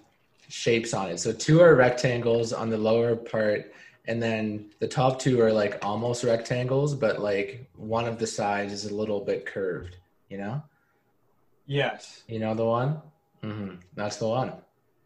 shapes 0.48 0.93
on 0.93 1.10
it. 1.10 1.20
So 1.20 1.31
two 1.31 1.62
are 1.62 1.75
rectangles 1.75 2.51
on 2.51 2.70
the 2.70 2.77
lower 2.77 3.15
part, 3.15 3.72
and 4.05 4.22
then 4.22 4.72
the 4.79 4.88
top 4.88 5.20
two 5.20 5.39
are 5.41 5.53
like 5.53 5.86
almost 5.86 6.24
rectangles, 6.24 6.96
but 6.96 7.22
like 7.22 7.70
one 7.75 8.08
of 8.08 8.17
the 8.17 8.27
sides 8.27 8.74
is 8.74 8.86
a 8.86 8.96
little 8.96 9.20
bit 9.20 9.46
curved. 9.46 9.98
You 10.29 10.38
know, 10.39 10.63
yes. 11.67 12.24
you 12.27 12.39
know 12.39 12.55
the 12.55 12.65
one. 12.65 13.01
Mm-hmm. 13.43 13.75
That's 13.96 14.17
the 14.17 14.27
one. 14.27 14.53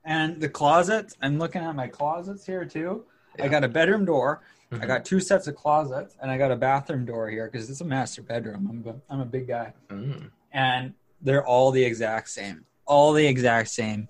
And 0.05 0.39
the 0.39 0.47
closets. 0.49 1.15
I'm 1.21 1.39
looking 1.39 1.61
at 1.63 1.75
my 1.75 1.87
closets 1.87 2.45
here 2.45 2.63
too. 2.63 3.05
I 3.41 3.47
got 3.47 3.63
a 3.63 3.67
bedroom 3.67 4.05
door. 4.05 4.41
I 4.71 4.75
Mhm. 4.75 4.87
got 4.87 5.05
two 5.05 5.19
sets 5.19 5.47
of 5.47 5.55
closets, 5.55 6.15
and 6.21 6.29
I 6.31 6.37
got 6.37 6.51
a 6.51 6.55
bathroom 6.55 7.05
door 7.05 7.29
here 7.29 7.49
because 7.51 7.69
it's 7.69 7.81
a 7.81 7.85
master 7.85 8.21
bedroom. 8.21 8.67
I'm 8.69 8.93
a, 8.95 9.13
I'm 9.13 9.19
a 9.21 9.25
big 9.25 9.47
guy. 9.47 9.73
Mm. 9.89 10.31
and 10.51 10.93
they're 11.21 11.45
all 11.45 11.71
the 11.71 11.83
exact 11.83 12.29
same. 12.29 12.65
All 12.85 13.11
the 13.13 13.25
exact 13.25 13.69
same. 13.69 14.07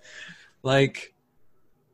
Like 0.61 1.13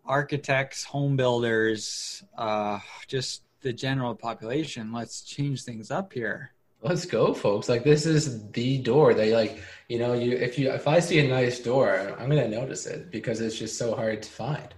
architects, 0.05 0.83
home 0.83 1.15
builders, 1.15 2.23
uh, 2.37 2.79
just 3.07 3.43
the 3.61 3.71
general 3.71 4.15
population. 4.15 4.91
Let's 4.91 5.21
change 5.21 5.63
things 5.63 5.91
up 5.91 6.11
here. 6.13 6.51
Let's 6.81 7.05
go, 7.05 7.33
folks. 7.33 7.69
Like 7.69 7.83
this 7.83 8.05
is 8.05 8.49
the 8.51 8.79
door. 8.79 9.13
They 9.13 9.33
like, 9.35 9.59
you 9.87 9.99
know, 9.99 10.13
you 10.13 10.31
if 10.37 10.57
you 10.57 10.71
if 10.71 10.87
I 10.87 10.99
see 10.99 11.19
a 11.19 11.27
nice 11.27 11.59
door, 11.59 12.15
I'm 12.19 12.27
gonna 12.29 12.47
notice 12.47 12.85
it 12.87 13.11
because 13.11 13.39
it's 13.41 13.57
just 13.57 13.77
so 13.77 13.95
hard 13.95 14.23
to 14.23 14.29
find. 14.29 14.73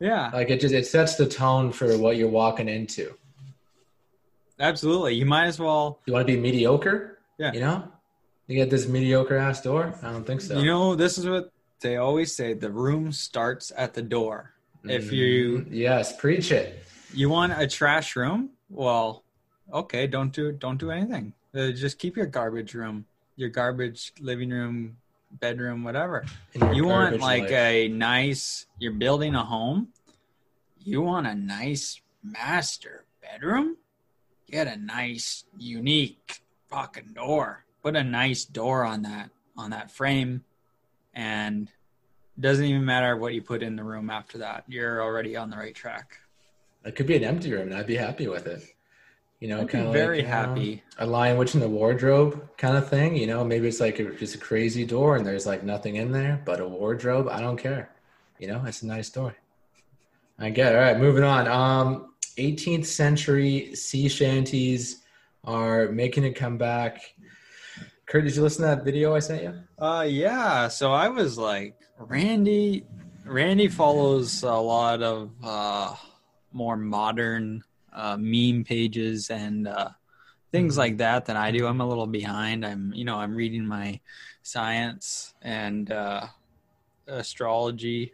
Yeah, 0.00 0.30
Like 0.32 0.50
it 0.50 0.60
just 0.60 0.74
it 0.74 0.86
sets 0.86 1.14
the 1.16 1.26
tone 1.26 1.70
for 1.70 1.96
what 1.98 2.16
you're 2.16 2.28
walking 2.28 2.68
into. 2.68 3.14
absolutely. 4.58 5.14
You 5.14 5.26
might 5.26 5.46
as 5.46 5.58
well. 5.58 6.00
You 6.06 6.12
want 6.14 6.26
to 6.26 6.32
be 6.34 6.40
mediocre? 6.40 7.18
Yeah. 7.38 7.52
You 7.52 7.60
know, 7.60 7.88
you 8.46 8.56
get 8.56 8.70
this 8.70 8.88
mediocre 8.88 9.36
ass 9.36 9.60
door. 9.62 9.94
I 10.02 10.10
don't 10.12 10.26
think 10.26 10.40
so. 10.40 10.58
You 10.58 10.66
know, 10.66 10.94
this 10.94 11.18
is 11.18 11.26
what 11.28 11.52
they 11.80 11.96
always 11.96 12.34
say: 12.34 12.54
the 12.54 12.70
room 12.70 13.12
starts 13.12 13.72
at 13.76 13.94
the 13.94 14.02
door. 14.02 14.54
If 14.84 15.12
you 15.12 15.60
Mm, 15.60 15.66
yes, 15.70 16.16
preach 16.16 16.50
it. 16.50 16.82
you 17.14 17.28
want 17.28 17.52
a 17.56 17.68
trash 17.68 18.16
room, 18.16 18.50
well, 18.68 19.22
okay, 19.72 20.06
don't 20.08 20.32
do 20.32 20.50
don't 20.52 20.78
do 20.78 20.90
anything. 20.90 21.34
Uh, 21.54 21.70
just 21.70 21.98
keep 21.98 22.16
your 22.16 22.26
garbage 22.26 22.72
room, 22.74 23.04
your 23.36 23.50
garbage 23.50 24.12
living 24.20 24.48
room, 24.50 24.96
bedroom, 25.32 25.84
whatever. 25.84 26.24
you 26.72 26.86
want 26.86 27.20
like 27.20 27.42
life. 27.42 27.50
a 27.52 27.88
nice 27.88 28.66
you're 28.78 28.92
building 28.92 29.34
a 29.34 29.42
home 29.44 29.88
you 30.84 31.00
want 31.00 31.26
a 31.26 31.34
nice 31.34 32.00
master 32.22 33.04
bedroom 33.22 33.76
get 34.50 34.66
a 34.66 34.76
nice 34.76 35.44
unique 35.56 36.40
fucking 36.68 37.12
door 37.14 37.64
put 37.82 37.96
a 37.96 38.02
nice 38.04 38.44
door 38.44 38.84
on 38.84 39.00
that 39.02 39.30
on 39.56 39.70
that 39.70 39.90
frame 39.90 40.42
and 41.14 41.68
it 42.36 42.40
doesn't 42.40 42.64
even 42.64 42.84
matter 42.84 43.16
what 43.16 43.32
you 43.32 43.40
put 43.40 43.62
in 43.62 43.76
the 43.76 43.84
room 43.84 44.10
after 44.10 44.36
that 44.38 44.64
you're 44.66 45.00
already 45.02 45.36
on 45.36 45.48
the 45.48 45.56
right 45.56 45.74
track 45.74 46.18
It 46.84 46.94
could 46.96 47.06
be 47.06 47.16
an 47.16 47.24
empty 47.24 47.52
room, 47.52 47.68
and 47.68 47.74
I'd 47.74 47.86
be 47.86 47.96
happy 47.96 48.26
with 48.26 48.46
it. 48.48 48.62
You 49.42 49.48
know, 49.48 49.66
kind 49.66 49.88
of 49.88 49.92
very 49.92 50.18
like, 50.18 50.26
you 50.26 50.30
know, 50.30 50.36
happy. 50.36 50.82
a 50.98 51.04
lion 51.04 51.36
witch 51.36 51.54
in 51.54 51.60
the 51.60 51.68
wardrobe 51.68 52.48
kind 52.58 52.76
of 52.76 52.88
thing. 52.88 53.16
You 53.16 53.26
know, 53.26 53.42
maybe 53.44 53.66
it's 53.66 53.80
like 53.80 53.98
a, 53.98 54.14
just 54.14 54.36
a 54.36 54.38
crazy 54.38 54.84
door, 54.84 55.16
and 55.16 55.26
there's 55.26 55.46
like 55.46 55.64
nothing 55.64 55.96
in 55.96 56.12
there 56.12 56.40
but 56.44 56.60
a 56.60 56.68
wardrobe. 56.68 57.26
I 57.28 57.40
don't 57.40 57.56
care. 57.56 57.90
You 58.38 58.46
know, 58.46 58.62
it's 58.64 58.82
a 58.82 58.86
nice 58.86 59.10
door. 59.10 59.34
I 60.38 60.50
get 60.50 60.74
it. 60.74 60.76
All 60.76 60.82
right, 60.82 60.96
moving 60.96 61.24
on. 61.24 61.48
Um, 61.48 62.14
18th 62.38 62.86
century 62.86 63.74
sea 63.74 64.08
shanties 64.08 65.02
are 65.42 65.88
making 65.88 66.24
a 66.24 66.32
comeback. 66.32 67.02
Kurt, 68.06 68.22
did 68.22 68.36
you 68.36 68.42
listen 68.42 68.62
to 68.62 68.76
that 68.76 68.84
video 68.84 69.16
I 69.16 69.18
sent 69.18 69.42
you? 69.42 69.54
Uh 69.76 70.06
yeah, 70.08 70.68
so 70.68 70.92
I 70.92 71.08
was 71.08 71.36
like 71.36 71.74
Randy 71.98 72.86
Randy 73.24 73.66
follows 73.66 74.44
a 74.44 74.52
lot 74.52 75.02
of 75.02 75.32
uh 75.42 75.96
more 76.52 76.76
modern 76.76 77.64
uh 77.94 78.16
meme 78.18 78.64
pages 78.64 79.30
and 79.30 79.68
uh 79.68 79.90
things 80.50 80.76
like 80.76 80.98
that 80.98 81.24
than 81.24 81.36
I 81.36 81.50
do. 81.50 81.66
I'm 81.66 81.80
a 81.80 81.88
little 81.88 82.06
behind. 82.06 82.64
I'm 82.64 82.92
you 82.94 83.04
know, 83.04 83.16
I'm 83.16 83.34
reading 83.34 83.66
my 83.66 84.00
science 84.42 85.34
and 85.42 85.90
uh 85.90 86.26
astrology 87.06 88.12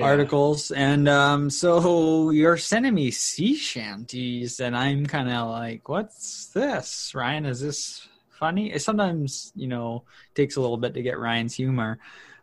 articles. 0.00 0.70
And 0.70 1.08
um 1.08 1.50
so 1.50 2.30
you're 2.30 2.56
sending 2.56 2.94
me 2.94 3.10
sea 3.10 3.54
shanties 3.54 4.60
and 4.60 4.76
i'm 4.76 5.04
kind 5.04 5.28
of 5.28 5.50
like 5.50 5.88
what's 5.88 6.46
this 6.46 7.12
ryan? 7.14 7.44
Is 7.44 7.60
this 7.60 8.08
funny? 8.30 8.72
It 8.72 8.82
sometimes 8.82 9.52
you 9.54 9.68
know 9.68 10.04
takes 10.34 10.56
a 10.56 10.60
little 10.60 10.78
bit 10.78 10.94
to 10.94 11.02
get 11.02 11.18
ryan's 11.18 11.54
humor. 11.54 11.98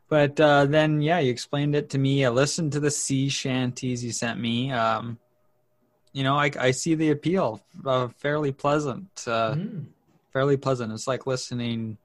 But 0.08 0.40
uh 0.40 0.66
then 0.66 1.02
yeah 1.02 1.20
you 1.20 1.32
explained 1.32 1.76
it 1.76 1.90
to 1.92 1.98
me. 1.98 2.26
I 2.26 2.30
listened 2.30 2.74
to 2.74 2.80
the 2.80 2.92
sea 2.92 3.30
shanties 3.30 4.04
you 4.04 4.12
sent 4.12 4.40
me. 4.40 4.72
Um 4.72 5.18
you 6.14 6.24
know 6.24 6.36
i, 6.36 6.52
I 6.60 6.72
see 6.72 6.96
the 6.96 7.12
appeal 7.12 7.62
uh, 7.86 8.08
fairly 8.18 8.52
pleasant 8.52 9.10
uh 9.28 9.56
Mm. 9.56 9.86
fairly 10.34 10.58
pleasant 10.58 10.92
it's 10.94 11.08
like 11.08 11.28
listening 11.28 11.98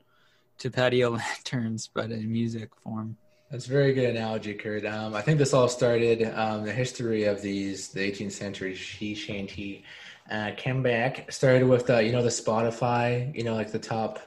to 0.58 0.70
patio 0.70 1.10
lanterns 1.20 1.88
but 1.94 2.10
in 2.10 2.30
music 2.30 2.70
form 2.82 3.16
That's 3.50 3.66
a 3.66 3.70
very 3.70 3.92
good 3.94 4.10
analogy, 4.10 4.54
Kurt. 4.54 4.84
Um, 4.84 5.14
I 5.14 5.22
think 5.22 5.38
this 5.38 5.54
all 5.54 5.68
started 5.68 6.18
um, 6.34 6.64
the 6.64 6.72
history 6.72 7.24
of 7.24 7.40
these 7.40 7.88
the 7.88 8.00
18th 8.10 8.32
century 8.32 8.74
she 8.74 9.14
shanty 9.14 9.84
uh, 10.30 10.50
comeback 10.56 11.30
started 11.30 11.62
with 11.68 11.86
the 11.86 12.02
you 12.02 12.10
know 12.12 12.22
the 12.22 12.28
Spotify 12.42 13.34
you 13.36 13.44
know 13.44 13.54
like 13.54 13.70
the 13.70 13.78
top 13.78 14.18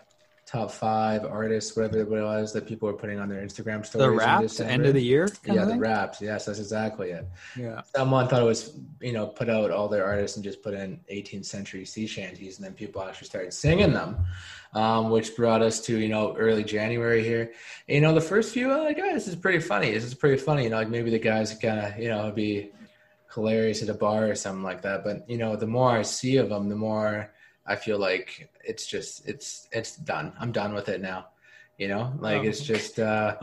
top 0.50 0.72
five 0.72 1.24
artists 1.26 1.78
whatever 1.78 2.00
it 2.00 2.10
was 2.10 2.52
that 2.54 2.66
people 2.66 2.88
were 2.88 2.98
putting 2.98 3.20
on 3.20 3.30
their 3.30 3.40
Instagram 3.40 3.86
stories. 3.86 4.18
the 4.58 4.64
in 4.64 4.70
end 4.72 4.86
of 4.88 4.96
the 4.96 5.04
year 5.04 5.30
Yeah, 5.46 5.66
the 5.66 5.78
wraps. 5.78 6.20
Yes, 6.22 6.46
that's 6.46 6.58
exactly 6.58 7.12
it. 7.12 7.28
yeah 7.56 7.82
Someone 7.96 8.28
thought 8.28 8.42
it 8.42 8.46
was, 8.46 8.76
you 9.00 9.14
know, 9.14 9.28
put 9.28 9.48
out 9.48 9.70
all 9.70 9.88
their 9.88 10.04
artists 10.06 10.38
and 10.38 10.44
just 10.44 10.64
put 10.64 10.74
in 10.74 11.02
18th 11.14 11.46
century 11.46 11.86
sea 11.86 12.08
shanties, 12.08 12.58
and 12.58 12.66
then 12.66 12.74
people 12.74 13.04
actually 13.04 13.28
started 13.28 13.54
singing 13.54 13.94
them, 13.94 14.26
um, 14.74 15.12
which 15.12 15.36
brought 15.36 15.62
us 15.62 15.82
to, 15.82 16.00
you 16.00 16.10
know, 16.10 16.36
early 16.36 16.64
January 16.64 17.24
here. 17.24 17.54
You 17.88 18.02
know, 18.02 18.16
the 18.16 18.22
first 18.22 18.52
few, 18.52 18.72
uh, 18.72 18.80
like, 18.80 18.98
oh, 19.00 19.14
this 19.14 19.28
is 19.28 19.36
pretty 19.36 19.60
funny. 19.60 19.92
This 19.92 20.04
is 20.04 20.16
pretty 20.16 20.38
funny. 20.42 20.64
You 20.64 20.72
know, 20.72 20.78
like 20.78 20.90
maybe 20.90 21.12
the 21.12 21.20
guys 21.20 21.54
kind 21.54 21.80
of, 21.80 22.00
you 22.00 22.10
know, 22.10 22.32
be 22.32 22.72
hilarious 23.36 23.84
at 23.84 23.90
a 23.90 23.94
bar 23.94 24.28
or 24.32 24.34
something 24.34 24.64
like 24.64 24.82
that. 24.82 25.04
But, 25.04 25.30
you 25.30 25.38
know, 25.38 25.56
the 25.56 25.68
more 25.68 25.92
I 25.92 26.02
see 26.02 26.38
of 26.38 26.50
them, 26.50 26.70
the 26.70 26.76
more 26.76 27.32
I 27.70 27.76
feel 27.76 28.00
like 28.00 28.50
it's 28.64 28.86
just, 28.86 29.28
it's, 29.28 29.70
it's 29.72 29.96
done. 29.96 30.34
I'm 30.40 30.52
done 30.52 30.74
with 30.74 30.90
it 30.90 31.02
now. 31.02 31.28
You 31.78 31.88
know, 31.88 32.14
like 32.20 32.42
Oh, 32.42 32.46
it's 32.46 32.60
just, 32.62 33.00
uh, 33.00 33.38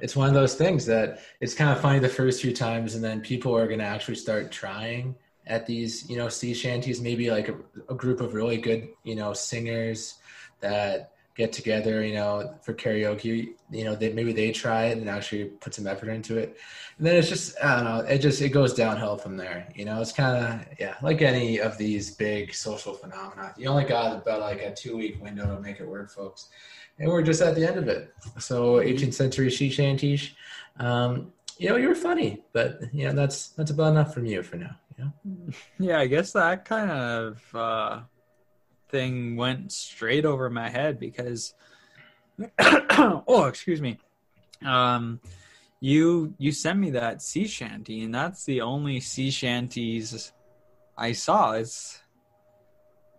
it's 0.00 0.16
one 0.16 0.28
of 0.28 0.34
those 0.34 0.54
things 0.54 0.86
that 0.86 1.20
it's 1.40 1.54
kind 1.54 1.70
of 1.70 1.80
funny 1.80 1.98
the 1.98 2.08
first 2.08 2.40
few 2.40 2.54
times 2.54 2.94
and 2.94 3.04
then 3.04 3.20
people 3.20 3.56
are 3.56 3.66
going 3.66 3.78
to 3.78 3.84
actually 3.84 4.14
start 4.14 4.50
trying 4.50 5.14
at 5.46 5.66
these 5.66 6.08
you 6.08 6.16
know 6.16 6.28
sea 6.28 6.54
shanties 6.54 7.00
maybe 7.00 7.30
like 7.30 7.48
a, 7.48 7.56
a 7.88 7.94
group 7.94 8.20
of 8.20 8.32
really 8.32 8.56
good 8.56 8.88
you 9.04 9.14
know 9.14 9.32
singers 9.32 10.14
that 10.60 11.12
get 11.34 11.52
together, 11.52 12.04
you 12.04 12.14
know, 12.14 12.54
for 12.62 12.74
karaoke. 12.74 13.54
You 13.70 13.84
know, 13.84 13.94
they 13.94 14.12
maybe 14.12 14.32
they 14.32 14.52
try 14.52 14.86
it 14.86 14.98
and 14.98 15.08
actually 15.08 15.44
put 15.44 15.74
some 15.74 15.86
effort 15.86 16.08
into 16.08 16.36
it, 16.38 16.56
and 16.98 17.06
then 17.06 17.16
it's 17.16 17.28
just 17.28 17.56
I 17.62 17.76
don't 17.76 17.84
know. 17.84 17.98
It 18.00 18.18
just 18.18 18.40
it 18.42 18.50
goes 18.50 18.74
downhill 18.74 19.16
from 19.16 19.36
there. 19.36 19.68
You 19.74 19.84
know, 19.84 20.00
it's 20.00 20.12
kind 20.12 20.36
of 20.36 20.66
yeah, 20.78 20.96
like 21.02 21.22
any 21.22 21.58
of 21.58 21.78
these 21.78 22.14
big 22.14 22.54
social 22.54 22.94
phenomena. 22.94 23.54
You 23.56 23.68
only 23.68 23.84
got 23.84 24.16
about 24.16 24.40
like 24.40 24.60
a 24.60 24.74
two 24.74 24.96
week 24.96 25.22
window 25.22 25.54
to 25.54 25.60
make 25.60 25.80
it 25.80 25.88
work, 25.88 26.10
folks, 26.10 26.48
and 26.98 27.08
we're 27.08 27.22
just 27.22 27.40
at 27.40 27.54
the 27.54 27.66
end 27.66 27.78
of 27.78 27.88
it. 27.88 28.12
So 28.38 28.74
18th 28.76 29.14
century 29.14 29.50
she 29.50 29.70
shanties. 29.70 30.30
Um, 30.78 31.32
you 31.58 31.68
know, 31.68 31.76
you 31.76 31.88
were 31.88 31.94
funny, 31.94 32.42
but 32.52 32.80
you 32.92 33.06
know 33.06 33.12
that's 33.12 33.48
that's 33.50 33.70
about 33.70 33.92
enough 33.92 34.12
from 34.12 34.26
you 34.26 34.42
for 34.42 34.56
now. 34.56 34.76
You 34.98 35.04
know. 35.04 35.52
Yeah, 35.78 36.00
I 36.00 36.06
guess 36.06 36.32
that 36.32 36.64
kind 36.64 36.90
of 36.90 37.54
uh, 37.54 38.00
thing 38.92 39.34
went 39.36 39.72
straight 39.72 40.24
over 40.24 40.48
my 40.50 40.68
head 40.68 41.00
because, 41.00 41.54
oh, 42.60 43.46
excuse 43.48 43.80
me, 43.80 43.98
um, 44.64 45.20
you 45.80 46.34
you 46.38 46.52
sent 46.52 46.78
me 46.78 46.90
that 46.90 47.22
sea 47.22 47.46
shanty, 47.48 48.02
and 48.04 48.14
that's 48.14 48.44
the 48.44 48.60
only 48.60 49.00
sea 49.00 49.30
shanties 49.30 50.32
I 50.96 51.12
saw. 51.12 51.52
It's 51.52 51.98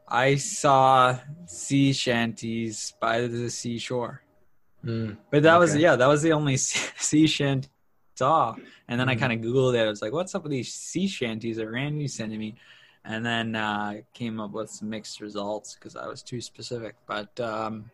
I 0.07 0.35
saw 0.35 1.17
sea 1.45 1.91
shanties 1.91 2.93
by 3.01 3.27
the 3.27 3.49
seashore, 3.49 4.21
Mm, 4.85 5.17
but 5.31 5.43
that 5.43 5.57
was 5.57 5.75
yeah, 5.75 5.95
that 5.95 6.07
was 6.07 6.21
the 6.21 6.33
only 6.33 6.57
sea, 7.07 7.25
shanty 7.27 7.67
I 7.67 8.17
saw. 8.19 8.55
And 8.87 8.99
then 8.99 9.09
I 9.09 9.15
Mhm. 9.15 9.19
kind 9.19 9.33
of 9.33 9.39
googled 9.39 9.75
it. 9.75 9.85
I 9.85 9.89
was 9.89 10.01
like, 10.01 10.11
"What's 10.13 10.35
up 10.35 10.43
with 10.43 10.51
these 10.51 10.73
sea 10.73 11.07
shanties 11.07 11.57
that 11.57 11.67
Randy's 11.69 12.13
sending 12.13 12.39
me?" 12.39 12.55
And 13.05 13.25
then 13.25 13.55
uh, 13.55 13.95
came 14.13 14.39
up 14.39 14.51
with 14.51 14.69
some 14.69 14.89
mixed 14.89 15.19
results 15.19 15.75
because 15.75 15.95
I 15.97 16.07
was 16.07 16.21
too 16.23 16.39
specific. 16.39 16.95
But 17.05 17.37
um, 17.39 17.91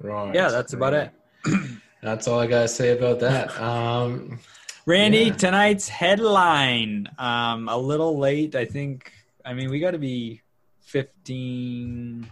right. 0.00 0.34
yeah, 0.34 0.48
that's 0.48 0.72
about 0.72 0.92
right. 0.92 1.10
it. 1.46 1.60
That's 2.02 2.28
all 2.28 2.38
I 2.38 2.46
gotta 2.46 2.68
say 2.68 2.90
about 2.98 3.20
that. 3.20 3.58
Um, 3.58 4.38
Randy, 4.84 5.20
Yeah. 5.24 5.32
tonight's 5.36 5.88
headline. 5.88 7.08
Um, 7.18 7.66
a 7.70 7.78
little 7.78 8.18
late, 8.18 8.54
I 8.54 8.66
think. 8.66 9.10
I 9.42 9.54
mean, 9.54 9.70
we 9.70 9.80
got 9.80 9.92
to 9.92 9.98
be 9.98 10.42
fifteen. 10.82 12.30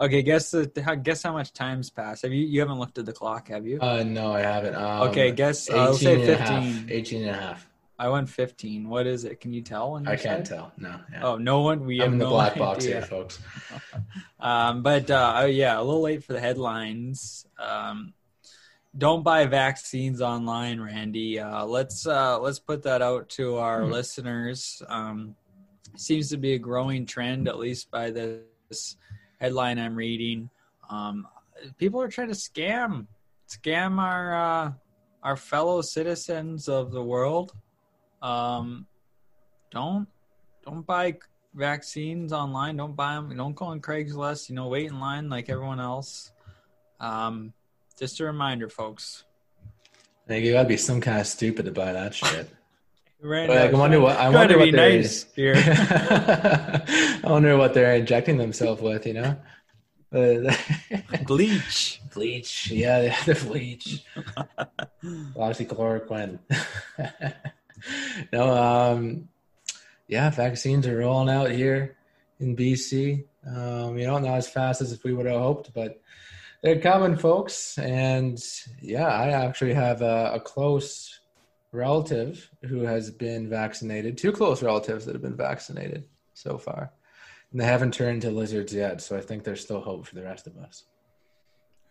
Okay, 0.00 0.22
guess 0.22 0.50
the 0.50 0.66
guess 1.02 1.22
how 1.22 1.32
much 1.32 1.52
time's 1.52 1.90
passed. 1.90 2.22
Have 2.22 2.32
you 2.32 2.44
you 2.44 2.58
haven't 2.60 2.78
looked 2.80 2.98
at 2.98 3.06
the 3.06 3.12
clock, 3.12 3.48
have 3.48 3.66
you? 3.66 3.78
uh, 3.80 4.02
no, 4.02 4.32
I 4.32 4.40
haven't. 4.40 4.74
Um, 4.74 5.08
okay, 5.10 5.30
guess 5.30 5.70
I'll 5.70 5.94
say 5.94 6.14
18 6.14 6.20
and 6.22 6.30
a 6.30 6.36
half. 6.36 6.64
fifteen. 6.64 6.86
18 6.90 7.22
and 7.22 7.30
a 7.30 7.34
half. 7.40 7.68
I 7.98 8.08
went 8.08 8.28
fifteen. 8.28 8.88
What 8.88 9.06
is 9.06 9.24
it? 9.24 9.40
Can 9.40 9.52
you 9.52 9.62
tell? 9.62 9.96
I 10.06 10.16
can't 10.16 10.46
side? 10.46 10.56
tell. 10.56 10.72
No. 10.76 11.00
Yeah. 11.10 11.20
Oh, 11.24 11.36
no 11.36 11.60
one. 11.62 11.84
We 11.86 12.02
I'm 12.02 12.12
in 12.14 12.18
the 12.18 12.24
no 12.26 12.30
black 12.30 12.56
box 12.58 12.84
idea. 12.84 12.96
here, 12.98 13.06
folks. 13.06 13.38
Um, 14.38 14.82
but 14.82 15.10
uh, 15.10 15.32
oh, 15.38 15.46
yeah, 15.46 15.78
a 15.78 15.82
little 15.82 16.02
late 16.02 16.22
for 16.22 16.34
the 16.34 16.40
headlines. 16.40 17.46
Um, 17.58 18.12
don't 18.96 19.22
buy 19.22 19.46
vaccines 19.46 20.20
online, 20.20 20.78
Randy. 20.80 21.40
Uh, 21.40 21.64
let's 21.64 22.06
uh, 22.06 22.38
let's 22.38 22.58
put 22.58 22.82
that 22.82 23.00
out 23.02 23.28
to 23.30 23.56
our 23.56 23.84
Hmm. 23.84 23.92
listeners. 23.92 24.82
Um, 24.88 25.36
seems 25.96 26.28
to 26.30 26.36
be 26.36 26.52
a 26.54 26.58
growing 26.58 27.06
trend, 27.06 27.48
at 27.48 27.58
least 27.58 27.90
by 27.90 28.10
this 28.10 28.96
headline 29.40 29.78
I'm 29.78 29.96
reading. 29.96 30.50
Um, 30.90 31.26
people 31.78 32.00
are 32.02 32.08
trying 32.08 32.28
to 32.28 32.34
scam 32.34 33.06
scam 33.48 33.98
our 33.98 34.34
uh, 34.66 34.72
our 35.22 35.36
fellow 35.36 35.80
citizens 35.80 36.68
of 36.68 36.92
the 36.92 37.02
world. 37.02 37.52
Um, 38.22 38.86
don't 39.70 40.08
don't 40.64 40.86
buy 40.86 41.16
vaccines 41.54 42.32
online. 42.32 42.76
Don't 42.76 42.96
buy 42.96 43.14
them. 43.14 43.36
Don't 43.36 43.54
go 43.54 43.66
on 43.66 43.80
Craigslist. 43.80 44.48
You 44.48 44.54
know, 44.54 44.68
wait 44.68 44.86
in 44.86 45.00
line 45.00 45.28
like 45.28 45.48
everyone 45.48 45.80
else. 45.80 46.32
Um, 47.00 47.52
just 47.98 48.20
a 48.20 48.24
reminder, 48.24 48.68
folks. 48.68 49.24
I 50.24 50.28
think 50.28 50.44
you 50.44 50.52
gotta 50.52 50.68
be 50.68 50.76
some 50.76 51.00
kind 51.00 51.20
of 51.20 51.26
stupid 51.26 51.66
to 51.66 51.72
buy 51.72 51.92
that 51.92 52.14
shit. 52.14 52.50
Right 53.18 53.48
Like, 53.48 53.72
I 53.72 53.72
wonder 53.72 53.98
what 53.98 54.18
I 54.18 54.28
wonder 54.28 54.58
what 54.58 54.70
they're. 54.70 54.98
nice 54.98 55.24
here. 55.34 55.54
I 55.56 57.20
wonder 57.24 57.56
what 57.56 57.72
they're 57.72 57.94
injecting 57.94 58.36
themselves 58.36 58.82
with. 58.82 59.06
You 59.06 59.14
know. 59.14 59.36
Bleach. 61.26 62.00
bleach, 62.14 62.70
yeah, 62.70 63.16
the 63.24 63.34
bleach. 63.34 64.04
Obviously, 65.34 65.66
chloroquine. 65.66 66.38
no, 68.32 68.54
um, 68.54 69.28
yeah, 70.08 70.30
vaccines 70.30 70.86
are 70.86 70.98
rolling 70.98 71.34
out 71.34 71.50
here 71.50 71.96
in 72.40 72.56
BC. 72.56 73.24
Um, 73.46 73.98
you 73.98 74.06
know, 74.06 74.18
not 74.18 74.36
as 74.36 74.48
fast 74.48 74.80
as 74.80 74.92
if 74.92 75.04
we 75.04 75.12
would 75.12 75.26
have 75.26 75.40
hoped, 75.40 75.72
but 75.72 76.00
they're 76.62 76.80
coming, 76.80 77.16
folks. 77.16 77.78
And 77.78 78.42
yeah, 78.80 79.06
I 79.06 79.28
actually 79.30 79.74
have 79.74 80.02
a, 80.02 80.32
a 80.34 80.40
close 80.40 81.20
relative 81.72 82.50
who 82.64 82.80
has 82.80 83.10
been 83.10 83.48
vaccinated. 83.48 84.18
Two 84.18 84.32
close 84.32 84.62
relatives 84.62 85.04
that 85.04 85.14
have 85.14 85.22
been 85.22 85.36
vaccinated 85.36 86.04
so 86.34 86.58
far, 86.58 86.90
and 87.52 87.60
they 87.60 87.64
haven't 87.64 87.94
turned 87.94 88.22
to 88.22 88.30
lizards 88.30 88.72
yet. 88.72 89.00
So 89.00 89.16
I 89.16 89.20
think 89.20 89.44
there's 89.44 89.60
still 89.60 89.80
hope 89.80 90.06
for 90.06 90.14
the 90.14 90.24
rest 90.24 90.46
of 90.46 90.56
us. 90.58 90.84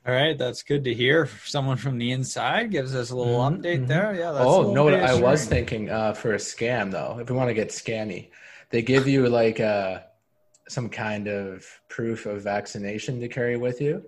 All 0.07 0.13
right, 0.13 0.37
that's 0.37 0.61
good 0.61 0.83
to 0.83 0.93
hear. 0.93 1.27
Someone 1.45 1.77
from 1.77 1.97
the 1.97 2.11
inside 2.11 2.69
gives 2.69 2.93
us 2.93 3.09
a 3.09 3.15
little 3.15 3.39
Mhm, 3.39 3.57
update 3.57 3.79
mhm. 3.81 3.87
there. 3.87 4.13
Yeah. 4.13 4.33
That's 4.33 4.45
oh 4.45 4.71
no! 4.71 4.83
What 4.83 4.93
I 4.93 5.15
was 5.15 5.45
thinking 5.45 5.89
uh, 5.89 6.13
for 6.13 6.33
a 6.33 6.37
scam 6.37 6.91
though, 6.91 7.17
if 7.19 7.29
we 7.29 7.35
want 7.35 7.49
to 7.49 7.55
get 7.55 7.69
scammy, 7.69 8.29
they 8.69 8.83
give 8.83 9.07
you 9.07 9.27
like 9.29 9.59
uh, 9.59 10.01
some 10.67 10.89
kind 10.89 11.27
of 11.27 11.65
proof 11.89 12.27
of 12.27 12.43
vaccination 12.43 13.19
to 13.19 13.27
carry 13.27 13.57
with 13.57 13.81
you. 13.81 14.03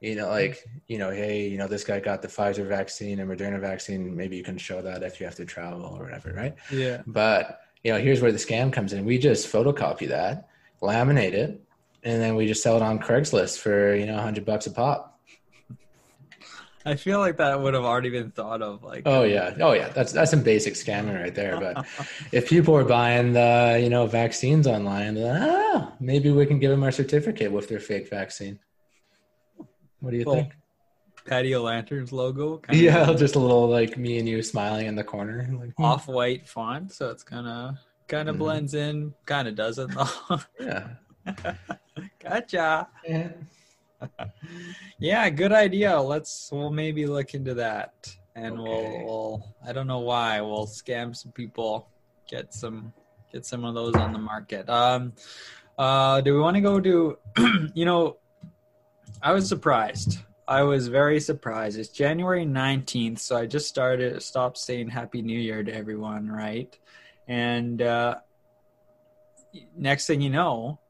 You 0.00 0.14
know, 0.14 0.28
like 0.28 0.64
you 0.86 0.96
know, 0.96 1.10
hey, 1.10 1.46
you 1.46 1.58
know, 1.58 1.66
this 1.66 1.84
guy 1.84 2.00
got 2.00 2.22
the 2.22 2.28
Pfizer 2.28 2.66
vaccine 2.66 3.20
and 3.20 3.30
Moderna 3.30 3.60
vaccine. 3.60 4.16
Maybe 4.16 4.38
you 4.38 4.44
can 4.44 4.56
show 4.56 4.80
that 4.80 5.02
if 5.02 5.20
you 5.20 5.26
have 5.26 5.34
to 5.34 5.44
travel 5.44 5.84
or 5.84 6.04
whatever, 6.04 6.32
right? 6.32 6.54
Yeah. 6.72 7.02
But 7.06 7.60
you 7.84 7.92
know, 7.92 7.98
here's 7.98 8.22
where 8.22 8.32
the 8.32 8.38
scam 8.38 8.72
comes 8.72 8.94
in. 8.94 9.04
We 9.04 9.18
just 9.18 9.52
photocopy 9.52 10.08
that, 10.08 10.48
laminate 10.80 11.32
it, 11.32 11.60
and 12.02 12.22
then 12.22 12.34
we 12.34 12.46
just 12.46 12.62
sell 12.62 12.76
it 12.76 12.82
on 12.82 12.98
Craigslist 12.98 13.58
for 13.58 13.94
you 13.94 14.06
know, 14.06 14.16
hundred 14.16 14.46
bucks 14.46 14.66
a 14.66 14.70
pop. 14.70 15.17
I 16.88 16.96
feel 16.96 17.18
like 17.20 17.36
that 17.36 17.60
would 17.60 17.74
have 17.74 17.84
already 17.84 18.10
been 18.10 18.30
thought 18.30 18.62
of. 18.62 18.82
Like, 18.82 19.02
Oh 19.06 19.22
yeah, 19.22 19.54
oh 19.60 19.72
yeah. 19.72 19.88
That's 19.90 20.12
that's 20.12 20.30
some 20.30 20.42
basic 20.42 20.74
scamming 20.74 21.20
right 21.22 21.34
there. 21.34 21.58
But 21.60 21.86
if 22.32 22.48
people 22.48 22.74
are 22.76 22.84
buying 22.84 23.32
the 23.32 23.78
you 23.82 23.90
know 23.90 24.06
vaccines 24.06 24.66
online, 24.66 25.14
then, 25.14 25.42
ah, 25.42 25.92
maybe 26.00 26.30
we 26.30 26.46
can 26.46 26.58
give 26.58 26.70
them 26.70 26.82
our 26.82 26.92
certificate 26.92 27.52
with 27.52 27.68
their 27.68 27.80
fake 27.80 28.08
vaccine. 28.10 28.58
What 30.00 30.10
do 30.12 30.16
you 30.16 30.24
Well, 30.24 30.36
think? 30.36 30.54
patio 31.26 31.62
lanterns 31.62 32.12
logo. 32.12 32.58
Kind 32.58 32.80
Yeah, 32.86 33.12
just 33.14 33.34
a 33.36 33.38
little 33.38 33.68
like 33.68 33.98
me 33.98 34.18
and 34.18 34.28
you 34.28 34.42
smiling 34.42 34.86
in 34.86 34.94
the 34.96 35.04
corner. 35.04 35.46
Like, 35.60 35.74
hmm, 35.76 35.84
off-white 35.84 36.48
font, 36.48 36.92
so 36.92 37.10
it's 37.10 37.22
kind 37.22 37.46
of 37.46 37.74
kind 38.08 38.28
of 38.28 38.36
Mhm. 38.36 38.38
blends 38.38 38.74
in. 38.74 39.14
Kind 39.26 39.48
of 39.48 39.54
doesn't 39.54 39.92
yeah. 40.60 40.88
gotcha. 42.20 42.88
Yeah. 43.06 43.28
Yeah, 44.98 45.30
good 45.30 45.52
idea. 45.52 46.00
Let's 46.00 46.50
we'll 46.50 46.70
maybe 46.70 47.06
look 47.06 47.34
into 47.34 47.54
that, 47.54 47.92
and 48.34 48.58
we'll, 48.60 49.04
we'll 49.04 49.54
I 49.64 49.72
don't 49.72 49.86
know 49.86 50.00
why 50.00 50.40
we'll 50.40 50.66
scam 50.66 51.14
some 51.14 51.30
people, 51.30 51.88
get 52.28 52.52
some 52.52 52.92
get 53.32 53.46
some 53.46 53.64
of 53.64 53.74
those 53.74 53.94
on 53.94 54.12
the 54.12 54.18
market. 54.18 54.68
Um, 54.68 55.12
uh, 55.78 56.20
do 56.20 56.34
we 56.34 56.40
want 56.40 56.56
to 56.56 56.60
go 56.60 56.80
to? 56.80 57.18
you 57.74 57.84
know, 57.84 58.16
I 59.22 59.32
was 59.32 59.48
surprised. 59.48 60.18
I 60.48 60.62
was 60.62 60.88
very 60.88 61.20
surprised. 61.20 61.78
It's 61.78 61.90
January 61.90 62.44
nineteenth, 62.44 63.20
so 63.20 63.36
I 63.36 63.46
just 63.46 63.68
started 63.68 64.20
stopped 64.22 64.58
saying 64.58 64.88
Happy 64.88 65.22
New 65.22 65.38
Year 65.38 65.62
to 65.62 65.72
everyone, 65.72 66.28
right? 66.28 66.76
And 67.28 67.80
uh, 67.82 68.16
next 69.76 70.06
thing 70.06 70.20
you 70.20 70.30
know, 70.30 70.80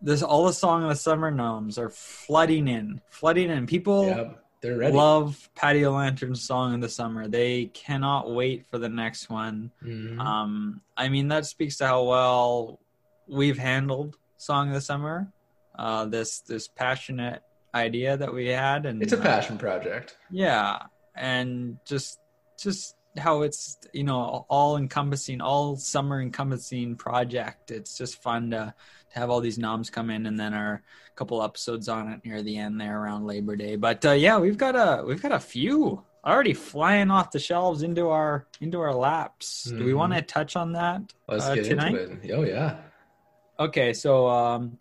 this 0.00 0.22
all 0.22 0.46
the 0.46 0.52
song 0.52 0.82
of 0.84 0.88
the 0.90 0.96
summer 0.96 1.30
gnomes 1.30 1.78
are 1.78 1.90
flooding 1.90 2.68
in, 2.68 3.00
flooding 3.10 3.50
in. 3.50 3.66
People 3.66 4.06
Yep. 4.06 4.44
They're 4.60 4.76
ready. 4.76 4.96
love 4.96 5.48
Patio 5.54 5.92
Lantern's 5.92 6.42
song 6.42 6.74
of 6.74 6.80
the 6.80 6.88
summer. 6.88 7.28
They 7.28 7.66
cannot 7.66 8.30
wait 8.32 8.66
for 8.66 8.78
the 8.78 8.88
next 8.88 9.30
one. 9.30 9.70
Mhm. 9.84 10.18
Um, 10.18 10.80
I 10.96 11.08
mean, 11.08 11.28
that 11.28 11.46
speaks 11.46 11.76
to 11.76 11.86
how 11.86 12.02
well 12.04 12.80
we've 13.28 13.58
handled 13.58 14.16
song 14.36 14.68
of 14.68 14.74
the 14.74 14.80
summer. 14.80 15.32
Uh, 15.78 16.06
this 16.06 16.40
this 16.40 16.66
passionate 16.66 17.40
idea 17.72 18.16
that 18.16 18.34
we 18.34 18.48
had, 18.48 18.84
and 18.84 19.00
it's 19.00 19.12
a 19.12 19.18
uh, 19.18 19.22
passion 19.22 19.58
project. 19.58 20.16
yeah, 20.28 20.78
and 21.14 21.78
just 21.86 22.18
just 22.58 22.96
how 23.16 23.42
it's 23.42 23.78
you 23.92 24.02
know 24.02 24.44
all 24.48 24.76
encompassing, 24.76 25.40
all 25.40 25.76
summer 25.76 26.20
encompassing 26.20 26.96
project. 26.96 27.70
It's 27.70 27.96
just 27.96 28.20
fun 28.22 28.50
to 28.50 28.74
to 29.12 29.18
have 29.18 29.30
all 29.30 29.40
these 29.40 29.58
noms 29.58 29.90
come 29.90 30.10
in, 30.10 30.26
and 30.26 30.38
then 30.38 30.54
our 30.54 30.82
couple 31.14 31.42
episodes 31.42 31.88
on 31.88 32.08
it 32.12 32.20
near 32.24 32.42
the 32.42 32.56
end 32.56 32.80
there 32.80 33.00
around 33.00 33.26
Labor 33.26 33.56
Day. 33.56 33.74
But 33.76 34.04
uh, 34.04 34.12
yeah, 34.12 34.38
we've 34.38 34.58
got 34.58 34.76
a 34.76 35.04
we've 35.04 35.20
got 35.22 35.32
a 35.32 35.40
few 35.40 36.02
already 36.24 36.52
flying 36.52 37.10
off 37.10 37.30
the 37.30 37.38
shelves 37.38 37.82
into 37.82 38.08
our 38.08 38.46
into 38.60 38.80
our 38.80 38.94
laps. 38.94 39.64
Do 39.64 39.84
we 39.84 39.92
Mhm. 39.92 39.96
want 39.96 40.12
to 40.14 40.22
touch 40.22 40.56
on 40.56 40.72
that 40.72 41.02
Let's 41.28 41.46
uh, 41.46 41.54
get 41.56 41.64
tonight? 41.64 41.94
into 41.94 42.02
it. 42.28 42.32
Oh 42.32 42.42
yeah. 42.44 42.76
Okay, 43.60 43.92
so 43.92 44.28
um, 44.28 44.78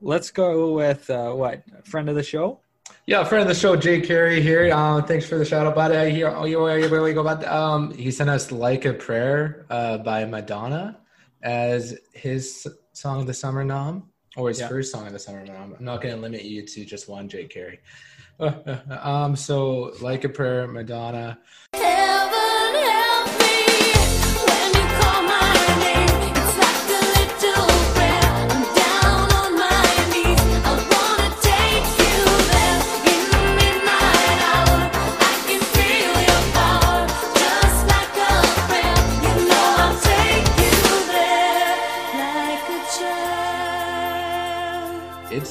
let's 0.00 0.30
go 0.30 0.74
with 0.74 1.10
uh, 1.10 1.32
what 1.32 1.62
friend 1.84 2.08
of 2.08 2.14
the 2.14 2.22
show. 2.22 2.60
Yeah, 3.06 3.24
friend 3.24 3.42
of 3.42 3.48
the 3.48 3.54
show, 3.60 3.74
Jay 3.76 4.00
Carey 4.00 4.40
here. 4.40 4.72
Uh, 4.72 5.02
thanks 5.02 5.26
for 5.26 5.36
the 5.36 5.44
shout 5.44 5.66
out, 5.66 5.74
buddy. 5.74 6.10
Here, 6.12 6.28
oh, 6.28 6.44
you 6.44 6.54
go 6.58 7.20
about. 7.20 7.44
Um, 7.46 7.92
he 7.92 8.10
sent 8.10 8.30
us 8.30 8.52
"Like 8.52 8.84
a 8.84 8.92
Prayer" 8.92 9.66
uh, 9.70 9.98
by 9.98 10.24
Madonna 10.24 10.98
as 11.44 11.96
his 12.14 12.66
song 12.92 13.20
of 13.20 13.26
the 13.26 13.34
summer 13.34 13.64
nom, 13.64 14.10
or 14.36 14.48
his 14.48 14.58
Yeah. 14.58 14.68
first 14.68 14.90
song 14.90 15.06
of 15.06 15.12
the 15.12 15.18
summer 15.18 15.44
nom. 15.44 15.74
I'm 15.78 15.84
not 15.84 16.00
going 16.02 16.14
to 16.14 16.20
limit 16.20 16.42
you 16.42 16.66
to 16.66 16.84
just 16.84 17.08
one, 17.08 17.28
Jay 17.28 17.44
Carey. 17.44 17.78
um, 18.40 19.36
so 19.36 19.92
"Like 20.00 20.24
a 20.24 20.28
Prayer," 20.28 20.66
Madonna. 20.66 21.38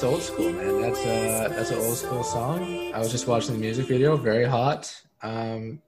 Old 0.03 0.21
school, 0.21 0.51
man. 0.51 0.81
That's 0.81 0.99
a 1.05 1.47
that's 1.49 1.71
an 1.71 1.77
old 1.77 1.95
school 1.95 2.23
song. 2.23 2.91
I 2.93 2.99
was 2.99 3.09
just 3.09 3.25
watching 3.25 3.53
the 3.53 3.59
music 3.59 3.87
video. 3.87 4.17
Very 4.17 4.43
hot. 4.43 4.93
Um, 5.21 5.81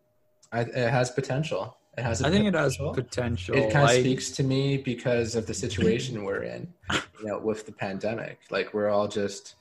I, 0.54 0.62
it 0.62 0.90
has 0.90 1.12
potential. 1.12 1.76
It 1.98 2.04
has. 2.04 2.22
a 2.22 2.28
I 2.28 2.30
think 2.30 2.46
it 2.48 2.54
has 2.54 2.78
potential. 2.78 2.94
potential. 2.94 3.56
it 3.56 3.74
kind 3.74 3.84
of 3.84 3.90
Like, 3.92 4.00
speaks 4.00 4.32
to 4.32 4.44
me 4.44 4.78
because 4.78 5.36
of 5.36 5.46
the 5.48 5.54
situation 5.54 6.24
we're 6.24 6.44
in 6.44 6.74
you 7.20 7.28
know 7.28 7.40
with 7.40 7.66
the 7.66 7.72
pandemic 7.72 8.40
like 8.52 8.74
we're 8.74 8.90
all 8.90 9.08
just 9.08 9.56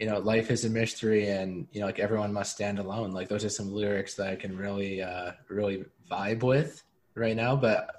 you 0.00 0.06
know 0.06 0.18
life 0.18 0.50
is 0.50 0.64
a 0.64 0.70
mystery 0.70 1.28
and 1.28 1.66
you 1.72 1.80
know 1.80 1.86
like 1.86 1.98
everyone 1.98 2.32
must 2.32 2.52
stand 2.52 2.78
alone 2.78 3.12
like 3.12 3.28
those 3.28 3.44
are 3.44 3.48
some 3.50 3.72
lyrics 3.72 4.14
that 4.14 4.28
i 4.28 4.36
can 4.36 4.56
really 4.56 5.02
uh 5.02 5.32
really 5.48 5.84
vibe 6.10 6.42
with 6.42 6.82
right 7.14 7.36
now 7.36 7.56
but 7.56 7.96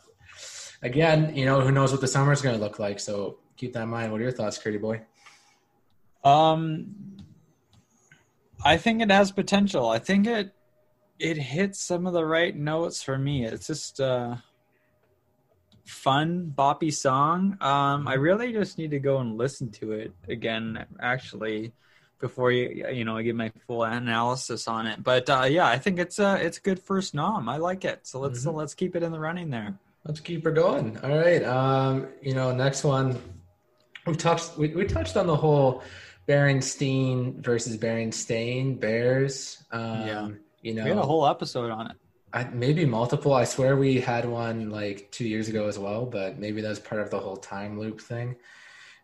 again 0.84 1.36
you 1.36 1.46
know 1.46 1.62
who 1.62 1.72
knows 1.72 1.92
what 1.92 2.02
the 2.02 2.08
summer 2.08 2.32
is 2.32 2.42
going 2.42 2.56
to 2.56 2.62
look 2.62 2.80
like 2.80 3.00
so 3.00 3.38
keep 3.58 3.74
that 3.74 3.84
in 3.84 3.90
mind 3.90 4.12
what 4.12 4.20
are 4.20 4.24
your 4.24 4.32
thoughts 4.32 4.58
curdy 4.58 4.78
boy 4.78 5.00
Um, 6.26 6.96
I 8.64 8.78
think 8.78 9.02
it 9.02 9.12
has 9.12 9.32
potential. 9.32 9.88
I 9.88 10.00
think 10.00 10.26
it 10.26 10.52
it 11.20 11.38
hits 11.38 11.80
some 11.80 12.08
of 12.08 12.14
the 12.14 12.26
right 12.26 12.54
notes 12.54 13.04
for 13.04 13.18
me. 13.18 13.46
It's 13.46 13.68
just 13.68 14.00
a 14.00 14.44
fun, 15.86 16.52
boppy 16.58 16.92
song. 16.92 17.58
Um, 17.62 18.08
I 18.08 18.16
really 18.16 18.52
just 18.52 18.78
need 18.78 18.92
to 18.92 19.00
go 19.00 19.20
and 19.20 19.38
listen 19.38 19.72
to 19.74 19.94
it 19.94 20.14
again, 20.28 20.86
actually, 21.00 21.72
before 22.20 22.52
you 22.52 22.88
you 22.92 23.06
know 23.06 23.18
I 23.18 23.22
give 23.22 23.36
my 23.36 23.52
full 23.68 23.84
analysis 23.84 24.68
on 24.68 24.88
it. 24.88 25.04
But 25.04 25.30
uh, 25.30 25.44
yeah, 25.44 25.68
I 25.68 25.78
think 25.78 26.00
it's 26.00 26.18
a 26.18 26.44
it's 26.44 26.58
a 26.58 26.62
good 26.62 26.82
first 26.82 27.14
nom. 27.14 27.48
I 27.48 27.58
like 27.58 27.86
it. 27.86 28.08
So 28.08 28.20
let's 28.20 28.44
let's 28.46 28.74
keep 28.74 28.96
it 28.96 29.04
in 29.04 29.12
the 29.12 29.20
running 29.20 29.52
there. 29.52 29.78
Let's 30.06 30.20
keep 30.20 30.44
her 30.44 30.52
going. 30.52 30.98
All 31.04 31.18
right. 31.18 31.44
Um, 31.44 32.08
you 32.22 32.34
know, 32.34 32.52
next 32.52 32.84
one 32.84 33.20
we 34.06 34.16
touched 34.16 34.58
we, 34.58 34.70
we 34.70 34.86
touched 34.86 35.18
on 35.18 35.28
the 35.28 35.36
whole 35.36 35.84
Berenstein 36.28 37.44
versus 37.44 37.78
Berenstain 37.78 38.80
Bears. 38.80 39.64
Um, 39.72 39.82
Yeah. 40.08 40.30
you 40.62 40.74
know 40.74 40.84
We 40.84 40.90
had 40.90 40.98
a 40.98 41.04
whole 41.04 41.28
episode 41.28 41.72
on 41.72 41.92
it. 41.92 41.98
I, 42.34 42.44
maybe 42.52 42.86
multiple. 42.86 43.34
I 43.34 43.46
swear 43.46 43.78
we 43.78 44.00
had 44.02 44.26
one 44.26 44.70
like 44.70 45.10
two 45.12 45.26
years 45.26 45.48
ago 45.48 45.68
as 45.68 45.80
well, 45.80 46.06
but 46.06 46.38
maybe 46.38 46.62
that's 46.62 46.80
part 46.80 47.02
of 47.02 47.10
the 47.10 47.20
whole 47.20 47.38
time 47.38 47.80
loop 47.80 48.02
thing. 48.02 48.36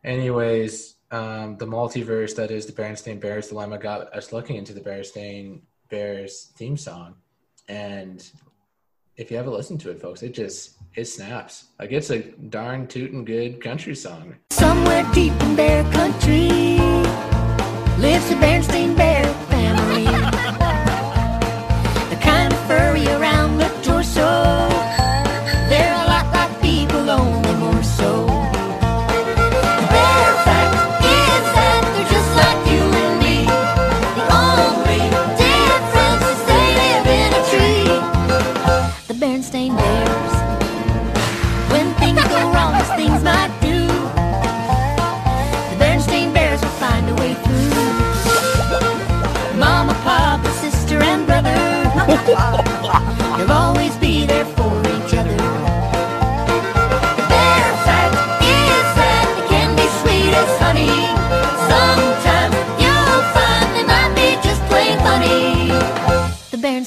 Anyways, 0.03 0.95
um, 1.11 1.57
the 1.57 1.65
multiverse 1.65 2.35
that 2.35 2.51
is 2.51 2.65
the 2.65 2.73
Berenstain 2.73 3.19
Bears 3.21 3.47
dilemma 3.49 3.77
got 3.77 4.13
us 4.13 4.33
looking 4.33 4.57
into 4.57 4.73
the 4.73 4.81
Berenstain 4.81 5.61
Bears 5.89 6.51
theme 6.57 6.75
song, 6.75 7.15
and 7.69 8.29
if 9.15 9.29
you 9.29 9.37
haven't 9.37 9.53
listened 9.53 9.79
to 9.81 9.91
it, 9.91 10.01
folks, 10.01 10.23
it 10.23 10.33
just 10.33 10.71
it 10.95 11.05
snaps. 11.05 11.65
Like 11.79 11.91
it's 11.91 12.09
a 12.09 12.19
darn 12.49 12.87
tootin' 12.87 13.23
good 13.23 13.61
country 13.61 13.95
song. 13.95 14.35
Somewhere 14.51 15.05
deep 15.13 15.33
in 15.41 15.55
bear 15.55 15.83
country 15.91 17.00
lives 18.01 18.29
the 18.29 18.35
Bernstein 18.37 18.95
bear 18.95 19.20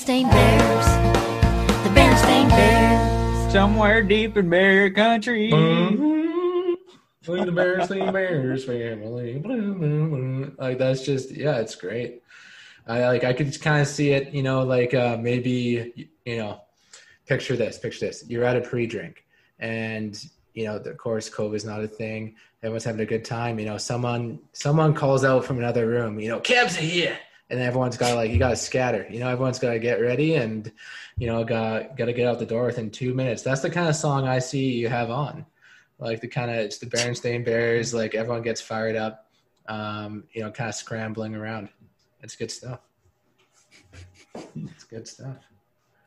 The 0.04 0.12
Bernstein 0.12 0.30
Bears. 0.30 0.86
The 1.82 1.90
Bernstein 1.94 2.48
Bears. 2.50 3.52
Somewhere 3.52 4.02
deep 4.02 4.36
in 4.36 4.50
bear 4.50 4.90
country. 4.90 5.48
the 5.48 6.76
Berenstain 7.22 8.12
Bears 8.12 8.66
family. 8.66 10.52
Like 10.58 10.76
that's 10.76 11.06
just 11.06 11.30
yeah, 11.30 11.56
it's 11.56 11.74
great. 11.74 12.22
I 12.86 13.06
like 13.06 13.24
I 13.24 13.32
could 13.32 13.58
kind 13.62 13.80
of 13.80 13.88
see 13.88 14.10
it, 14.10 14.34
you 14.34 14.42
know, 14.42 14.62
like 14.62 14.92
uh 14.92 15.16
maybe 15.18 16.10
you 16.26 16.36
know, 16.36 16.60
picture 17.24 17.56
this, 17.56 17.78
picture 17.78 18.04
this. 18.04 18.24
You're 18.28 18.44
at 18.44 18.58
a 18.58 18.60
pre-drink 18.60 19.24
and 19.58 20.22
you 20.52 20.66
know, 20.66 20.76
of 20.76 20.98
course 20.98 21.30
COVID's 21.30 21.64
not 21.64 21.82
a 21.82 21.88
thing. 21.88 22.34
Everyone's 22.62 22.84
having 22.84 23.00
a 23.00 23.06
good 23.06 23.24
time, 23.24 23.58
you 23.58 23.64
know, 23.64 23.78
someone 23.78 24.38
someone 24.52 24.92
calls 24.92 25.24
out 25.24 25.46
from 25.46 25.56
another 25.56 25.86
room, 25.86 26.20
you 26.20 26.28
know, 26.28 26.40
cabs 26.40 26.76
are 26.76 26.82
here. 26.82 27.16
And 27.54 27.62
everyone's 27.62 27.96
got 27.96 28.14
like 28.16 28.30
you 28.30 28.38
gotta 28.38 28.56
scatter. 28.56 29.06
You 29.08 29.20
know, 29.20 29.28
everyone's 29.28 29.58
gotta 29.58 29.78
get 29.78 30.00
ready 30.00 30.34
and 30.34 30.70
you 31.16 31.26
know, 31.26 31.44
got 31.44 31.96
gotta 31.96 32.12
get 32.12 32.26
out 32.26 32.38
the 32.38 32.46
door 32.46 32.66
within 32.66 32.90
two 32.90 33.14
minutes. 33.14 33.42
That's 33.42 33.62
the 33.62 33.70
kind 33.70 33.88
of 33.88 33.96
song 33.96 34.26
I 34.26 34.40
see 34.40 34.72
you 34.72 34.88
have 34.88 35.10
on 35.10 35.46
like 35.98 36.20
the 36.20 36.28
kind 36.28 36.50
of 36.50 36.56
it's 36.58 36.78
the 36.78 36.86
Berenstain 36.86 37.44
Bears. 37.44 37.94
Like 37.94 38.14
everyone 38.14 38.42
gets 38.42 38.60
fired 38.60 38.96
up, 38.96 39.30
um, 39.66 40.24
you 40.32 40.42
know, 40.42 40.50
kind 40.50 40.68
of 40.68 40.74
scrambling 40.74 41.34
around. 41.34 41.68
It's 42.22 42.36
good 42.36 42.50
stuff. 42.50 42.80
It's 44.34 44.84
good 44.84 45.06
stuff. 45.06 45.36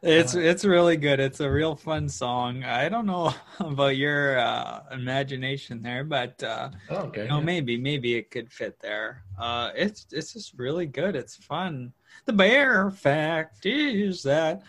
It's 0.04 0.36
it's 0.36 0.64
really 0.64 0.96
good. 0.96 1.20
It's 1.20 1.40
a 1.40 1.50
real 1.50 1.76
fun 1.76 2.08
song. 2.08 2.64
I 2.64 2.88
don't 2.88 3.08
know 3.08 3.34
about 3.60 3.98
your 3.98 4.38
uh, 4.38 4.82
imagination 4.92 5.82
there, 5.82 6.04
but 6.04 6.42
uh, 6.44 6.70
Oh, 6.90 6.96
okay. 7.08 7.24
you 7.24 7.30
know, 7.30 7.42
maybe 7.42 7.78
maybe 7.78 8.16
it 8.16 8.30
could 8.30 8.52
fit 8.52 8.80
there. 8.80 9.24
Uh, 9.40 9.72
it's 9.76 10.06
it's 10.12 10.34
just 10.34 10.54
really 10.58 10.86
good. 10.86 11.16
It's 11.16 11.36
fun. 11.36 11.94
The 12.26 12.34
bare 12.34 12.92
fact 12.92 13.66
is 13.66 14.22
that, 14.24 14.62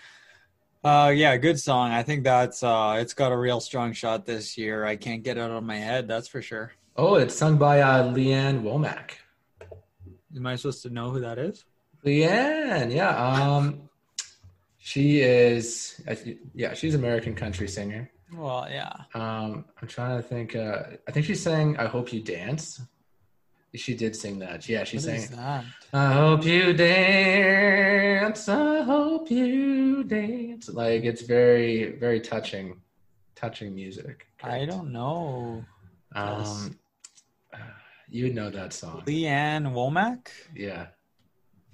uh, 0.83 1.13
yeah, 1.15 1.37
good 1.37 1.61
song. 1.61 1.91
I 1.93 2.03
think 2.03 2.25
that's 2.25 2.63
uh, 2.63 2.97
it's 2.99 3.13
got 3.15 3.31
a 3.31 3.37
real 3.37 3.61
strong 3.61 3.93
shot 3.93 4.25
this 4.25 4.57
year. 4.57 4.87
I 4.87 4.97
can't 4.97 5.23
get 5.23 5.37
it 5.37 5.41
out 5.41 5.51
of 5.51 5.63
my 5.63 5.77
head. 5.77 6.09
That's 6.09 6.29
for 6.29 6.41
sure. 6.41 6.73
Oh, 6.97 7.17
it's 7.17 7.35
sung 7.35 7.59
by 7.59 7.81
uh, 7.83 8.05
Leanne 8.15 8.63
Womack. 8.63 9.11
Am 10.35 10.47
I 10.47 10.57
supposed 10.57 10.83
to 10.83 10.91
know 10.91 11.11
who 11.11 11.21
that 11.21 11.39
is? 11.39 11.65
Leanne, 12.05 12.95
yeah. 12.95 13.11
Um, 13.17 13.88
she 14.89 15.21
is, 15.21 16.01
yeah, 16.55 16.73
she's 16.73 16.95
American 16.95 17.35
country 17.35 17.69
singer. 17.69 18.11
Well, 18.33 18.67
yeah. 18.71 18.95
Um, 19.15 19.67
I'm 19.81 19.87
trying 19.87 20.17
to 20.17 20.23
think. 20.23 20.57
Uh, 20.57 20.83
I 21.07 21.11
think 21.13 21.27
she 21.27 21.35
sang 21.35 21.77
"I 21.77 21.87
Hope 21.87 22.11
You 22.11 22.23
Dance." 22.23 22.81
She 23.75 23.95
did 23.95 24.17
sing 24.17 24.39
that. 24.39 24.67
Yeah, 24.67 24.85
she 24.85 24.97
What 24.97 25.05
sang. 25.05 25.65
I 25.93 26.13
hope 26.13 26.43
you 26.47 26.73
dance. 26.73 28.49
I 28.49 28.81
hope 28.81 29.31
you 29.31 30.05
dance. 30.05 30.71
Like 30.71 31.05
it's 31.05 31.21
very, 31.21 31.93
very 32.05 32.21
touching, 32.21 32.81
touching 33.37 33.75
music. 33.75 34.27
I 34.43 34.65
don't 34.65 34.91
know. 34.91 35.65
Um, 36.15 36.79
you 38.09 38.33
know 38.33 38.49
that 38.49 38.73
song. 38.73 39.03
Leanne 39.07 39.67
Womack. 39.75 40.29
Yeah. 40.57 40.87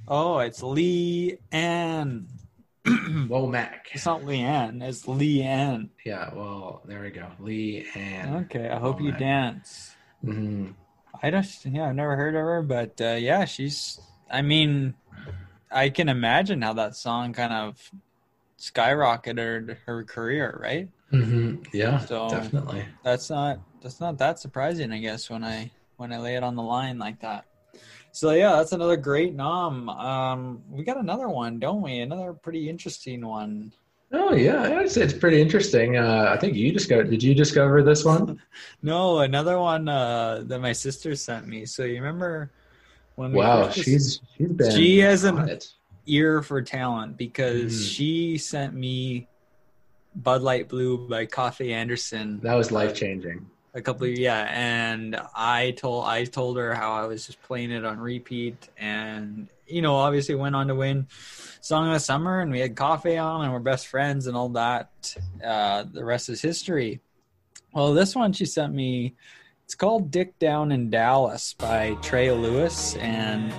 Oh, 0.08 0.38
it's 0.40 0.64
Lee 0.64 1.38
Ann. 1.52 2.26
Womack. 2.86 3.80
It's 3.92 4.04
not 4.06 4.22
Leanne. 4.22 4.82
It's 4.82 5.08
Lee 5.08 5.42
Ann. 5.42 5.90
Yeah. 6.04 6.32
Well, 6.34 6.82
there 6.86 7.00
we 7.02 7.10
go. 7.10 7.28
Lee 7.38 7.86
Ann. 7.94 8.44
Okay, 8.44 8.68
I 8.68 8.78
hope 8.78 9.00
you 9.00 9.12
Womack. 9.12 9.18
dance. 9.18 9.94
hmm 10.22 10.70
I 11.22 11.30
just 11.30 11.64
yeah, 11.64 11.88
I've 11.88 11.94
never 11.94 12.16
heard 12.16 12.34
of 12.34 12.40
her, 12.42 12.62
but 12.62 13.00
uh, 13.00 13.14
yeah, 13.18 13.44
she's. 13.46 14.00
I 14.30 14.42
mean, 14.42 14.94
I 15.70 15.88
can 15.88 16.08
imagine 16.08 16.60
how 16.60 16.72
that 16.74 16.96
song 16.96 17.32
kind 17.32 17.52
of 17.52 17.90
skyrocketed 18.58 19.76
her 19.86 20.04
career, 20.04 20.58
right? 20.60 20.88
hmm 21.10 21.56
Yeah, 21.72 21.98
So- 22.00 22.28
definitely. 22.28 22.84
That's 23.02 23.30
not 23.30 23.60
that's 23.80 24.00
not 24.00 24.18
that 24.18 24.38
surprising, 24.40 24.92
I 24.92 24.98
guess, 24.98 25.30
when 25.30 25.44
I 25.44 25.70
when 25.96 26.12
I 26.12 26.18
lay 26.18 26.36
it 26.36 26.42
on 26.42 26.56
the 26.56 26.62
line 26.62 26.98
like 26.98 27.20
that. 27.20 27.44
So 28.14 28.30
yeah, 28.30 28.52
that's 28.54 28.70
another 28.70 28.96
great 28.96 29.34
nom. 29.34 29.88
Um, 29.88 30.62
we 30.70 30.84
got 30.84 30.98
another 30.98 31.28
one, 31.28 31.58
don't 31.58 31.82
we? 31.82 31.98
Another 31.98 32.32
pretty 32.32 32.70
interesting 32.70 33.26
one. 33.26 33.72
Oh 34.12 34.34
yeah, 34.34 34.62
I'd 34.78 34.88
say 34.88 35.02
it's 35.02 35.12
pretty 35.12 35.42
interesting. 35.42 35.96
Uh, 35.96 36.28
I 36.32 36.36
think 36.38 36.54
you 36.54 36.70
discovered. 36.72 37.10
Did 37.10 37.24
you 37.24 37.34
discover 37.34 37.82
this 37.82 38.04
one? 38.04 38.40
No, 38.82 39.18
another 39.20 39.58
one 39.58 39.88
uh, 39.88 40.42
that 40.46 40.60
my 40.60 40.70
sister 40.72 41.16
sent 41.16 41.48
me. 41.48 41.66
So 41.66 41.82
you 41.82 41.96
remember 41.96 42.52
when 43.16 43.32
we 43.32 43.38
Wow, 43.38 43.68
she's 43.70 44.20
she's 44.38 44.48
been. 44.52 44.70
She 44.70 44.98
hasn't- 44.98 45.38
on 45.40 45.48
it. 45.48 45.66
ear 46.06 46.40
for 46.40 46.62
talent 46.62 47.16
because 47.16 47.72
Mhm. 47.74 47.94
she 47.96 48.38
sent 48.38 48.74
me 48.74 49.26
Bud 50.14 50.42
Light 50.42 50.68
Blue 50.68 51.08
by 51.08 51.26
Coffey 51.26 51.72
Anderson 51.74 52.38
That 52.44 52.54
was 52.54 52.70
life 52.70 52.94
changing. 52.94 53.46
A 53.76 53.82
couple 53.82 54.06
of 54.06 54.16
yeah, 54.16 54.48
and 54.52 55.20
I 55.34 55.72
told 55.72 56.04
I 56.04 56.24
told 56.26 56.56
her 56.58 56.74
how 56.74 56.92
I 56.92 57.06
was 57.06 57.26
just 57.26 57.42
playing 57.42 57.72
it 57.72 57.84
on 57.84 57.98
repeat, 57.98 58.68
and 58.78 59.48
you 59.66 59.82
know, 59.82 59.96
obviously 59.96 60.36
went 60.36 60.54
on 60.54 60.68
to 60.68 60.76
win 60.76 61.08
Song 61.60 61.88
of 61.88 61.92
the 61.92 61.98
Summer, 61.98 62.40
and 62.40 62.52
we 62.52 62.60
had 62.60 62.76
Coffey 62.76 63.16
on, 63.16 63.42
and 63.42 63.52
we're 63.52 63.58
best 63.58 63.88
friends, 63.88 64.28
and 64.28 64.36
all 64.36 64.50
that. 64.50 65.16
Uh, 65.44 65.84
the 65.92 66.04
rest 66.04 66.28
is 66.28 66.40
history. 66.40 67.00
Well, 67.72 67.94
this 67.94 68.14
one 68.14 68.32
she 68.32 68.46
sent 68.46 68.72
me. 68.72 69.14
It's 69.64 69.74
called 69.74 70.12
"Dick 70.12 70.38
Down 70.38 70.70
in 70.70 70.88
Dallas" 70.88 71.54
by 71.54 71.94
Trey 71.94 72.30
Lewis, 72.30 72.94
and 72.96 73.52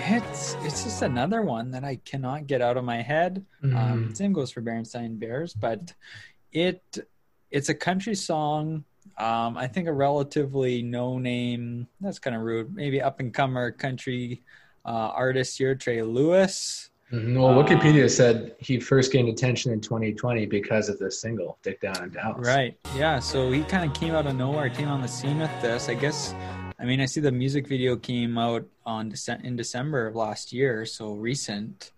it's 0.00 0.56
it's 0.62 0.84
just 0.84 1.00
another 1.00 1.40
one 1.40 1.70
that 1.70 1.84
I 1.84 1.96
cannot 2.04 2.46
get 2.46 2.60
out 2.60 2.76
of 2.76 2.84
my 2.84 3.00
head. 3.00 3.46
Um, 3.62 3.70
Mhm. 3.72 4.16
same 4.16 4.34
goes 4.34 4.50
for 4.50 4.60
Berenstain 4.60 5.18
Bears, 5.18 5.54
but 5.54 5.94
it 6.52 6.82
it's 7.50 7.70
a 7.70 7.74
country 7.74 8.14
song. 8.14 8.84
Um, 9.16 9.56
I 9.56 9.66
think 9.66 9.88
a 9.88 9.92
relatively 9.92 10.82
no 10.82 11.18
name. 11.18 11.86
That's 12.00 12.18
kind 12.18 12.36
of 12.36 12.42
rude. 12.42 12.74
Maybe 12.74 13.00
up 13.00 13.20
and 13.20 13.32
comer 13.32 13.70
country 13.70 14.42
uh, 14.84 14.88
artist 15.14 15.58
here, 15.58 15.74
Trey 15.74 16.02
Lewis. 16.02 16.90
Mhm. 17.12 17.40
Well, 17.40 17.54
Wikipedia 17.64 18.10
said 18.10 18.54
he 18.58 18.78
first 18.78 19.12
gained 19.12 19.30
attention 19.30 19.72
in 19.72 19.80
2020 19.80 20.44
because 20.44 20.90
of 20.90 20.98
this 20.98 21.20
single, 21.22 21.58
"Dick 21.62 21.80
Down 21.80 22.04
in 22.04 22.10
Dallas." 22.10 22.46
Right. 22.46 22.78
Yeah. 22.96 23.18
So 23.18 23.50
he 23.50 23.62
kind 23.64 23.90
of 23.90 23.98
came 23.98 24.14
out 24.14 24.26
of 24.26 24.36
nowhere, 24.36 24.68
came 24.68 24.88
on 24.88 25.00
the 25.00 25.08
scene 25.08 25.38
with 25.38 25.62
this. 25.62 25.88
I 25.88 25.94
guess. 25.94 26.34
I 26.78 26.84
mean, 26.84 27.00
I 27.00 27.06
see 27.06 27.20
the 27.20 27.32
music 27.32 27.66
video 27.66 27.96
came 27.96 28.36
out 28.38 28.64
on 28.86 29.10
Dece- 29.10 29.42
in 29.42 29.56
December 29.56 30.06
of 30.06 30.14
last 30.16 30.52
year, 30.52 30.84
so 30.86 31.12
recent. 31.14 31.92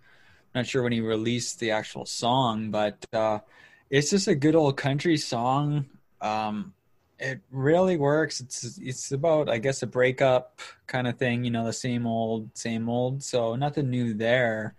Not 0.55 0.66
sure 0.66 0.83
when 0.83 0.92
he 0.92 1.01
released 1.01 1.61
the 1.61 1.70
actual 1.73 2.07
song, 2.07 2.70
but 2.70 3.05
uh, 3.12 3.40
it's 3.90 4.11
just 4.11 4.27
a 4.27 4.35
good 4.35 4.55
old 4.55 4.77
country 4.77 5.16
song. 5.16 5.87
Um, 6.20 6.73
it 7.20 7.40
really 7.50 7.96
works. 7.98 8.40
It's 8.40 8.78
it's 8.78 9.12
about 9.12 9.48
I 9.50 9.59
guess 9.59 9.83
a 9.83 9.87
breakup 9.87 10.61
kind 10.87 11.06
of 11.09 11.18
thing. 11.18 11.44
You 11.44 11.50
know, 11.52 11.66
the 11.66 11.72
same 11.72 12.06
old, 12.06 12.56
same 12.56 12.88
old. 12.88 13.22
So 13.22 13.56
nothing 13.56 13.90
new 13.90 14.14
there, 14.14 14.74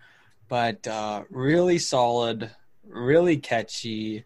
but 0.50 0.88
uh, 0.88 1.24
really 1.30 1.80
solid, 1.80 2.52
really 2.84 3.38
catchy 3.38 4.26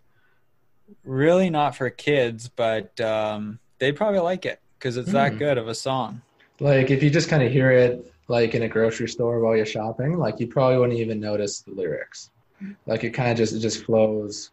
really 1.04 1.50
not 1.50 1.76
for 1.76 1.90
kids, 1.90 2.50
but 2.50 3.00
um, 3.02 3.60
they'd 3.80 3.96
probably 3.96 4.20
like 4.20 4.46
it 4.46 4.60
because 4.80 4.98
it's 4.98 5.12
that 5.12 5.30
Hmm. 5.32 5.38
good 5.38 5.58
of 5.58 5.68
a 5.68 5.76
song. 5.76 6.22
Like 6.60 6.90
if 6.92 7.04
you 7.04 7.10
just 7.10 7.30
kind 7.30 7.44
of 7.44 7.52
hear 7.52 7.72
it 7.72 8.14
like 8.28 8.56
in 8.56 8.64
a 8.64 8.68
grocery 8.68 9.08
store 9.08 9.40
while 9.40 9.56
you're 9.56 9.66
shopping, 9.66 10.18
like 10.18 10.40
you 10.40 10.48
probably 10.48 10.78
wouldn't 10.78 11.00
even 11.00 11.20
notice 11.20 11.62
the 11.62 11.72
lyrics. 11.72 12.30
Like 12.86 13.04
it 13.04 13.12
kind 13.12 13.32
of 13.32 13.38
just 13.38 13.54
it 13.54 13.60
just 13.60 13.84
flows, 13.86 14.52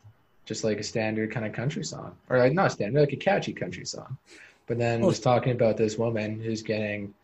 just 0.53 0.65
like 0.65 0.79
a 0.79 0.83
standard 0.83 1.31
kind 1.31 1.47
of 1.47 1.53
country 1.55 1.83
song, 1.83 2.15
or 2.29 2.39
like 2.39 2.53
not 2.53 2.71
standard, 2.73 3.01
like 3.01 3.13
a 3.15 3.17
catchy 3.17 3.55
country 3.55 3.87
song. 3.87 4.19
But 4.67 4.77
then 4.79 5.01
Well- 5.01 5.11
just 5.11 5.23
talking 5.23 5.53
about 5.53 5.79
this 5.79 5.97
woman 5.97 6.39
who's 6.41 6.61
getting 6.63 7.15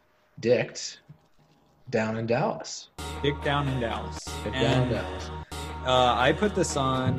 dicked 0.40 1.00
down 1.90 2.16
in 2.16 2.26
Dallas. 2.26 2.88
Dick 3.22 3.34
Down 3.42 3.68
in 3.68 3.80
Dallas. 3.80 4.18
Dick 4.44 4.52
down 4.54 4.84
in 4.84 4.88
Dallas. 4.94 5.30
uh, 5.84 6.14
I 6.16 6.32
put 6.32 6.54
this 6.54 6.76
on. 6.76 7.18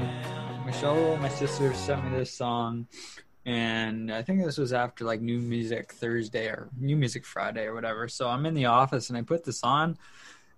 Michelle, 0.66 1.18
my 1.18 1.30
sister, 1.30 1.74
sent 1.74 2.04
me 2.06 2.18
this 2.18 2.32
song, 2.34 2.88
and 3.46 4.12
I 4.12 4.22
think 4.24 4.44
this 4.44 4.58
was 4.58 4.72
after 4.74 5.04
like 5.06 5.20
New 5.22 5.40
Music 5.40 5.92
Thursday 5.94 6.48
or 6.48 6.70
New 6.80 6.96
Music 6.96 7.26
Friday 7.26 7.66
or 7.66 7.74
whatever. 7.74 8.08
So 8.08 8.28
I'm 8.30 8.46
in 8.46 8.54
the 8.54 8.66
office 8.66 9.10
and 9.10 9.18
I 9.18 9.22
put 9.24 9.44
this 9.44 9.64
on, 9.64 9.98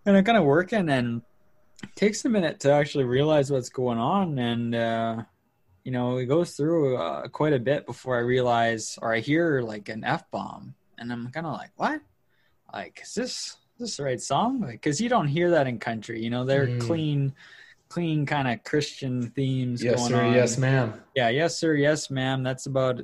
and 0.06 0.16
I'm 0.16 0.24
kind 0.24 0.38
of 0.38 0.44
working, 0.44 0.90
and 0.90 1.22
it 1.82 1.96
takes 1.96 2.24
a 2.26 2.30
minute 2.30 2.60
to 2.62 2.72
actually 2.72 3.06
realize 3.06 3.50
what's 3.52 3.70
going 3.70 3.98
on, 3.98 4.38
and 4.38 4.76
uh, 4.76 5.24
you 5.84 5.92
know 5.92 6.18
it 6.18 6.26
goes 6.26 6.52
through 6.56 6.98
uh, 6.98 7.28
quite 7.28 7.54
a 7.54 7.60
bit 7.60 7.86
before 7.86 8.16
I 8.18 8.22
realize 8.22 8.98
or 9.02 9.14
I 9.14 9.20
hear 9.20 9.62
like 9.62 9.90
an 9.90 10.04
f 10.04 10.30
bomb, 10.32 10.76
and 10.98 11.12
I'm 11.12 11.32
kind 11.32 11.46
of 11.46 11.54
like, 11.54 11.72
what? 11.76 12.02
Like, 12.74 13.02
is 13.04 13.14
this 13.14 13.32
is 13.32 13.58
this 13.80 13.98
the 13.98 14.04
right 14.04 14.22
song? 14.22 14.62
Because 14.70 15.02
you 15.02 15.10
don't 15.10 15.28
hear 15.28 15.52
that 15.52 15.68
in 15.68 15.80
country. 15.80 16.22
You 16.24 16.30
know, 16.30 16.46
they're 16.46 16.68
Mm. 16.68 16.80
clean, 16.80 17.34
clean 17.90 18.26
kind 18.26 18.48
of 18.48 18.64
Christian 18.64 19.32
themes 19.32 19.84
Yes, 19.84 19.96
going 19.96 20.14
sir. 20.14 20.24
on. 20.24 20.34
Yes, 20.34 20.58
ma'am. 20.58 20.94
Yeah, 21.16 21.30
yes, 21.30 21.60
sir. 21.60 21.74
Yes, 21.76 22.10
ma'am. 22.10 22.44
That's 22.44 22.68
about 22.68 23.02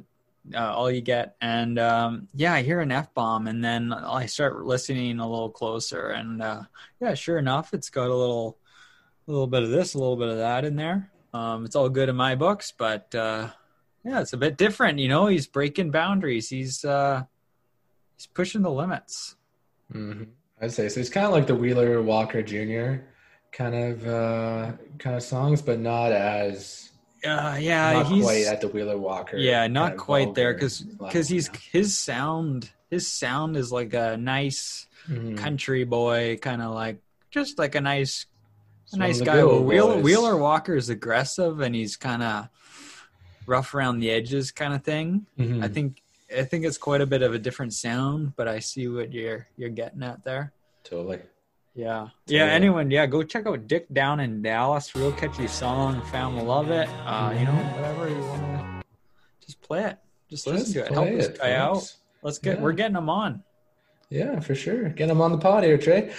uh, 0.53 0.73
all 0.73 0.89
you 0.89 1.01
get. 1.01 1.35
And 1.41 1.77
um, 1.79 2.29
yeah, 2.33 2.53
I 2.53 2.61
hear 2.61 2.79
an 2.79 2.91
f 2.91 3.13
bomb, 3.13 3.47
and 3.47 3.63
then 3.63 3.91
I 3.91 4.27
start 4.27 4.63
listening 4.65 5.19
a 5.19 5.29
little 5.29 5.49
closer, 5.49 6.09
and 6.09 6.41
uh, 6.41 6.61
yeah, 7.01 7.15
sure 7.15 7.37
enough, 7.37 7.73
it's 7.73 7.89
got 7.89 8.09
a 8.09 8.15
little, 8.15 8.57
a 9.27 9.31
little 9.31 9.47
bit 9.47 9.63
of 9.63 9.69
this, 9.71 9.93
a 9.93 9.97
little 9.97 10.15
bit 10.15 10.29
of 10.29 10.37
that 10.37 10.63
in 10.63 10.75
there. 10.77 11.11
Um, 11.37 11.65
it's 11.65 11.75
all 11.75 11.89
good 11.89 12.09
in 12.09 12.15
my 12.15 12.33
books, 12.35 12.73
but 12.75 13.13
uh, 13.13 13.49
yeah, 14.03 14.21
it's 14.21 14.33
a 14.33 14.37
bit 14.37 14.57
different. 14.57 14.97
You 14.99 15.07
know, 15.07 15.27
he's 15.27 15.45
breaking 15.47 15.91
boundaries. 15.91 16.49
He's 16.49 16.83
uh, 16.83 17.23
he's 18.15 18.27
pushing 18.27 18.63
the 18.63 18.71
limits. 18.71 19.35
hmm 19.91 20.23
I'd 20.59 20.71
say 20.71 20.89
so. 20.89 20.99
It's 20.99 21.09
kind 21.09 21.27
of 21.27 21.33
like 21.33 21.45
the 21.45 21.53
Wheeler 21.53 22.01
Walker 22.01 22.41
Jr. 22.41 23.03
kind 23.51 23.75
of 23.75 24.07
uh, 24.07 24.71
kind 24.97 25.15
of 25.15 25.21
songs, 25.21 25.61
but 25.61 25.79
not 25.79 26.11
as 26.11 26.89
Uh, 27.23 27.57
yeah, 27.59 27.93
not 27.93 28.07
he's 28.07 28.23
quite 28.23 28.45
at 28.45 28.61
the 28.61 28.67
Wheeler 28.67 28.97
Walker. 28.97 29.37
yeah, 29.37 29.67
not 29.67 29.89
kind 29.89 29.99
of 29.99 30.05
quite 30.05 30.33
there 30.33 30.53
because 30.53 30.81
because 30.81 31.27
he's 31.29 31.49
his 31.71 31.95
sound 31.95 32.71
his 32.89 33.05
sound 33.05 33.55
is 33.55 33.71
like 33.71 33.93
a 33.93 34.17
nice 34.17 34.87
Mhm. 35.07 35.37
country 35.37 35.83
boy, 35.83 36.37
kind 36.41 36.61
of 36.61 36.73
like 36.73 36.97
just 37.29 37.59
like 37.59 37.75
a 37.75 37.81
nice 37.81 38.25
a 38.93 38.97
nice 38.97 39.19
guy. 39.21 39.41
good 39.41 39.65
But 39.67 39.79
old 39.79 40.03
Wheeler, 40.03 40.37
Walker 40.37 40.75
is 40.75 40.89
aggressive 40.89 41.59
and 41.61 41.73
he's 41.75 41.95
kind 41.97 42.23
of 42.23 42.47
rough 43.45 43.73
around 43.73 43.99
the 43.99 44.09
edges, 44.11 44.51
kind 44.51 44.73
of 44.73 44.83
thing. 44.83 45.25
Mhm. 45.39 45.63
I 45.63 45.67
think 45.67 46.01
I 46.35 46.43
think 46.43 46.65
it's 46.65 46.77
quite 46.77 46.99
a 46.99 47.05
bit 47.05 47.21
of 47.21 47.33
a 47.33 47.39
different 47.39 47.73
sound, 47.73 48.33
but 48.35 48.47
I 48.49 48.59
see 48.59 48.87
what 48.89 49.13
you're 49.13 49.47
you're 49.57 49.69
getting 49.69 50.03
at 50.03 50.23
there. 50.23 50.53
totally. 50.83 51.19
Yeah. 51.73 52.07
Totally. 52.25 52.37
Yeah. 52.39 52.45
Anyone, 52.45 52.89
yeah, 52.91 53.05
go 53.05 53.21
check 53.23 53.45
out 53.45 53.67
Dick 53.67 53.85
Down 53.93 54.19
in 54.19 54.41
Dallas. 54.41 54.95
Real 54.95 55.11
catchy 55.11 55.47
song. 55.47 56.01
Found 56.11 56.35
will 56.35 56.45
love 56.45 56.71
it. 56.71 56.89
Uh, 57.05 57.33
You 57.37 57.45
know, 57.45 57.51
Mm-hmm. 57.51 57.75
whatever 57.75 58.09
you 58.09 58.19
want 58.19 58.41
to, 58.81 58.83
just 59.45 59.61
play 59.61 59.83
it. 59.85 59.97
Just 60.29 60.47
listen 60.47 60.73
to 60.73 60.85
it. 60.85 60.91
Help 60.91 61.05
play 61.07 61.15
this 61.15 61.27
it, 61.27 61.37
guy 61.39 61.53
out. 61.53 61.95
Let's 62.23 62.39
get. 62.39 62.57
Yeah. 62.57 62.63
We're 62.63 62.71
getting 62.73 62.97
him 62.97 63.09
on. 63.09 63.43
Yeah, 64.09 64.39
for 64.39 64.55
sure. 64.55 64.89
Get 64.89 65.09
him 65.09 65.21
on 65.21 65.31
the 65.33 65.37
pod 65.37 65.63
here, 65.65 65.77
Trey. 65.77 66.11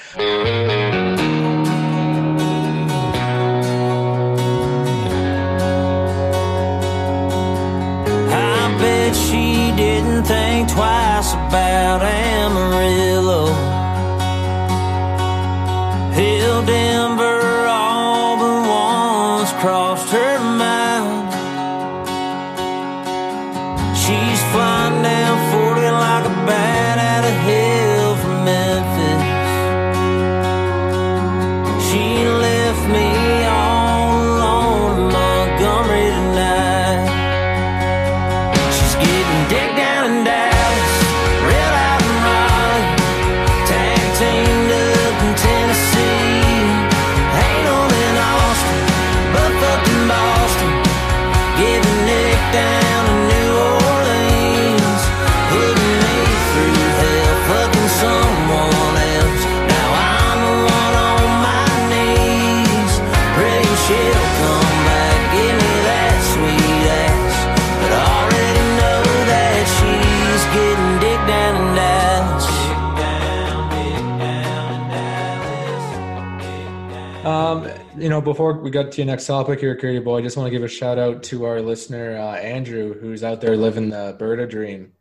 Know, 78.19 78.25
before 78.25 78.55
we 78.55 78.71
got 78.71 78.91
to 78.93 78.99
your 78.99 79.07
next 79.07 79.27
topic 79.27 79.61
here, 79.61 79.77
Curdy 79.77 80.01
Boy, 80.01 80.19
I 80.19 80.23
just 80.23 80.37
want 80.37 80.47
to 80.49 80.51
give 80.51 80.63
a 80.65 80.69
shout 80.69 80.99
out 80.99 81.23
to 81.25 81.45
our 81.45 81.61
listener, 81.61 82.19
uh, 82.19 82.35
Andrew, 82.37 82.99
who's 82.99 83.23
out 83.23 83.41
there 83.41 83.57
living 83.57 83.91
the 83.91 84.17
Berta 84.19 84.47
dream. 84.47 84.93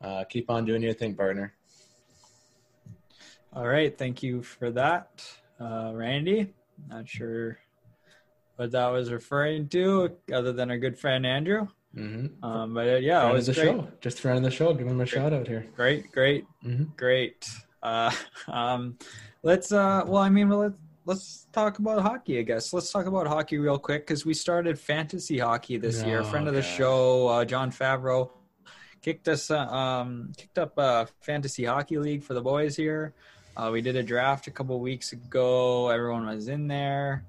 Uh, 0.00 0.24
keep 0.24 0.50
on 0.50 0.64
doing 0.66 0.82
your 0.82 0.92
thing, 0.92 1.14
partner. 1.14 1.54
All 3.54 3.66
right, 3.66 3.96
thank 3.96 4.22
you 4.22 4.42
for 4.42 4.70
that, 4.72 5.24
uh, 5.60 5.92
Randy. 5.94 6.52
Not 6.88 7.08
sure 7.08 7.58
what 8.56 8.72
that 8.72 8.88
was 8.88 9.10
referring 9.10 9.68
to, 9.68 10.14
other 10.32 10.52
than 10.52 10.70
our 10.70 10.78
good 10.78 10.98
friend 10.98 11.24
Andrew. 11.24 11.68
Mm-hmm. 11.96 12.44
Um, 12.44 12.74
but 12.74 12.88
uh, 12.88 12.96
yeah, 12.96 13.20
it 13.20 13.20
friend 13.20 13.30
of 13.30 13.34
was 13.36 13.46
the 13.46 13.54
great. 13.54 13.64
show. 13.64 13.88
Just 14.00 14.20
friend 14.20 14.36
of 14.38 14.44
the 14.44 14.50
show. 14.50 14.74
Give 14.74 14.86
him 14.86 15.00
a 15.00 15.06
shout 15.06 15.32
out 15.32 15.46
here. 15.46 15.66
Great, 15.76 16.10
great, 16.12 16.44
Mhm. 16.64 16.94
great. 16.96 17.48
Uh, 17.82 18.10
um, 18.48 18.98
let's. 19.42 19.70
Uh, 19.72 20.02
well, 20.06 20.20
I 20.22 20.28
mean, 20.28 20.48
well, 20.48 20.74
let's 21.06 21.46
talk 21.52 21.78
about 21.78 22.02
hockey. 22.02 22.38
I 22.38 22.42
guess 22.42 22.72
let's 22.72 22.90
talk 22.90 23.06
about 23.06 23.26
hockey 23.26 23.58
real 23.58 23.78
quick 23.78 24.06
because 24.06 24.24
we 24.24 24.34
started 24.34 24.78
fantasy 24.78 25.38
hockey 25.38 25.76
this 25.76 26.02
year. 26.02 26.20
A 26.20 26.24
friend 26.24 26.48
of 26.48 26.54
the 26.54 26.62
show, 26.62 27.28
uh, 27.28 27.44
John 27.44 27.70
Favreau, 27.70 28.30
kicked 29.02 29.28
us. 29.28 29.50
Uh, 29.50 29.58
um, 29.58 30.32
kicked 30.36 30.58
up 30.58 30.78
a 30.78 31.06
fantasy 31.20 31.64
hockey 31.64 31.98
league 31.98 32.22
for 32.22 32.34
the 32.34 32.40
boys 32.42 32.76
here. 32.76 33.12
Uh, 33.56 33.70
we 33.72 33.80
did 33.82 33.96
a 33.96 34.02
draft 34.02 34.46
a 34.46 34.50
couple 34.50 34.80
weeks 34.80 35.12
ago. 35.12 35.88
Everyone 35.88 36.26
was 36.26 36.48
in 36.48 36.66
there, 36.66 37.24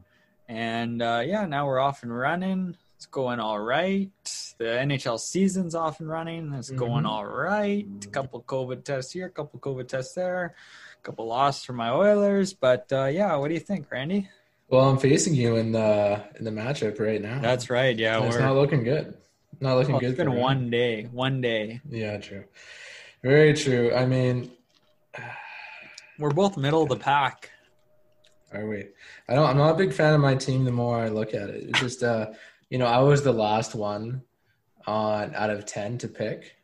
and 0.47 1.01
uh, 1.01 1.21
yeah, 1.25 1.45
now 1.45 1.67
we're 1.67 1.79
off 1.79 2.01
and 2.03 2.15
running. 2.15 2.75
It's 2.95 3.05
going 3.07 3.39
all 3.41 3.59
right. 3.59 4.09
The 4.57 4.63
NHL 4.63 5.19
season's 5.19 5.75
off 5.75 5.99
and 5.99 6.07
running. 6.09 6.53
It's 6.53 6.71
going 6.71 7.03
Mhm. 7.03 7.09
all 7.09 7.25
right. 7.25 7.85
A 8.03 8.07
couple 8.07 8.41
COVID 8.41 8.85
tests 8.85 9.11
here, 9.11 9.25
a 9.25 9.29
couple 9.29 9.59
COVID 9.59 9.87
tests 9.89 10.13
there, 10.15 10.55
couple 11.05 11.27
loss 11.27 11.63
for 11.63 11.73
my 11.73 11.89
Oilers. 11.89 12.53
But 12.53 12.91
uh, 12.91 13.05
yeah, 13.05 13.35
what 13.35 13.47
do 13.47 13.53
you 13.53 13.59
think, 13.59 13.89
Randy? 13.91 14.27
Well, 14.67 14.89
I'm 14.89 14.97
facing 14.97 15.35
you 15.35 15.55
in 15.55 15.71
the 15.71 16.23
in 16.37 16.43
the 16.43 16.51
matchup 16.51 16.99
right 16.99 17.21
now. 17.21 17.39
That's 17.39 17.69
right. 17.69 17.97
Yeah, 17.97 18.23
it's 18.23 18.37
not 18.37 18.55
looking 18.55 18.83
good. 18.83 19.15
Not 19.61 19.75
looking 19.75 19.95
oh, 19.95 19.99
good. 19.99 20.09
it's 20.09 20.17
been 20.17 20.27
for 20.27 20.35
me. 20.35 20.41
one 20.41 20.69
day. 20.69 21.03
One 21.03 21.39
day. 21.39 21.79
Yeah, 21.89 22.17
true. 22.17 22.43
Very 23.23 23.53
true. 23.53 23.93
I 23.93 24.05
mean, 24.05 24.51
We're 26.19 26.31
both 26.31 26.57
middle 26.57 26.83
of 26.83 26.89
the 26.89 26.95
pack. 26.95 27.51
are 28.53 28.65
we? 28.67 28.87
I 29.27 29.35
don't. 29.35 29.47
I'm 29.47 29.57
not 29.57 29.71
a 29.71 29.77
big 29.77 29.93
fan 29.93 30.13
of 30.13 30.21
my 30.21 30.35
team. 30.35 30.65
The 30.65 30.71
more 30.71 30.97
I 30.97 31.09
look 31.09 31.33
at 31.33 31.49
it, 31.49 31.69
it's 31.69 31.79
just 31.79 32.03
uh, 32.03 32.31
you 32.69 32.77
know, 32.77 32.87
I 32.87 32.99
was 32.99 33.23
the 33.23 33.33
last 33.33 33.75
one 33.75 34.23
on 34.87 35.35
out 35.35 35.49
of 35.49 35.65
ten 35.65 35.97
to 35.99 36.07
pick, 36.07 36.55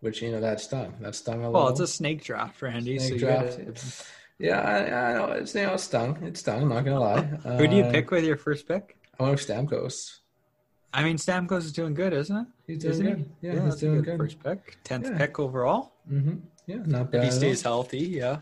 which 0.00 0.22
you 0.22 0.30
know 0.32 0.40
that 0.40 0.60
stung. 0.60 0.94
That 1.00 1.14
stung 1.14 1.36
a 1.44 1.46
little. 1.46 1.52
Well, 1.52 1.68
it's 1.68 1.80
a 1.80 1.86
snake 1.86 2.22
draft, 2.22 2.60
Randy. 2.62 2.98
Snake 2.98 3.20
so 3.20 3.26
draft. 3.26 3.58
gotta- 3.58 4.04
Yeah, 4.38 4.60
I, 4.60 5.10
I 5.10 5.12
know. 5.14 5.32
It's 5.32 5.54
you 5.54 5.62
know, 5.62 5.74
it 5.74 5.78
stung. 5.80 6.22
It 6.24 6.36
stung. 6.36 6.62
I'm 6.62 6.68
not 6.68 6.84
gonna 6.84 7.00
lie. 7.00 7.22
Who 7.58 7.66
do 7.66 7.76
you 7.76 7.84
Uh, 7.84 7.90
pick 7.90 8.10
with 8.10 8.24
your 8.24 8.36
first 8.36 8.68
pick? 8.68 8.96
I 9.18 9.24
went 9.24 9.34
with 9.38 9.46
Stamkos. 9.48 10.18
I 10.94 11.02
mean, 11.04 11.16
Stamkos 11.16 11.58
is 11.64 11.72
doing 11.72 11.92
good, 11.92 12.12
isn't 12.12 12.34
it? 12.36 12.46
He's 12.66 12.78
doing 12.78 12.92
Isn't 12.92 13.06
he? 13.06 13.12
good. 13.14 13.30
Yeah, 13.42 13.52
he's 13.54 13.62
that's 13.64 13.76
doing 13.76 13.96
good 13.96 14.04
good. 14.04 14.18
First 14.18 14.42
pick, 14.42 14.78
tenth 14.84 15.06
Yeah. 15.06 15.18
pick 15.18 15.38
overall. 15.40 15.92
hmm 16.08 16.36
Yeah, 16.66 16.76
not 16.86 17.10
bad. 17.10 17.24
If 17.24 17.32
he 17.32 17.38
stays 17.38 17.62
healthy, 17.62 17.98
yeah. 17.98 18.40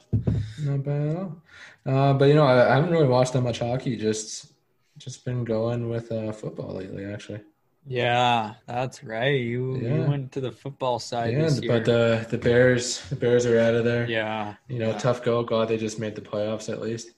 Not 0.61 0.85
bad 0.85 1.09
at 1.09 1.17
all. 1.17 1.43
Uh, 1.87 2.13
but 2.15 2.27
you 2.27 2.35
know, 2.35 2.45
I, 2.45 2.71
I 2.73 2.75
haven't 2.77 2.91
really 2.91 3.09
watched 3.09 3.33
that 3.33 3.41
much 3.43 3.59
hockey. 3.61 3.97
Just, 3.97 4.53
just 4.99 5.25
been 5.25 5.45
going 5.45 5.89
with 5.89 6.13
uh, 6.13 6.31
football 6.33 6.75
lately, 6.75 7.05
actually. 7.07 7.41
Yeah, 7.89 8.55
that's 8.67 9.05
right. 9.05 9.41
You 9.41 9.77
you 9.77 10.03
went 10.09 10.33
to 10.33 10.41
the 10.41 10.51
football 10.51 10.99
side 10.99 11.33
yeah, 11.35 11.43
this 11.43 11.61
year. 11.61 11.71
but 11.73 11.85
the 11.85 12.27
the 12.29 12.39
Bears, 12.39 13.01
the 13.09 13.17
Bears 13.17 13.47
are 13.47 13.59
out 13.61 13.75
of 13.75 13.85
there. 13.85 14.09
yeah, 14.09 14.55
you 14.69 14.79
know, 14.81 14.91
yeah. 14.91 14.99
tough 14.99 15.23
go. 15.23 15.43
Glad 15.45 15.69
they 15.69 15.77
just 15.77 16.01
made 16.01 16.15
the 16.17 16.21
playoffs 16.21 16.69
at 16.69 16.81
least. 16.81 17.11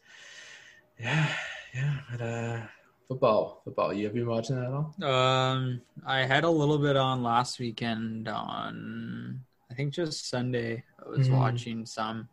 Yeah, 1.00 1.26
yeah. 1.74 1.94
But 2.10 2.20
uh, 2.20 2.60
football, 3.08 3.62
football. 3.64 3.92
You 3.94 4.04
have 4.04 4.14
been 4.14 4.26
watching 4.26 4.56
that 4.56 4.66
at 4.66 4.72
all? 4.72 4.94
Um, 5.10 5.80
I 6.06 6.20
had 6.26 6.44
a 6.44 6.50
little 6.50 6.78
bit 6.78 6.96
on 6.96 7.22
last 7.22 7.58
weekend 7.58 8.28
on 8.28 9.40
I 9.70 9.74
think 9.74 9.94
just 9.94 10.28
Sunday. 10.28 10.84
I 11.04 11.08
was 11.08 11.28
Mhm. 11.28 11.38
watching 11.38 11.86
some. 11.86 12.28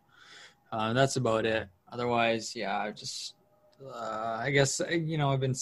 Uh, 0.72 0.92
that's 0.92 1.16
about 1.16 1.46
it. 1.46 1.68
Otherwise, 1.90 2.54
yeah, 2.54 2.76
I 2.78 2.90
just 2.90 3.34
uh, 3.82 4.38
I 4.40 4.50
guess 4.50 4.80
you 4.90 5.16
know 5.16 5.30
I've 5.30 5.40
been 5.40 5.54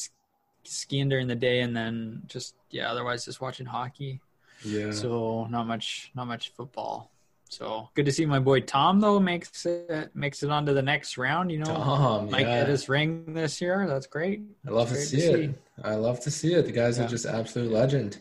skiing 0.65 1.09
during 1.09 1.27
the 1.27 1.35
day 1.35 1.61
and 1.61 1.77
then 1.77 2.23
just 2.27 2.55
yeah. 2.71 2.91
Otherwise, 2.91 3.25
just 3.25 3.41
watching 3.41 3.67
hockey. 3.67 4.21
Yeah. 4.65 4.93
So 4.93 5.47
not 5.51 5.67
much, 5.67 6.11
not 6.15 6.27
much 6.27 6.51
football. 6.51 7.11
So 7.51 7.89
good 7.95 8.07
to 8.07 8.13
see 8.13 8.27
my 8.27 8.41
boy 8.41 8.61
Tom 8.61 9.01
though 9.01 9.21
makes 9.21 9.65
it 9.67 10.11
makes 10.15 10.43
it 10.43 10.51
onto 10.51 10.75
the 10.75 10.83
next 10.83 11.17
round. 11.19 11.53
You 11.53 11.59
know, 11.59 11.67
Tom, 11.67 12.31
might 12.31 12.47
yeah. 12.47 12.65
his 12.65 12.89
ring 12.89 13.35
this 13.35 13.61
year. 13.61 13.87
That's 13.87 14.07
great. 14.07 14.43
I 14.67 14.71
love 14.71 14.89
to 14.89 14.97
see 14.97 15.19
it. 15.19 15.55
I 15.83 15.95
love 15.95 16.21
to 16.21 16.31
see 16.31 16.55
it. 16.55 16.67
The 16.67 16.73
guy's 16.73 16.99
Yeah. 16.99 17.05
are 17.05 17.09
just 17.09 17.27
absolute 17.27 17.71
legend. 17.71 18.19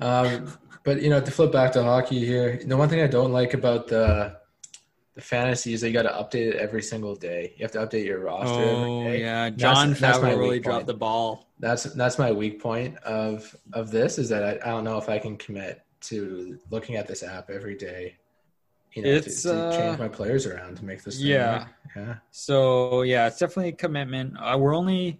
Um, 0.00 0.52
but 0.84 1.02
you 1.02 1.10
know, 1.10 1.20
to 1.20 1.30
flip 1.30 1.50
back 1.50 1.72
to 1.72 1.82
hockey 1.82 2.24
here, 2.24 2.60
the 2.64 2.76
one 2.76 2.88
thing 2.88 3.00
I 3.00 3.08
don't 3.08 3.32
like 3.32 3.54
about 3.54 3.88
the 3.88 4.36
the 5.18 5.24
fantasy 5.24 5.72
is 5.72 5.80
that 5.80 5.88
you 5.88 5.92
got 5.92 6.02
to 6.02 6.10
update 6.38 6.50
it 6.52 6.56
every 6.56 6.80
single 6.80 7.16
day. 7.16 7.52
You 7.56 7.64
have 7.64 7.72
to 7.72 7.78
update 7.84 8.06
your 8.06 8.20
roster 8.20 8.52
Oh 8.54 9.00
every 9.00 9.18
day. 9.18 9.20
yeah, 9.24 9.50
John 9.50 9.90
that's 9.94 10.00
my 10.22 10.30
Favreau 10.30 10.38
really 10.38 10.50
weak 10.50 10.62
dropped 10.62 10.76
point. 10.78 10.86
the 10.86 10.94
ball. 10.94 11.48
That's 11.58 11.82
that's 11.82 12.20
my 12.20 12.30
weak 12.30 12.62
point 12.62 12.96
of 12.98 13.54
of 13.72 13.90
this 13.90 14.16
is 14.16 14.28
that 14.28 14.44
I, 14.44 14.52
I 14.64 14.70
don't 14.70 14.84
know 14.84 14.96
if 14.96 15.08
I 15.08 15.18
can 15.18 15.36
commit 15.36 15.82
to 16.02 16.56
looking 16.70 16.94
at 16.94 17.08
this 17.08 17.24
app 17.24 17.50
every 17.50 17.74
day. 17.74 18.14
You 18.92 19.02
know, 19.02 19.08
It's, 19.10 19.42
to, 19.42 19.48
to 19.48 19.54
uh, 19.66 19.76
change 19.76 19.98
my 19.98 20.06
players 20.06 20.46
around 20.46 20.76
to 20.76 20.84
make 20.84 21.02
this. 21.02 21.16
thing 21.18 21.26
Yeah. 21.26 21.58
work. 21.58 21.68
yeah. 21.96 22.14
So 22.30 23.02
yeah, 23.02 23.26
it's 23.26 23.38
definitely 23.40 23.70
a 23.70 23.72
commitment. 23.72 24.34
Uh, 24.40 24.56
we're 24.56 24.76
only 24.76 25.18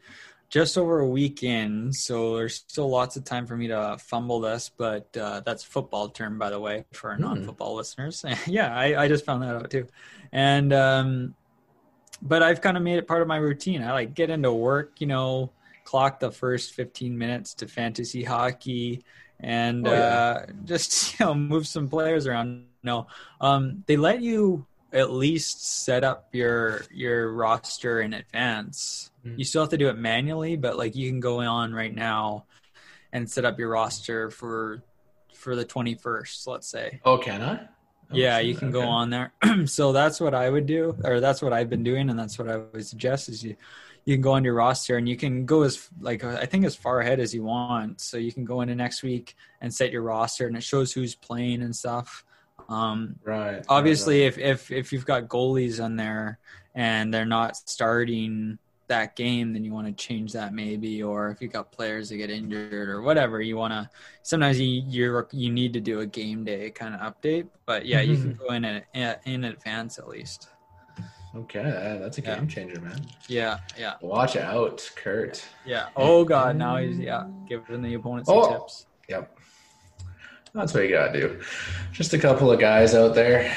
just 0.51 0.79
over 0.79 1.01
a 1.01 1.07
week 1.09 1.43
in, 1.43 1.93
so 1.93 2.37
there's 2.37 2.57
still 2.57 2.89
lots 2.89 3.17
of 3.17 3.25
time 3.25 3.47
for 3.47 3.57
me 3.57 3.69
to 3.69 3.97
fumble 4.01 4.41
this. 4.41 4.71
But 4.77 5.15
uh, 5.17 5.41
that's 5.45 5.63
football 5.65 6.09
term, 6.09 6.39
by 6.39 6.51
the 6.51 6.61
way, 6.61 6.85
for 6.93 7.11
our 7.11 7.19
Hmm. 7.19 7.19
non-football 7.19 7.75
listeners. 7.75 8.25
yeah, 8.47 8.75
I, 8.77 9.05
I 9.05 9.09
just 9.09 9.25
found 9.25 9.43
that 9.43 9.55
out 9.55 9.71
too. 9.71 9.87
And 10.33 10.73
um, 10.73 11.35
but 12.23 12.43
I've 12.43 12.61
kind 12.61 12.77
of 12.77 12.83
made 12.83 12.99
it 12.99 13.07
part 13.07 13.23
of 13.23 13.29
my 13.29 13.37
routine. 13.37 13.83
I 13.83 13.93
like 13.93 14.15
get 14.15 14.31
into 14.31 14.53
work, 14.53 15.01
you 15.01 15.07
know, 15.07 15.53
clock 15.85 16.21
the 16.21 16.31
first 16.31 16.75
15 16.75 17.17
minutes 17.17 17.55
to 17.55 17.69
fantasy 17.69 18.25
hockey, 18.25 19.05
and 19.41 19.87
Oh, 19.87 19.93
yeah. 19.95 20.21
uh, 20.21 20.41
just 20.65 21.19
you 21.21 21.27
know 21.27 21.35
move 21.35 21.67
some 21.67 21.89
players 21.89 22.27
around. 22.27 22.67
No, 22.83 23.07
um, 23.41 23.85
they 23.87 23.97
let 23.97 24.21
you 24.23 24.67
at 24.93 25.11
least 25.11 25.85
set 25.85 26.05
up 26.05 26.29
your 26.33 26.83
your 26.91 27.33
roster 27.33 28.01
in 28.01 28.15
advance. 28.15 29.11
Mhm. 29.25 29.39
You 29.39 29.45
still 29.45 29.63
have 29.63 29.71
to 29.71 29.79
do 29.79 29.89
it 29.89 29.99
manually, 29.99 30.57
but 30.57 30.77
like 30.77 30.97
you 30.97 31.11
can 31.11 31.21
go 31.21 31.41
on 31.41 31.73
right 31.75 31.95
now 31.95 32.47
and 33.13 33.31
set 33.31 33.45
up 33.45 33.59
your 33.59 33.71
roster 33.71 34.31
for 34.31 34.83
for 35.35 35.55
the 35.55 35.65
21st, 35.65 36.47
let's 36.47 36.69
say. 36.69 37.01
Oh, 37.05 37.17
can 37.19 37.43
I? 37.43 37.69
Oh, 38.11 38.17
yeah, 38.17 38.39
you 38.39 38.55
can 38.55 38.71
go 38.71 38.83
on 38.83 39.11
there. 39.11 39.33
so 39.67 39.93
that's 39.93 40.19
what 40.21 40.35
I 40.35 40.49
would 40.49 40.67
do, 40.67 40.97
or 41.05 41.21
that's 41.21 41.43
what 41.43 41.53
I've 41.53 41.69
been 41.69 41.85
doing, 41.85 42.09
and 42.11 42.19
that's 42.19 42.39
what 42.39 42.49
I 42.49 42.57
would 42.57 42.87
suggest 42.87 43.29
is 43.29 43.45
you 43.45 43.57
you 44.05 44.15
can 44.15 44.23
go 44.23 44.33
on 44.33 44.43
your 44.43 44.55
roster 44.55 44.97
and 44.97 45.07
you 45.07 45.19
can 45.19 45.45
go 45.45 45.63
as 45.65 45.91
like 46.01 46.25
I 46.25 46.47
think 46.47 46.65
as 46.65 46.75
far 46.75 47.01
ahead 47.01 47.21
as 47.21 47.35
you 47.35 47.45
want. 47.45 48.01
So 48.01 48.17
you 48.17 48.33
can 48.33 48.47
go 48.47 48.63
into 48.63 48.75
next 48.75 49.03
week 49.03 49.37
and 49.61 49.73
set 49.73 49.93
your 49.93 50.03
roster, 50.03 50.47
and 50.47 50.57
it 50.57 50.63
shows 50.63 50.93
who's 50.93 51.15
playing 51.15 51.63
and 51.63 51.77
stuff. 51.77 52.25
Um, 52.69 53.17
Right. 53.25 53.65
obviously 53.69 54.21
right, 54.23 54.27
if 54.29 54.39
if 54.39 54.71
if 54.71 54.93
you've 54.93 55.07
got 55.07 55.27
goalies 55.29 55.83
on 55.83 55.97
there 55.97 56.39
and 56.75 57.13
they're 57.13 57.25
not 57.25 57.57
starting 57.57 58.59
that 58.89 59.17
game 59.17 59.53
then 59.53 59.65
you 59.65 59.73
want 59.73 59.87
to 59.87 59.93
change 59.93 60.33
that 60.33 60.55
maybe 60.55 61.03
or 61.03 61.31
if 61.31 61.43
you've 61.43 61.53
got 61.53 61.71
players 61.73 62.09
that 62.09 62.17
get 62.17 62.31
injured 62.31 62.89
or 62.89 63.03
whatever 63.03 63.41
you 63.43 63.55
want 63.57 63.71
to 63.73 63.89
sometimes 64.23 64.59
you 64.59 64.83
you're 64.87 65.29
you 65.33 65.51
need 65.51 65.73
to 65.75 65.81
do 65.81 66.01
a 66.01 66.07
game 66.07 66.43
day 66.45 66.71
kind 66.71 66.95
of 66.95 67.01
update 67.15 67.47
but 67.67 67.85
yeah 67.85 68.01
you 68.01 68.17
can 68.17 68.33
go 68.35 68.53
in 68.55 68.65
in, 68.65 68.83
in 69.27 69.45
advance 69.45 69.99
at 69.99 70.09
least. 70.09 70.49
Okay, 71.37 71.99
that's 72.01 72.17
a 72.19 72.23
Yeah. 72.23 72.37
game 72.37 72.49
changer, 72.49 72.81
man. 72.81 73.01
yeah 73.29 73.59
yeah 73.79 73.95
Watch 74.01 74.37
out, 74.37 74.91
Kurt. 74.97 75.45
yeah 75.67 75.89
oh 75.97 76.25
god 76.25 76.57
now 76.57 76.77
he's 76.79 76.99
yeah 76.99 77.27
giving 77.47 77.83
the 77.83 77.95
opponent 77.95 78.27
some 78.27 78.37
Oh. 78.39 78.53
tips 78.53 78.87
Yep. 79.09 79.38
That's 80.59 80.75
what 80.75 80.83
you 80.83 80.91
gotta 80.91 81.19
do. 81.19 81.41
Just 81.93 82.13
a 82.15 82.19
couple 82.19 82.51
of 82.51 82.59
guys 82.59 82.95
out 82.95 83.15
there, 83.15 83.57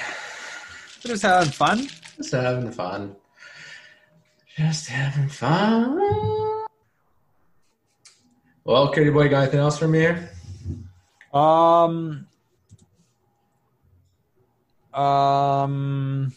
just 1.03 1.23
having 1.23 1.51
fun 1.51 1.87
just 2.21 2.33
having 2.33 2.71
fun. 2.71 3.15
Just 4.55 4.87
having 4.87 5.29
fun. 5.29 6.65
Well, 8.63 8.91
Kitty 8.91 9.09
Boy, 9.09 9.27
got 9.27 9.43
anything 9.43 9.59
else 9.59 9.79
for 9.79 9.87
me 9.87 9.99
here? 9.99 10.29
Um. 11.33 12.27
Um. 14.93 16.33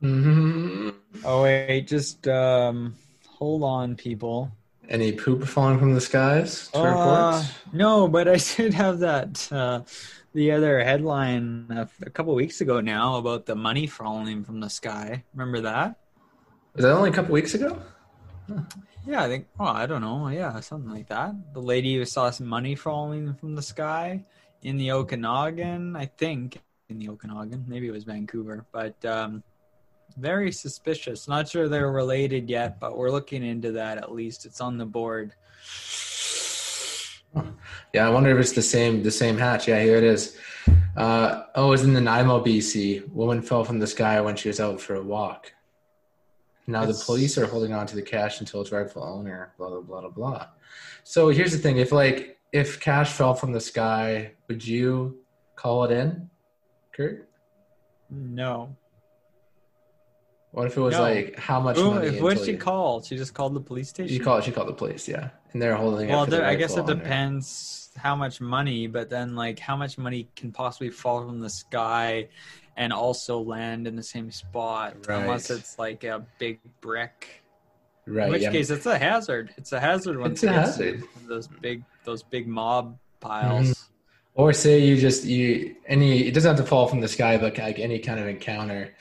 hmm 0.00 0.88
Oh 1.24 1.42
wait, 1.44 1.86
just 1.86 2.26
um. 2.26 2.96
Hold 3.28 3.62
on, 3.62 3.94
people. 3.94 4.50
Any 4.88 5.12
poop 5.12 5.44
falling 5.44 5.78
from 5.78 5.94
the 5.94 6.00
skies 6.00 6.68
to 6.72 6.78
Uh, 6.78 6.84
report? 6.84 7.54
no, 7.72 8.08
but 8.08 8.28
I 8.28 8.36
did 8.56 8.74
have 8.74 8.98
that. 9.00 9.48
Uh, 9.50 9.80
the 10.34 10.50
other 10.50 10.82
headline 10.84 11.66
a, 11.70 11.88
a 12.04 12.10
couple 12.10 12.34
weeks 12.34 12.60
ago 12.60 12.80
now 12.80 13.16
about 13.16 13.46
the 13.46 13.54
money 13.54 13.86
falling 13.86 14.44
from 14.44 14.60
the 14.60 14.68
sky. 14.68 15.24
Remember 15.34 15.60
that? 15.62 15.96
Was 16.74 16.82
that 16.84 16.92
only 16.92 17.10
a 17.10 17.12
couple 17.12 17.32
weeks 17.32 17.54
ago? 17.54 17.80
Yeah, 19.06 19.22
I 19.24 19.28
think. 19.28 19.46
Well, 19.58 19.68
I 19.68 19.86
don't 19.86 20.00
know. 20.00 20.28
Yeah, 20.28 20.58
something 20.60 20.90
like 20.90 21.08
that. 21.08 21.34
The 21.54 21.60
lady 21.60 21.94
who 21.94 22.04
saw 22.04 22.30
some 22.30 22.46
money 22.46 22.74
falling 22.74 23.34
from 23.34 23.54
the 23.54 23.62
sky 23.62 24.24
in 24.62 24.76
the 24.76 24.90
Okanagan. 24.92 25.94
I 25.96 26.06
think 26.06 26.60
in 26.88 26.98
the 26.98 27.08
Okanagan. 27.10 27.64
Maybe 27.68 27.86
it 27.88 27.92
was 27.92 28.04
Vancouver, 28.04 28.66
but 28.72 29.02
um, 29.04 29.42
very 30.16 30.52
suspicious. 30.52 31.26
Not 31.28 31.48
sure 31.48 31.68
they're 31.68 31.90
related 31.90 32.48
yet, 32.48 32.78
but 32.80 32.96
we're 32.96 33.10
looking 33.10 33.44
into 33.44 33.72
that. 33.72 33.98
At 33.98 34.12
least 34.12 34.46
it's 34.46 34.60
on 34.60 34.78
the 34.78 34.86
board. 34.86 35.34
Yeah, 37.92 38.06
I 38.06 38.10
wonder 38.10 38.30
if 38.30 38.38
it's 38.38 38.52
the 38.52 38.62
same 38.62 39.02
the 39.02 39.10
same 39.10 39.36
hatch. 39.36 39.66
Yeah, 39.68 39.82
here 39.82 39.96
it 39.96 40.04
is. 40.04 40.36
Uh, 40.96 41.44
oh, 41.54 41.68
it 41.68 41.70
was 41.70 41.84
in 41.84 41.92
Nanaimo, 41.92 42.44
BC. 42.44 43.08
Woman 43.08 43.42
fell 43.42 43.64
from 43.64 43.80
the 43.80 43.86
sky 43.86 44.20
when 44.20 44.36
she 44.36 44.48
was 44.48 44.60
out 44.60 44.80
for 44.80 44.94
a 44.94 45.02
walk. 45.02 45.52
Now 46.66 46.80
That's- 46.80 47.00
the 47.00 47.04
police 47.04 47.36
are 47.36 47.46
holding 47.46 47.72
on 47.72 47.86
to 47.88 47.96
the 47.96 48.02
cash 48.02 48.40
until 48.40 48.60
its 48.60 48.72
rightful 48.72 49.02
owner. 49.02 49.52
Blah 49.58 49.68
blah 49.70 49.80
blah 49.80 50.00
blah 50.02 50.10
blah. 50.10 50.46
So 51.02 51.28
here's 51.28 51.52
the 51.52 51.58
thing: 51.58 51.78
if 51.78 51.90
like 51.92 52.38
if 52.52 52.78
cash 52.80 53.12
fell 53.12 53.34
from 53.34 53.52
the 53.52 53.60
sky, 53.60 54.32
would 54.48 54.64
you 54.66 55.18
call 55.56 55.84
it 55.84 55.90
in, 55.90 56.30
Kurt? 56.92 57.28
No. 58.10 58.76
What 60.54 60.68
if 60.68 60.76
it 60.76 60.80
was 60.80 60.94
No. 60.94 61.02
like 61.02 61.36
how 61.36 61.58
much 61.60 61.76
Ooh, 61.78 61.94
money? 61.94 62.06
if, 62.06 62.22
what 62.22 62.36
did 62.36 62.44
she 62.44 62.52
you- 62.52 62.58
call? 62.58 63.02
She 63.02 63.16
just 63.16 63.34
called 63.34 63.54
the 63.54 63.60
police 63.60 63.88
station. 63.88 64.16
She 64.16 64.20
called. 64.22 64.44
She 64.44 64.52
called 64.52 64.68
the 64.68 64.72
police. 64.72 65.08
Yeah, 65.08 65.30
and 65.52 65.60
they're 65.60 65.74
holding. 65.74 66.08
it 66.08 66.12
well, 66.12 66.26
there, 66.26 66.44
I 66.44 66.54
guess 66.54 66.76
it 66.76 66.86
depends 66.86 67.90
how 67.96 68.14
much 68.14 68.40
money, 68.40 68.86
but 68.86 69.10
then 69.10 69.34
like 69.34 69.58
how 69.58 69.76
much 69.76 69.98
money 69.98 70.28
can 70.36 70.52
possibly 70.52 70.90
fall 70.90 71.26
from 71.26 71.40
the 71.40 71.50
sky 71.50 72.28
and 72.76 72.92
also 72.92 73.40
land 73.40 73.88
in 73.88 73.96
the 73.96 74.02
same 74.02 74.30
spot, 74.30 74.94
unless 75.08 75.50
it's 75.50 75.76
like 75.78 76.04
a 76.04 76.24
big 76.38 76.60
brick. 76.80 77.42
Right. 78.06 78.26
In 78.26 78.32
which 78.32 78.42
yeah. 78.42 78.52
case, 78.52 78.70
it's 78.70 78.86
a 78.86 78.98
hazard. 78.98 79.54
It's 79.56 79.72
a 79.72 79.80
hazard 79.80 80.18
when 80.18 80.32
It's 80.32 80.42
a 80.44 80.52
hazard. 80.52 81.02
Those 81.26 81.48
big, 81.48 81.82
those 82.04 82.22
big 82.22 82.46
mob 82.46 82.98
piles. 83.18 83.70
Mhm. 83.70 83.84
Or 84.34 84.52
say 84.52 84.80
you 84.80 84.96
just 84.98 85.24
you 85.24 85.74
any 85.86 86.26
it 86.28 86.32
doesn't 86.34 86.56
have 86.56 86.64
to 86.64 86.68
fall 86.68 86.86
from 86.86 87.00
the 87.00 87.08
sky, 87.08 87.38
but 87.38 87.58
like 87.58 87.80
any 87.80 87.98
kind 87.98 88.20
of 88.20 88.28
encounter. 88.28 88.94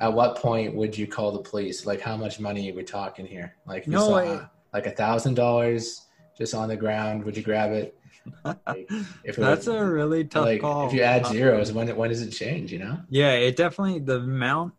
At 0.00 0.12
what 0.12 0.36
point 0.36 0.74
would 0.74 0.96
you 0.96 1.06
call 1.06 1.30
the 1.32 1.40
police? 1.42 1.84
Like 1.86 2.00
how 2.00 2.16
much 2.16 2.40
money 2.40 2.70
are 2.70 2.74
we 2.74 2.82
talking 2.82 3.26
here? 3.26 3.56
Like 3.66 3.86
you 3.86 3.92
No, 3.92 4.06
saw 4.08 4.16
I- 4.16 4.48
like 4.72 4.86
a 4.86 4.90
thousand 4.92 5.34
dollars 5.34 6.06
just 6.38 6.54
on 6.54 6.68
the 6.68 6.76
ground, 6.76 7.24
would 7.24 7.36
you 7.36 7.42
grab 7.42 7.72
it? 7.72 7.96
Like, 8.44 8.58
if 9.24 9.36
it 9.36 9.40
That's 9.40 9.66
was, 9.66 9.76
a 9.76 9.84
really 9.84 10.24
tough 10.24 10.46
like 10.46 10.60
call. 10.60 10.86
if 10.88 10.94
you 10.94 11.02
add 11.02 11.24
Uh, 11.24 11.28
zeros, 11.32 11.72
when 11.72 11.94
when 11.96 12.08
does 12.10 12.22
it 12.22 12.30
change? 12.30 12.72
You 12.72 12.78
know? 12.80 12.98
Yeah, 13.08 13.32
it 13.32 13.56
definitely 13.56 13.98
the 14.00 14.16
amount 14.16 14.74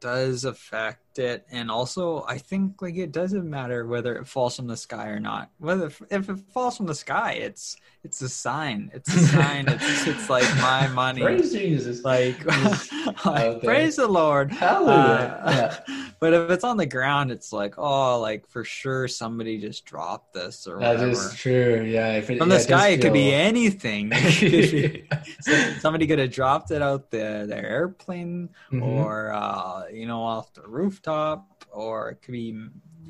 does 0.00 0.44
affect 0.44 1.09
it, 1.18 1.46
and 1.50 1.70
also 1.70 2.24
I 2.28 2.38
think 2.38 2.80
like 2.82 2.96
it 2.96 3.12
doesn't 3.12 3.48
matter 3.48 3.86
whether 3.86 4.14
it 4.16 4.26
falls 4.28 4.56
from 4.56 4.66
the 4.66 4.76
sky 4.76 5.08
or 5.08 5.20
not. 5.20 5.50
Whether 5.58 5.86
if 6.10 6.28
it 6.28 6.38
falls 6.52 6.76
from 6.76 6.86
the 6.86 6.94
sky, 6.94 7.32
it's 7.32 7.76
it's 8.04 8.20
a 8.22 8.28
sign. 8.28 8.90
It's 8.94 9.12
a 9.14 9.18
sign. 9.26 9.66
it's 9.68 10.06
it's 10.06 10.30
like 10.30 10.44
my 10.56 10.86
money. 10.88 11.22
Praise 11.22 11.52
Jesus! 11.52 12.02
like, 12.04 12.36
out 12.48 13.26
like, 13.26 13.60
there. 13.60 13.60
praise 13.60 13.96
the 13.96 14.06
Lord. 14.08 14.52
Hallelujah! 14.52 15.40
Uh, 15.44 15.52
yeah. 15.88 15.96
But 16.20 16.34
if 16.34 16.50
it's 16.50 16.64
on 16.64 16.76
the 16.76 16.84
ground, 16.84 17.30
it's 17.30 17.50
like 17.50 17.78
oh, 17.78 18.20
like 18.20 18.46
for 18.46 18.62
sure 18.62 19.08
somebody 19.08 19.56
just 19.58 19.86
dropped 19.86 20.34
this 20.34 20.66
or 20.66 20.78
That 20.78 20.96
whatever. 20.96 21.10
is 21.12 21.34
true. 21.34 21.82
Yeah. 21.82 22.12
If 22.18 22.28
it, 22.28 22.36
From 22.38 22.50
yeah, 22.50 22.56
the 22.58 22.62
sky, 22.62 22.88
it 22.88 23.00
could 23.00 23.14
be 23.14 23.32
anything. 23.32 24.10
Could 24.10 24.40
be- 24.50 25.04
so- 25.40 25.72
somebody 25.80 26.06
could 26.06 26.18
have 26.18 26.30
dropped 26.30 26.70
it 26.72 26.82
out 26.82 27.10
the 27.10 27.46
the 27.48 27.56
airplane 27.56 28.50
Mhm. 28.70 28.82
or 28.82 29.32
uh, 29.32 29.84
you 29.90 30.06
know 30.06 30.20
off 30.22 30.52
the 30.52 30.62
rooftop 31.06 31.64
or 31.72 32.10
it 32.10 32.22
could 32.22 32.32
be 32.32 32.52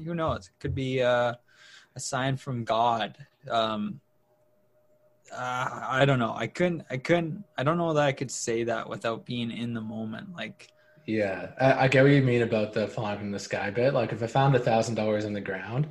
who 0.05 0.15
knows 0.15 0.47
it 0.47 0.61
could 0.61 0.75
be 0.75 1.03
uh, 1.03 1.35
a 1.97 2.01
sign 2.01 2.37
from 2.37 2.65
god 2.65 3.17
um, 3.51 4.01
uh, 5.33 5.69
i 5.89 6.05
don't 6.05 6.19
know 6.19 6.35
i 6.37 6.47
couldn't 6.47 6.83
i 6.91 6.97
couldn't 6.97 7.43
i 7.59 7.63
don't 7.63 7.79
know 7.79 7.93
that 7.93 8.05
i 8.05 8.13
could 8.13 8.31
say 8.31 8.65
that 8.65 8.89
without 8.89 9.25
being 9.25 9.51
in 9.51 9.75
the 9.75 9.81
moment 9.81 10.35
like 10.37 10.69
Yeah, 11.07 11.51
I, 11.61 11.85
I 11.85 11.89
get 11.89 12.03
what 12.03 12.13
you 12.13 12.23
mean 12.23 12.43
about 12.43 12.73
the 12.73 12.87
falling 12.87 13.19
from 13.19 13.31
the 13.33 13.39
sky 13.39 13.71
bit. 13.71 13.95
Like, 13.95 14.13
if 14.13 14.23
I 14.23 14.27
found 14.29 14.55
a 14.55 14.59
thousand 14.61 14.95
dollars 14.97 15.25
in 15.25 15.33
the 15.33 15.41
ground, 15.41 15.89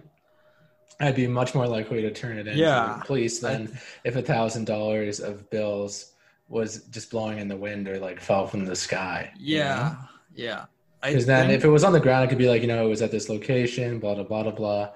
I'd 1.01 1.15
be 1.15 1.27
much 1.27 1.53
more 1.55 1.67
likely 1.67 2.01
to 2.03 2.11
turn 2.11 2.37
it 2.37 2.47
in 2.47 2.57
Yeah. 2.57 2.93
to 2.93 2.99
the 2.99 3.05
police 3.05 3.39
than 3.39 3.77
if 4.05 4.15
a 4.15 4.21
thousand 4.21 4.65
dollars 4.65 5.19
of 5.19 5.49
bills 5.49 6.13
was 6.47 6.83
just 6.95 7.09
blowing 7.11 7.39
in 7.39 7.47
the 7.49 7.57
wind 7.57 7.87
or 7.89 7.97
like 7.99 8.19
fell 8.21 8.47
from 8.47 8.63
the 8.65 8.75
sky. 8.75 9.31
yeah 9.37 9.95
yeah 10.35 10.65
I 10.65 10.78
Because 11.01 11.25
then, 11.25 11.47
think- 11.47 11.57
if 11.59 11.65
it 11.65 11.69
was 11.69 11.83
on 11.83 11.93
the 11.93 11.99
ground, 11.99 12.25
it 12.25 12.27
could 12.29 12.37
be 12.37 12.49
like 12.49 12.61
you 12.61 12.67
know 12.67 12.85
it 12.85 12.89
was 12.89 13.01
at 13.01 13.11
this 13.11 13.29
location, 13.29 13.99
blah 13.99 14.15
blah 14.15 14.23
blah 14.23 14.43
blah 14.43 14.51
blah. 14.51 14.89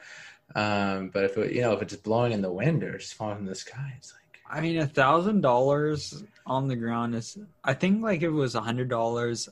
Um, 0.55 1.09
but 1.09 1.23
if 1.23 1.37
it, 1.37 1.53
you 1.53 1.61
know 1.61 1.73
if 1.73 1.81
it's 1.81 1.93
just 1.93 2.03
blowing 2.03 2.31
in 2.33 2.41
the 2.41 2.51
wind 2.51 2.83
or 2.83 2.97
just 2.97 3.13
falling 3.15 3.39
in 3.39 3.45
the 3.45 3.55
sky, 3.55 3.93
it's 3.97 4.13
like 4.13 4.21
I 4.49 4.61
mean, 4.61 4.77
a 4.79 4.85
thousand 4.87 5.41
dollars 5.41 6.23
on 6.45 6.67
the 6.67 6.75
ground 6.75 7.15
is. 7.15 7.37
I 7.63 7.73
think 7.73 8.03
like 8.03 8.17
if 8.17 8.23
it 8.25 8.29
was 8.29 8.53
a 8.55 8.61
hundred 8.61 8.89
dollars, 8.89 9.49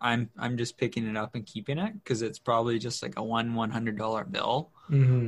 I'm 0.00 0.30
I'm 0.38 0.56
just 0.56 0.76
picking 0.78 1.06
it 1.06 1.16
up 1.16 1.34
and 1.34 1.44
keeping 1.46 1.78
it 1.78 1.92
because 2.02 2.22
it's 2.22 2.38
probably 2.38 2.78
just 2.78 3.02
like 3.02 3.18
a 3.18 3.22
one 3.22 3.54
one 3.54 3.70
hundred 3.70 3.96
dollar 3.98 4.24
bill 4.24 4.70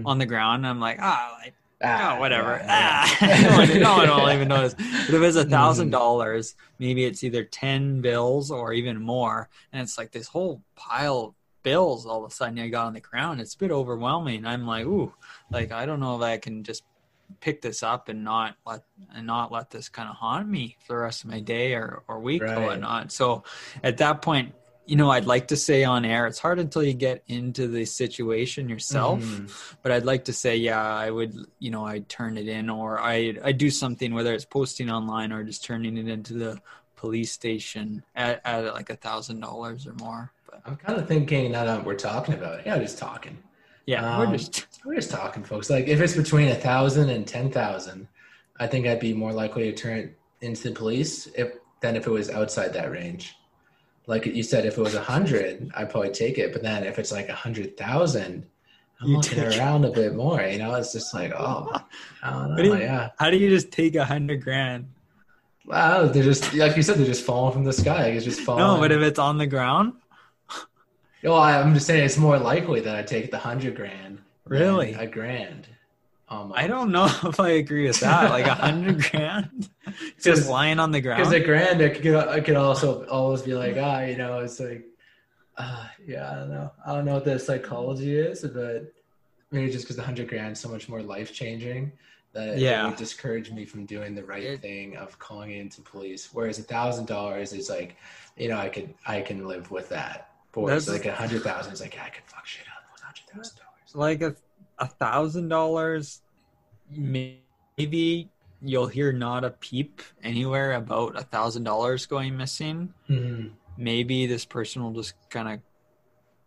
on 0.06 0.18
the 0.18 0.26
ground. 0.26 0.66
I'm 0.66 0.80
like 0.80 0.98
ah 1.00 1.36
like 1.40 1.54
ah, 1.84 2.16
oh 2.16 2.20
whatever 2.20 2.60
yeah, 2.64 3.06
yeah. 3.06 3.06
ah 3.20 3.42
no, 3.42 3.56
one, 3.58 3.80
no 3.80 3.96
one 4.14 4.22
will 4.24 4.32
even 4.32 4.48
notice. 4.56 4.74
But 4.74 5.14
if 5.14 5.22
it's 5.22 5.36
a 5.36 5.44
thousand 5.44 5.90
dollars, 5.90 6.54
maybe 6.78 7.04
it's 7.04 7.22
either 7.24 7.44
ten 7.44 8.00
bills 8.00 8.50
or 8.50 8.72
even 8.72 9.00
more, 9.00 9.48
and 9.72 9.82
it's 9.82 9.98
like 9.98 10.12
this 10.12 10.28
whole 10.28 10.62
pile 10.76 11.18
of 11.18 11.34
bills 11.62 12.06
all 12.06 12.24
of 12.24 12.30
a 12.30 12.34
sudden 12.34 12.58
I 12.58 12.68
got 12.68 12.86
on 12.86 12.92
the 12.94 13.00
ground. 13.00 13.40
It's 13.40 13.54
a 13.54 13.58
bit 13.58 13.70
overwhelming. 13.70 14.44
I'm 14.44 14.66
like 14.66 14.84
ooh 14.86 15.12
like 15.50 15.70
I 15.72 15.86
don't 15.86 16.00
know 16.00 16.16
if 16.16 16.22
I 16.22 16.38
can 16.38 16.64
just 16.64 16.82
pick 17.40 17.62
this 17.62 17.82
up 17.82 18.08
and 18.08 18.24
not 18.24 18.56
let 18.66 18.82
and 19.14 19.26
not 19.26 19.52
let 19.52 19.70
this 19.70 19.88
kind 19.88 20.08
of 20.08 20.16
haunt 20.16 20.48
me 20.48 20.76
for 20.86 20.94
the 20.94 20.98
rest 20.98 21.24
of 21.24 21.30
my 21.30 21.40
day 21.40 21.74
or, 21.74 22.02
or 22.08 22.18
week 22.20 22.42
Right. 22.42 22.58
or 22.58 22.62
whatnot. 22.62 23.12
So 23.12 23.44
at 23.82 23.98
that 23.98 24.22
point, 24.22 24.54
you 24.86 24.96
know, 24.96 25.10
I'd 25.10 25.26
like 25.26 25.48
to 25.48 25.56
say 25.56 25.84
on 25.84 26.04
air, 26.04 26.26
it's 26.26 26.38
hard 26.40 26.58
until 26.58 26.82
you 26.82 26.92
get 26.92 27.22
into 27.28 27.68
the 27.68 27.84
situation 27.84 28.68
yourself. 28.68 29.20
Mhm. 29.22 29.76
But 29.82 29.92
I'd 29.92 30.04
like 30.04 30.24
to 30.24 30.32
say, 30.32 30.56
yeah, 30.56 30.82
I 30.82 31.10
would, 31.10 31.36
you 31.60 31.70
know, 31.70 31.84
I'd 31.86 32.08
turn 32.08 32.36
it 32.36 32.48
in 32.48 32.68
or 32.68 32.98
I 32.98 33.34
I 33.44 33.52
do 33.52 33.70
something, 33.70 34.12
whether 34.12 34.32
it's 34.34 34.44
posting 34.44 34.90
online 34.90 35.32
or 35.32 35.44
just 35.44 35.64
turning 35.64 35.96
it 35.96 36.08
into 36.08 36.34
the 36.34 36.58
police 36.96 37.32
station 37.32 38.04
at, 38.14 38.40
at 38.44 38.74
like 38.74 38.90
a 38.90 38.96
thousand 38.96 39.40
dollars 39.40 39.86
or 39.86 39.94
more. 39.94 40.32
But 40.50 40.62
I'm 40.66 40.76
kind 40.76 40.98
of 40.98 41.06
thinking 41.08 41.52
now 41.52 41.64
that 41.64 41.84
we're 41.84 41.94
talking 41.94 42.34
about 42.34 42.60
it. 42.60 42.66
Yeah, 42.66 42.78
just 42.78 42.98
talking. 42.98 43.38
yeah, 43.86 44.04
Um, 44.18 44.30
we're 44.30 44.36
just 44.36 44.66
We're 44.84 44.96
just 44.96 45.10
talking, 45.12 45.44
folks. 45.44 45.70
Like 45.70 45.86
if 45.86 46.00
it's 46.00 46.16
between 46.16 46.48
a 46.48 46.56
thousand 46.56 47.08
and 47.10 47.24
ten 47.26 47.50
thousand, 47.52 48.08
I 48.58 48.66
think 48.66 48.86
I'd 48.86 48.98
be 49.00 49.14
more 49.14 49.32
likely 49.32 49.70
to 49.70 49.72
turn 49.72 49.96
it 49.98 50.18
into 50.40 50.68
the 50.70 50.74
police 50.74 51.28
if 51.36 51.52
than 51.80 51.94
if 51.94 52.06
it 52.08 52.10
was 52.10 52.30
outside 52.30 52.72
that 52.74 52.90
range. 52.90 53.36
Like 54.06 54.26
you 54.26 54.42
said, 54.42 54.66
if 54.66 54.78
it 54.78 54.80
was 54.80 54.94
a 54.94 55.02
hundred, 55.02 55.70
I'd 55.74 55.90
probably 55.90 56.10
take 56.10 56.38
it. 56.38 56.52
But 56.52 56.62
then 56.62 56.84
if 56.84 56.98
it's 56.98 57.12
like 57.12 57.28
a 57.28 57.34
hundred 57.34 57.76
thousand, 57.76 58.46
I'm 59.00 59.08
You 59.08 59.16
looking 59.16 59.38
take 59.38 59.52
it. 59.54 59.58
around 59.58 59.84
a 59.84 59.90
bit 59.90 60.14
more. 60.14 60.40
You 60.42 60.58
know, 60.58 60.74
it's 60.74 60.92
just 60.92 61.14
like, 61.14 61.32
oh, 61.36 61.70
I 62.22 62.30
don't 62.30 62.50
What 62.50 62.56
do 62.58 62.64
you- 62.68 62.78
yeah. 62.78 63.10
how 63.18 63.30
do 63.30 63.36
you 63.36 63.48
just 63.48 63.70
take 63.70 63.94
a 63.94 64.04
hundred 64.04 64.42
grand? 64.42 64.88
Wow, 65.66 66.06
they're 66.06 66.24
just 66.24 66.52
like 66.54 66.76
you 66.76 66.82
said, 66.82 66.96
they're 66.98 67.06
just 67.06 67.24
falling 67.24 67.52
from 67.52 67.64
the 67.64 67.72
sky. 67.72 68.06
It's 68.08 68.24
just 68.24 68.40
falling. 68.40 68.64
No, 68.64 68.80
but 68.80 68.90
if 68.90 69.00
it's 69.00 69.18
on 69.20 69.38
the 69.38 69.46
ground, 69.46 69.92
well, 71.22 71.36
I'm 71.36 71.72
just 71.74 71.86
saying 71.86 72.04
it's 72.04 72.18
more 72.18 72.36
likely 72.38 72.80
that 72.80 72.96
I 72.96 73.02
take 73.04 73.30
the 73.30 73.38
hundred 73.38 73.76
grand. 73.76 74.18
Really? 74.44 74.92
a 74.94 75.06
grand. 75.06 75.68
Almost. 76.32 76.58
I 76.58 76.66
don't 76.66 76.90
know 76.92 77.04
if 77.24 77.38
I 77.40 77.50
agree 77.50 77.86
with 77.86 78.00
that. 78.00 78.30
Like 78.30 78.46
a 78.46 78.54
hundred 78.54 79.02
grand, 79.10 79.68
just 80.20 80.48
lying 80.48 80.78
on 80.80 80.90
the 80.90 81.00
ground. 81.00 81.18
Because 81.20 81.32
a 81.32 81.40
grand, 81.40 81.80
it 81.80 81.94
could, 81.96 82.06
it 82.06 82.44
could 82.44 82.56
also 82.56 83.04
always 83.06 83.42
be 83.42 83.54
like, 83.54 83.76
ah, 83.78 84.00
you 84.00 84.16
know, 84.16 84.38
it's 84.38 84.58
like, 84.58 84.84
uh, 85.58 85.86
yeah, 86.06 86.30
I 86.30 86.34
don't 86.36 86.50
know. 86.50 86.72
I 86.86 86.94
don't 86.94 87.04
know 87.04 87.14
what 87.14 87.24
the 87.26 87.38
psychology 87.38 88.16
is, 88.16 88.40
but 88.42 88.92
maybe 89.50 89.70
just 89.70 89.84
because 89.84 89.96
the 89.96 90.02
hundred 90.02 90.28
grand 90.28 90.52
is 90.52 90.60
so 90.60 90.70
much 90.70 90.88
more 90.88 91.02
life 91.02 91.32
changing 91.34 91.92
that 92.32 92.56
Yeah. 92.58 92.86
it 92.86 92.88
would 92.90 92.96
discourage 92.98 93.50
me 93.50 93.66
from 93.66 93.84
doing 93.84 94.14
the 94.14 94.24
right 94.24 94.58
thing 94.58 94.96
of 94.96 95.18
calling 95.18 95.50
into 95.52 95.82
police. 95.82 96.30
Whereas 96.32 96.58
a 96.58 96.62
thousand 96.62 97.06
dollars 97.06 97.52
is 97.52 97.68
like, 97.68 97.96
you 98.38 98.48
know, 98.48 98.56
I 98.56 98.70
could, 98.70 98.94
I 99.06 99.20
can 99.20 99.46
live 99.46 99.70
with 99.70 99.90
that. 99.90 100.30
That's- 100.54 100.88
like 100.88 101.04
a 101.04 101.14
hundred 101.14 101.42
thousand 101.42 101.74
is 101.74 101.82
like, 101.82 101.98
I 102.02 102.08
could 102.08 102.24
fuck 102.24 102.46
shit 102.46 102.64
up 102.74 102.84
with 102.90 103.02
a 103.02 103.04
hundred 103.04 103.26
thousand 103.34 103.56
dollars. 103.58 103.94
like 103.94 104.22
a 104.22 104.34
a 104.78 104.86
thousand 104.86 105.48
dollars, 105.48 106.21
maybe 106.96 108.30
you'll 108.60 108.86
hear 108.86 109.12
not 109.12 109.44
a 109.44 109.50
peep 109.50 110.02
anywhere 110.22 110.74
about 110.74 111.18
a 111.18 111.22
thousand 111.22 111.64
dollars 111.64 112.06
going 112.06 112.36
missing. 112.36 112.92
Mm-hmm. 113.08 113.48
Maybe 113.76 114.26
this 114.26 114.44
person 114.44 114.82
will 114.82 114.92
just 114.92 115.14
kind 115.30 115.48
of 115.48 115.60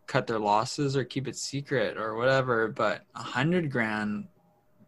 cut 0.08 0.28
their 0.28 0.40
losses 0.40 0.96
or 0.96 1.04
keep 1.04 1.28
it 1.28 1.36
secret 1.36 1.98
or 1.98 2.16
whatever. 2.16 2.68
But 2.68 3.04
a 3.16 3.24
hundred 3.24 3.70
grand, 3.72 4.28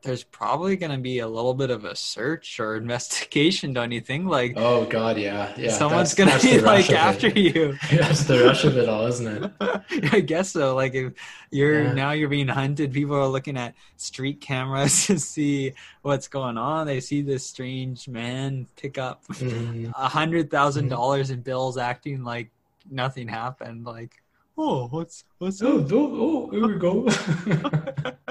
there's 0.08 0.24
probably 0.24 0.76
going 0.78 0.92
to 0.92 0.98
be 0.98 1.20
a 1.20 1.28
little 1.28 1.54
bit 1.54 1.70
of 1.70 1.84
a 1.86 1.96
search 1.96 2.60
or 2.60 2.76
investigation, 2.84 3.74
don't 3.74 3.92
you 3.92 4.02
think? 4.02 4.26
Like 4.28 4.54
Oh 4.56 4.86
God, 4.86 5.18
yeah, 5.18 5.54
yeah. 5.58 5.72
someone's 5.72 6.14
going 6.16 6.30
to 6.32 6.40
be 6.42 6.60
like 6.62 6.86
of 6.86 6.92
it. 6.92 6.98
after 6.98 7.28
you. 7.28 7.78
That's 7.92 8.24
the 8.24 8.44
rush 8.46 8.64
of 8.64 8.78
it 8.78 8.88
all, 8.90 9.06
isn't 9.08 9.44
it? 9.44 9.52
I 10.14 10.22
guess 10.22 10.52
so. 10.52 10.74
Like 10.76 10.96
if 10.96 11.14
you're 11.52 11.84
Yeah. 11.84 11.94
now 11.94 12.12
you're 12.12 12.30
being 12.30 12.48
hunted, 12.48 12.94
people 12.94 13.16
are 13.16 13.28
looking 13.28 13.58
at 13.58 13.76
street 13.98 14.42
cameras 14.42 15.06
to 15.08 15.20
see 15.20 15.74
what's 16.02 16.28
going 16.28 16.58
on. 16.58 16.88
They 16.88 17.02
see 17.02 17.22
this 17.22 17.46
strange 17.46 18.08
man 18.08 18.68
pick 18.78 18.98
up 18.98 19.26
Mhm. 19.28 19.92
a 19.96 20.08
hundred 20.08 20.50
thousand 20.50 20.86
Mm-hmm. 20.86 20.96
dollars 20.96 21.30
in 21.30 21.42
bills, 21.42 21.78
acting 21.78 22.24
like 22.24 22.50
nothing 22.90 23.28
happened. 23.28 23.86
Like, 23.86 24.24
oh, 24.58 24.88
what's 24.88 25.24
what's 25.38 25.62
Oh, 25.62 25.80
up? 25.80 25.92
oh, 25.92 26.18
oh, 26.20 26.50
here 26.52 26.68
we 26.68 26.76
go. 26.78 27.08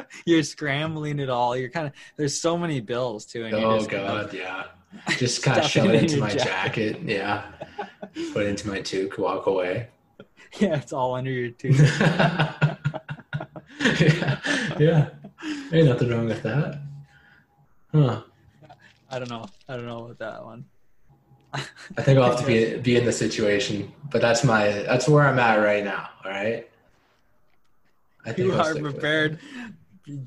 you're 0.27 0.43
scrambling 0.43 1.18
it 1.20 1.31
all. 1.31 1.57
You're 1.57 1.70
kind 1.70 1.87
of 1.87 1.93
there's 2.16 2.39
so 2.41 2.57
many 2.59 2.81
bills 2.81 3.24
too. 3.27 3.45
And 3.45 3.55
oh 3.55 3.79
just 3.79 3.91
kind 3.91 4.05
of- 4.07 4.27
God, 4.27 4.35
yeah. 4.35 4.64
Just 5.18 5.43
kind 5.43 5.59
of 5.59 5.66
shove 5.66 5.87
it 5.87 6.03
into 6.03 6.18
my 6.18 6.31
jacket. 6.31 6.95
jacket. 6.95 7.03
Yeah. 7.03 7.45
Put 8.33 8.45
it 8.45 8.49
into 8.49 8.68
my 8.68 8.81
toque, 8.81 9.18
walk 9.18 9.47
away. 9.47 9.89
yeah, 10.59 10.77
it's 10.77 10.93
all 10.93 11.14
under 11.14 11.31
your 11.31 11.51
tooth. 11.51 11.79
yeah, 12.01 12.77
yeah. 14.79 15.09
Ain't 15.72 15.87
nothing 15.89 16.09
wrong 16.09 16.27
with 16.27 16.43
that. 16.43 16.81
Huh. 17.93 18.22
I 19.11 19.18
don't 19.18 19.31
know. 19.31 19.47
I 19.68 19.77
don't 19.77 19.87
know 19.87 20.05
about 20.07 20.18
that 20.18 20.45
one. 20.45 20.64
I 21.55 22.03
think 22.03 22.18
I'll 22.18 22.30
have 22.30 22.40
to 22.40 22.47
be 22.47 22.76
be 22.78 22.97
in 22.97 23.05
the 23.05 23.12
situation, 23.12 23.92
but 24.11 24.20
that's 24.20 24.44
my 24.44 24.68
that's 24.68 25.09
where 25.09 25.26
I'm 25.26 25.38
at 25.38 25.57
right 25.57 25.84
now. 25.84 26.09
All 26.24 26.30
right. 26.30 26.68
I 28.24 28.32
think 28.32 28.49
you 28.49 28.55
I'll 28.55 28.66
are 28.66 28.74
prepared. 28.74 29.38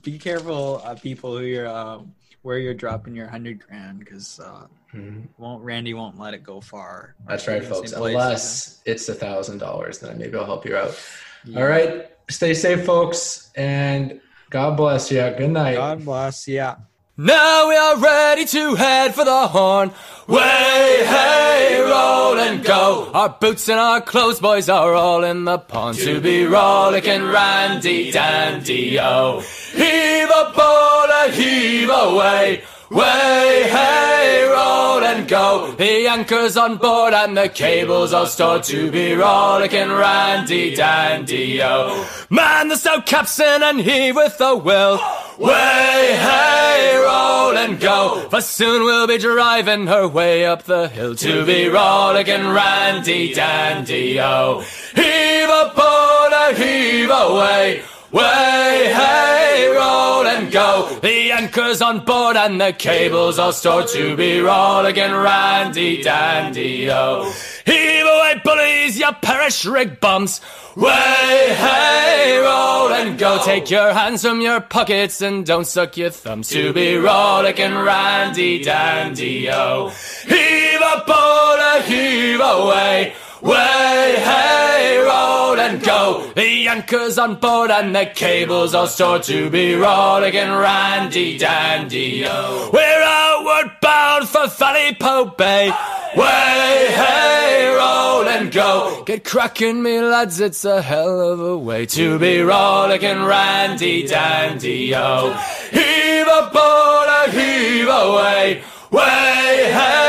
Be- 0.02 0.18
careful, 0.20 0.82
uh, 0.84 0.96
people 0.96 1.38
who 1.38 1.44
you're 1.46 1.68
uh, 1.68 2.00
where 2.42 2.58
you're 2.58 2.74
dropping 2.74 3.16
your 3.16 3.28
hundred 3.28 3.60
grand, 3.66 4.00
because 4.00 4.40
uh, 4.40 4.66
Mhm. 4.94 5.28
won't 5.38 5.64
Randy 5.64 5.94
won't 5.94 6.18
let 6.18 6.34
it 6.34 6.42
go 6.44 6.60
far. 6.62 7.16
That's 7.28 7.48
right, 7.48 7.62
In 7.62 7.70
the 7.70 7.76
same 7.76 7.76
folks. 7.76 7.92
Unless 7.94 8.82
it's 8.86 9.08
a 9.08 9.14
thousand 9.14 9.60
dollars, 9.60 10.00
then 10.00 10.18
maybe 10.18 10.36
I'll 10.38 10.46
help 10.46 10.66
you 10.66 10.76
out. 10.76 10.98
yeah. 11.46 11.60
All 11.62 11.68
right. 11.68 12.10
Stay 12.30 12.54
safe, 12.54 12.86
folks, 12.86 13.52
and 13.56 14.20
God 14.50 14.76
bless 14.78 15.12
you. 15.12 15.20
Good 15.38 15.52
night. 15.52 15.76
God 15.76 16.04
bless. 16.06 16.48
Yeah. 16.48 16.78
Now 17.22 17.68
we 17.68 17.76
are 17.76 17.98
ready 17.98 18.46
to 18.46 18.76
head 18.76 19.14
for 19.14 19.26
the 19.26 19.48
horn. 19.50 19.92
Way, 20.26 21.04
hey, 21.06 21.82
roll 21.82 22.40
and 22.40 22.64
go. 22.64 23.12
Our 23.14 23.28
boots 23.28 23.68
and 23.68 23.78
our 23.78 24.00
clothes, 24.00 24.40
boys, 24.40 24.70
are 24.70 24.94
all 24.94 25.26
in 25.26 25.44
the 25.44 25.58
pond 25.58 25.98
to 25.98 26.22
be 26.22 26.46
rollicking 26.46 27.24
randy 27.24 28.10
dandy 28.12 28.98
o. 29.02 29.42
Heave 29.74 30.30
a 30.30 31.32
heave 31.34 31.90
away. 31.90 32.64
Way, 32.90 33.70
hey, 33.70 34.48
roll 34.50 35.04
and 35.04 35.28
go. 35.28 35.76
The 35.78 36.08
anchor's 36.08 36.58
on 36.58 36.78
board 36.78 37.14
and 37.14 37.38
the 37.38 37.48
cables 37.48 38.14
all 38.14 38.26
stored 38.26 38.64
to 38.64 38.90
be 38.90 39.14
rollicking 39.14 39.90
randy 39.90 40.74
dandy 40.74 41.62
o. 41.62 42.04
Man 42.32 42.68
the 42.68 42.76
stout 42.76 43.06
capstan 43.06 43.62
and 43.62 43.80
he 43.80 44.12
with 44.12 44.42
a 44.42 44.56
will. 44.56 45.00
Way, 45.38 46.18
hey, 46.18 46.98
roll 46.98 47.56
and 47.56 47.80
go. 47.80 48.28
For 48.32 48.42
soon 48.42 48.82
we'll 48.82 49.06
be 49.06 49.20
driving 49.20 49.86
her 49.86 50.08
way 50.08 50.48
up 50.48 50.64
the 50.64 50.88
hill 50.88 51.14
to 51.18 51.46
be 51.46 51.68
rollicking 51.70 52.48
randy 52.48 53.36
dandy 53.36 54.20
o. 54.20 54.62
Heave 54.96 55.50
a 55.50 55.74
boat, 55.76 56.32
a 56.34 56.56
heave 56.56 57.12
away. 57.12 57.84
Way, 58.12 58.92
hey, 58.92 59.72
roll 59.72 60.26
and 60.26 60.52
go. 60.52 60.98
The 61.02 61.32
anchor's 61.32 61.82
on 61.82 62.06
board 62.06 62.38
and 62.38 62.60
the 62.60 62.74
cables 62.74 63.38
all 63.38 63.54
stored 63.54 63.88
to 63.90 64.18
be 64.18 64.40
rollicking 64.40 65.12
randy 65.12 66.02
dandy 66.02 66.90
o. 66.90 67.32
Heave 67.66 68.06
away, 68.06 68.42
bullies, 68.44 68.98
you 68.98 69.12
perish 69.22 69.64
rig 69.64 70.00
bumps. 70.00 70.42
Way, 70.76 71.54
hey, 71.56 72.40
roll 72.44 72.94
and 72.94 73.20
go. 73.20 73.44
Take 73.44 73.70
your 73.70 73.94
hands 73.94 74.24
from 74.24 74.42
your 74.42 74.60
pockets 74.60 75.22
and 75.22 75.46
don't 75.46 75.68
suck 75.68 75.96
your 75.96 76.10
thumbs 76.10 76.50
to 76.50 76.74
be 76.74 76.96
rollicking 76.98 77.76
randy 77.76 78.64
dandy 78.64 79.52
o. 79.52 79.90
Heave 80.28 80.82
a 80.82 81.82
heave 81.84 82.40
away. 82.40 83.14
Way, 83.42 84.16
hey, 84.18 84.98
roll 84.98 85.58
and 85.60 85.82
go. 85.82 86.30
The 86.36 86.68
anchor's 86.68 87.18
on 87.18 87.36
board 87.36 87.72
and 87.72 87.96
the 87.96 88.06
cables 88.14 88.74
all 88.76 88.88
stored 88.88 89.24
to 89.24 89.50
be 89.50 89.76
rollicking 89.76 90.52
randy 90.52 91.38
dandy 91.38 92.26
o. 92.26 92.70
We're 92.74 93.02
outward 93.02 93.72
bound 93.82 94.28
for 94.28 94.48
Valpo 94.48 95.38
Bay. 95.38 95.70
Way, 96.18 96.88
hey, 96.90 97.74
roll 97.78 98.28
and 98.28 98.52
go. 98.52 99.04
Get 99.06 99.24
cracking, 99.24 99.82
me 99.82 100.02
lads, 100.02 100.42
it's 100.42 100.66
a 100.66 100.82
hell 100.82 101.32
of 101.32 101.40
a 101.40 101.58
way 101.58 101.86
to 101.86 102.20
be 102.20 102.42
rollicking 102.42 103.24
randy 103.24 104.06
dandy 104.06 104.94
o. 104.96 105.32
Heave 105.72 106.28
a 106.28 106.50
boat, 106.52 107.26
a 107.26 107.32
heave 107.32 107.88
away. 107.88 108.64
Way, 108.92 109.72
hey, 109.72 110.09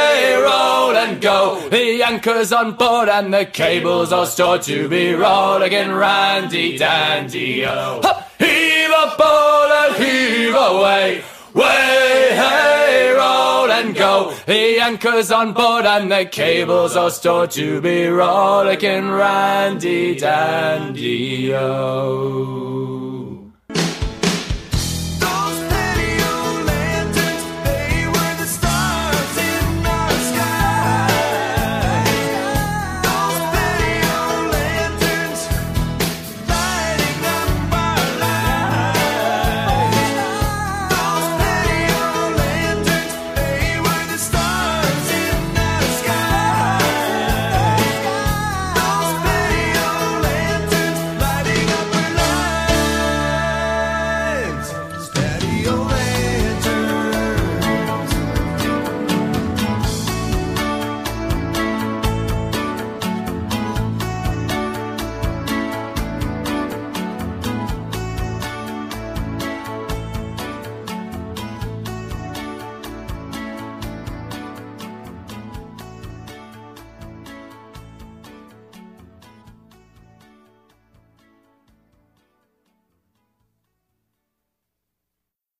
go. 1.21 1.69
The 1.69 2.03
anchor's 2.03 2.53
on 2.53 2.73
board 2.73 3.09
and 3.09 3.33
the 3.33 3.45
cables 3.47 4.13
are 4.13 4.27
stored 4.27 4.63
to 4.63 4.89
be 4.89 5.15
rollicking 5.15 5.93
randy 5.93 6.79
dandy 6.79 7.65
o. 7.67 8.01
Hup! 8.03 8.31
Heave 8.39 8.91
a 8.91 9.15
boat 9.19 9.71
and 9.83 9.97
heave 10.03 10.55
away. 10.55 11.23
Way, 11.53 12.29
hey, 12.31 13.13
roll 13.17 13.71
and 13.71 13.95
go. 13.95 14.35
The 14.47 14.81
anchor's 14.81 15.31
on 15.31 15.53
board 15.53 15.85
and 15.85 16.11
the 16.11 16.25
cables 16.27 16.97
are 16.97 17.11
stored 17.11 17.51
to 17.53 17.81
be 17.81 18.07
rollicking 18.07 19.11
randy 19.11 20.15
dandy 20.17 21.53
o. 21.55 23.00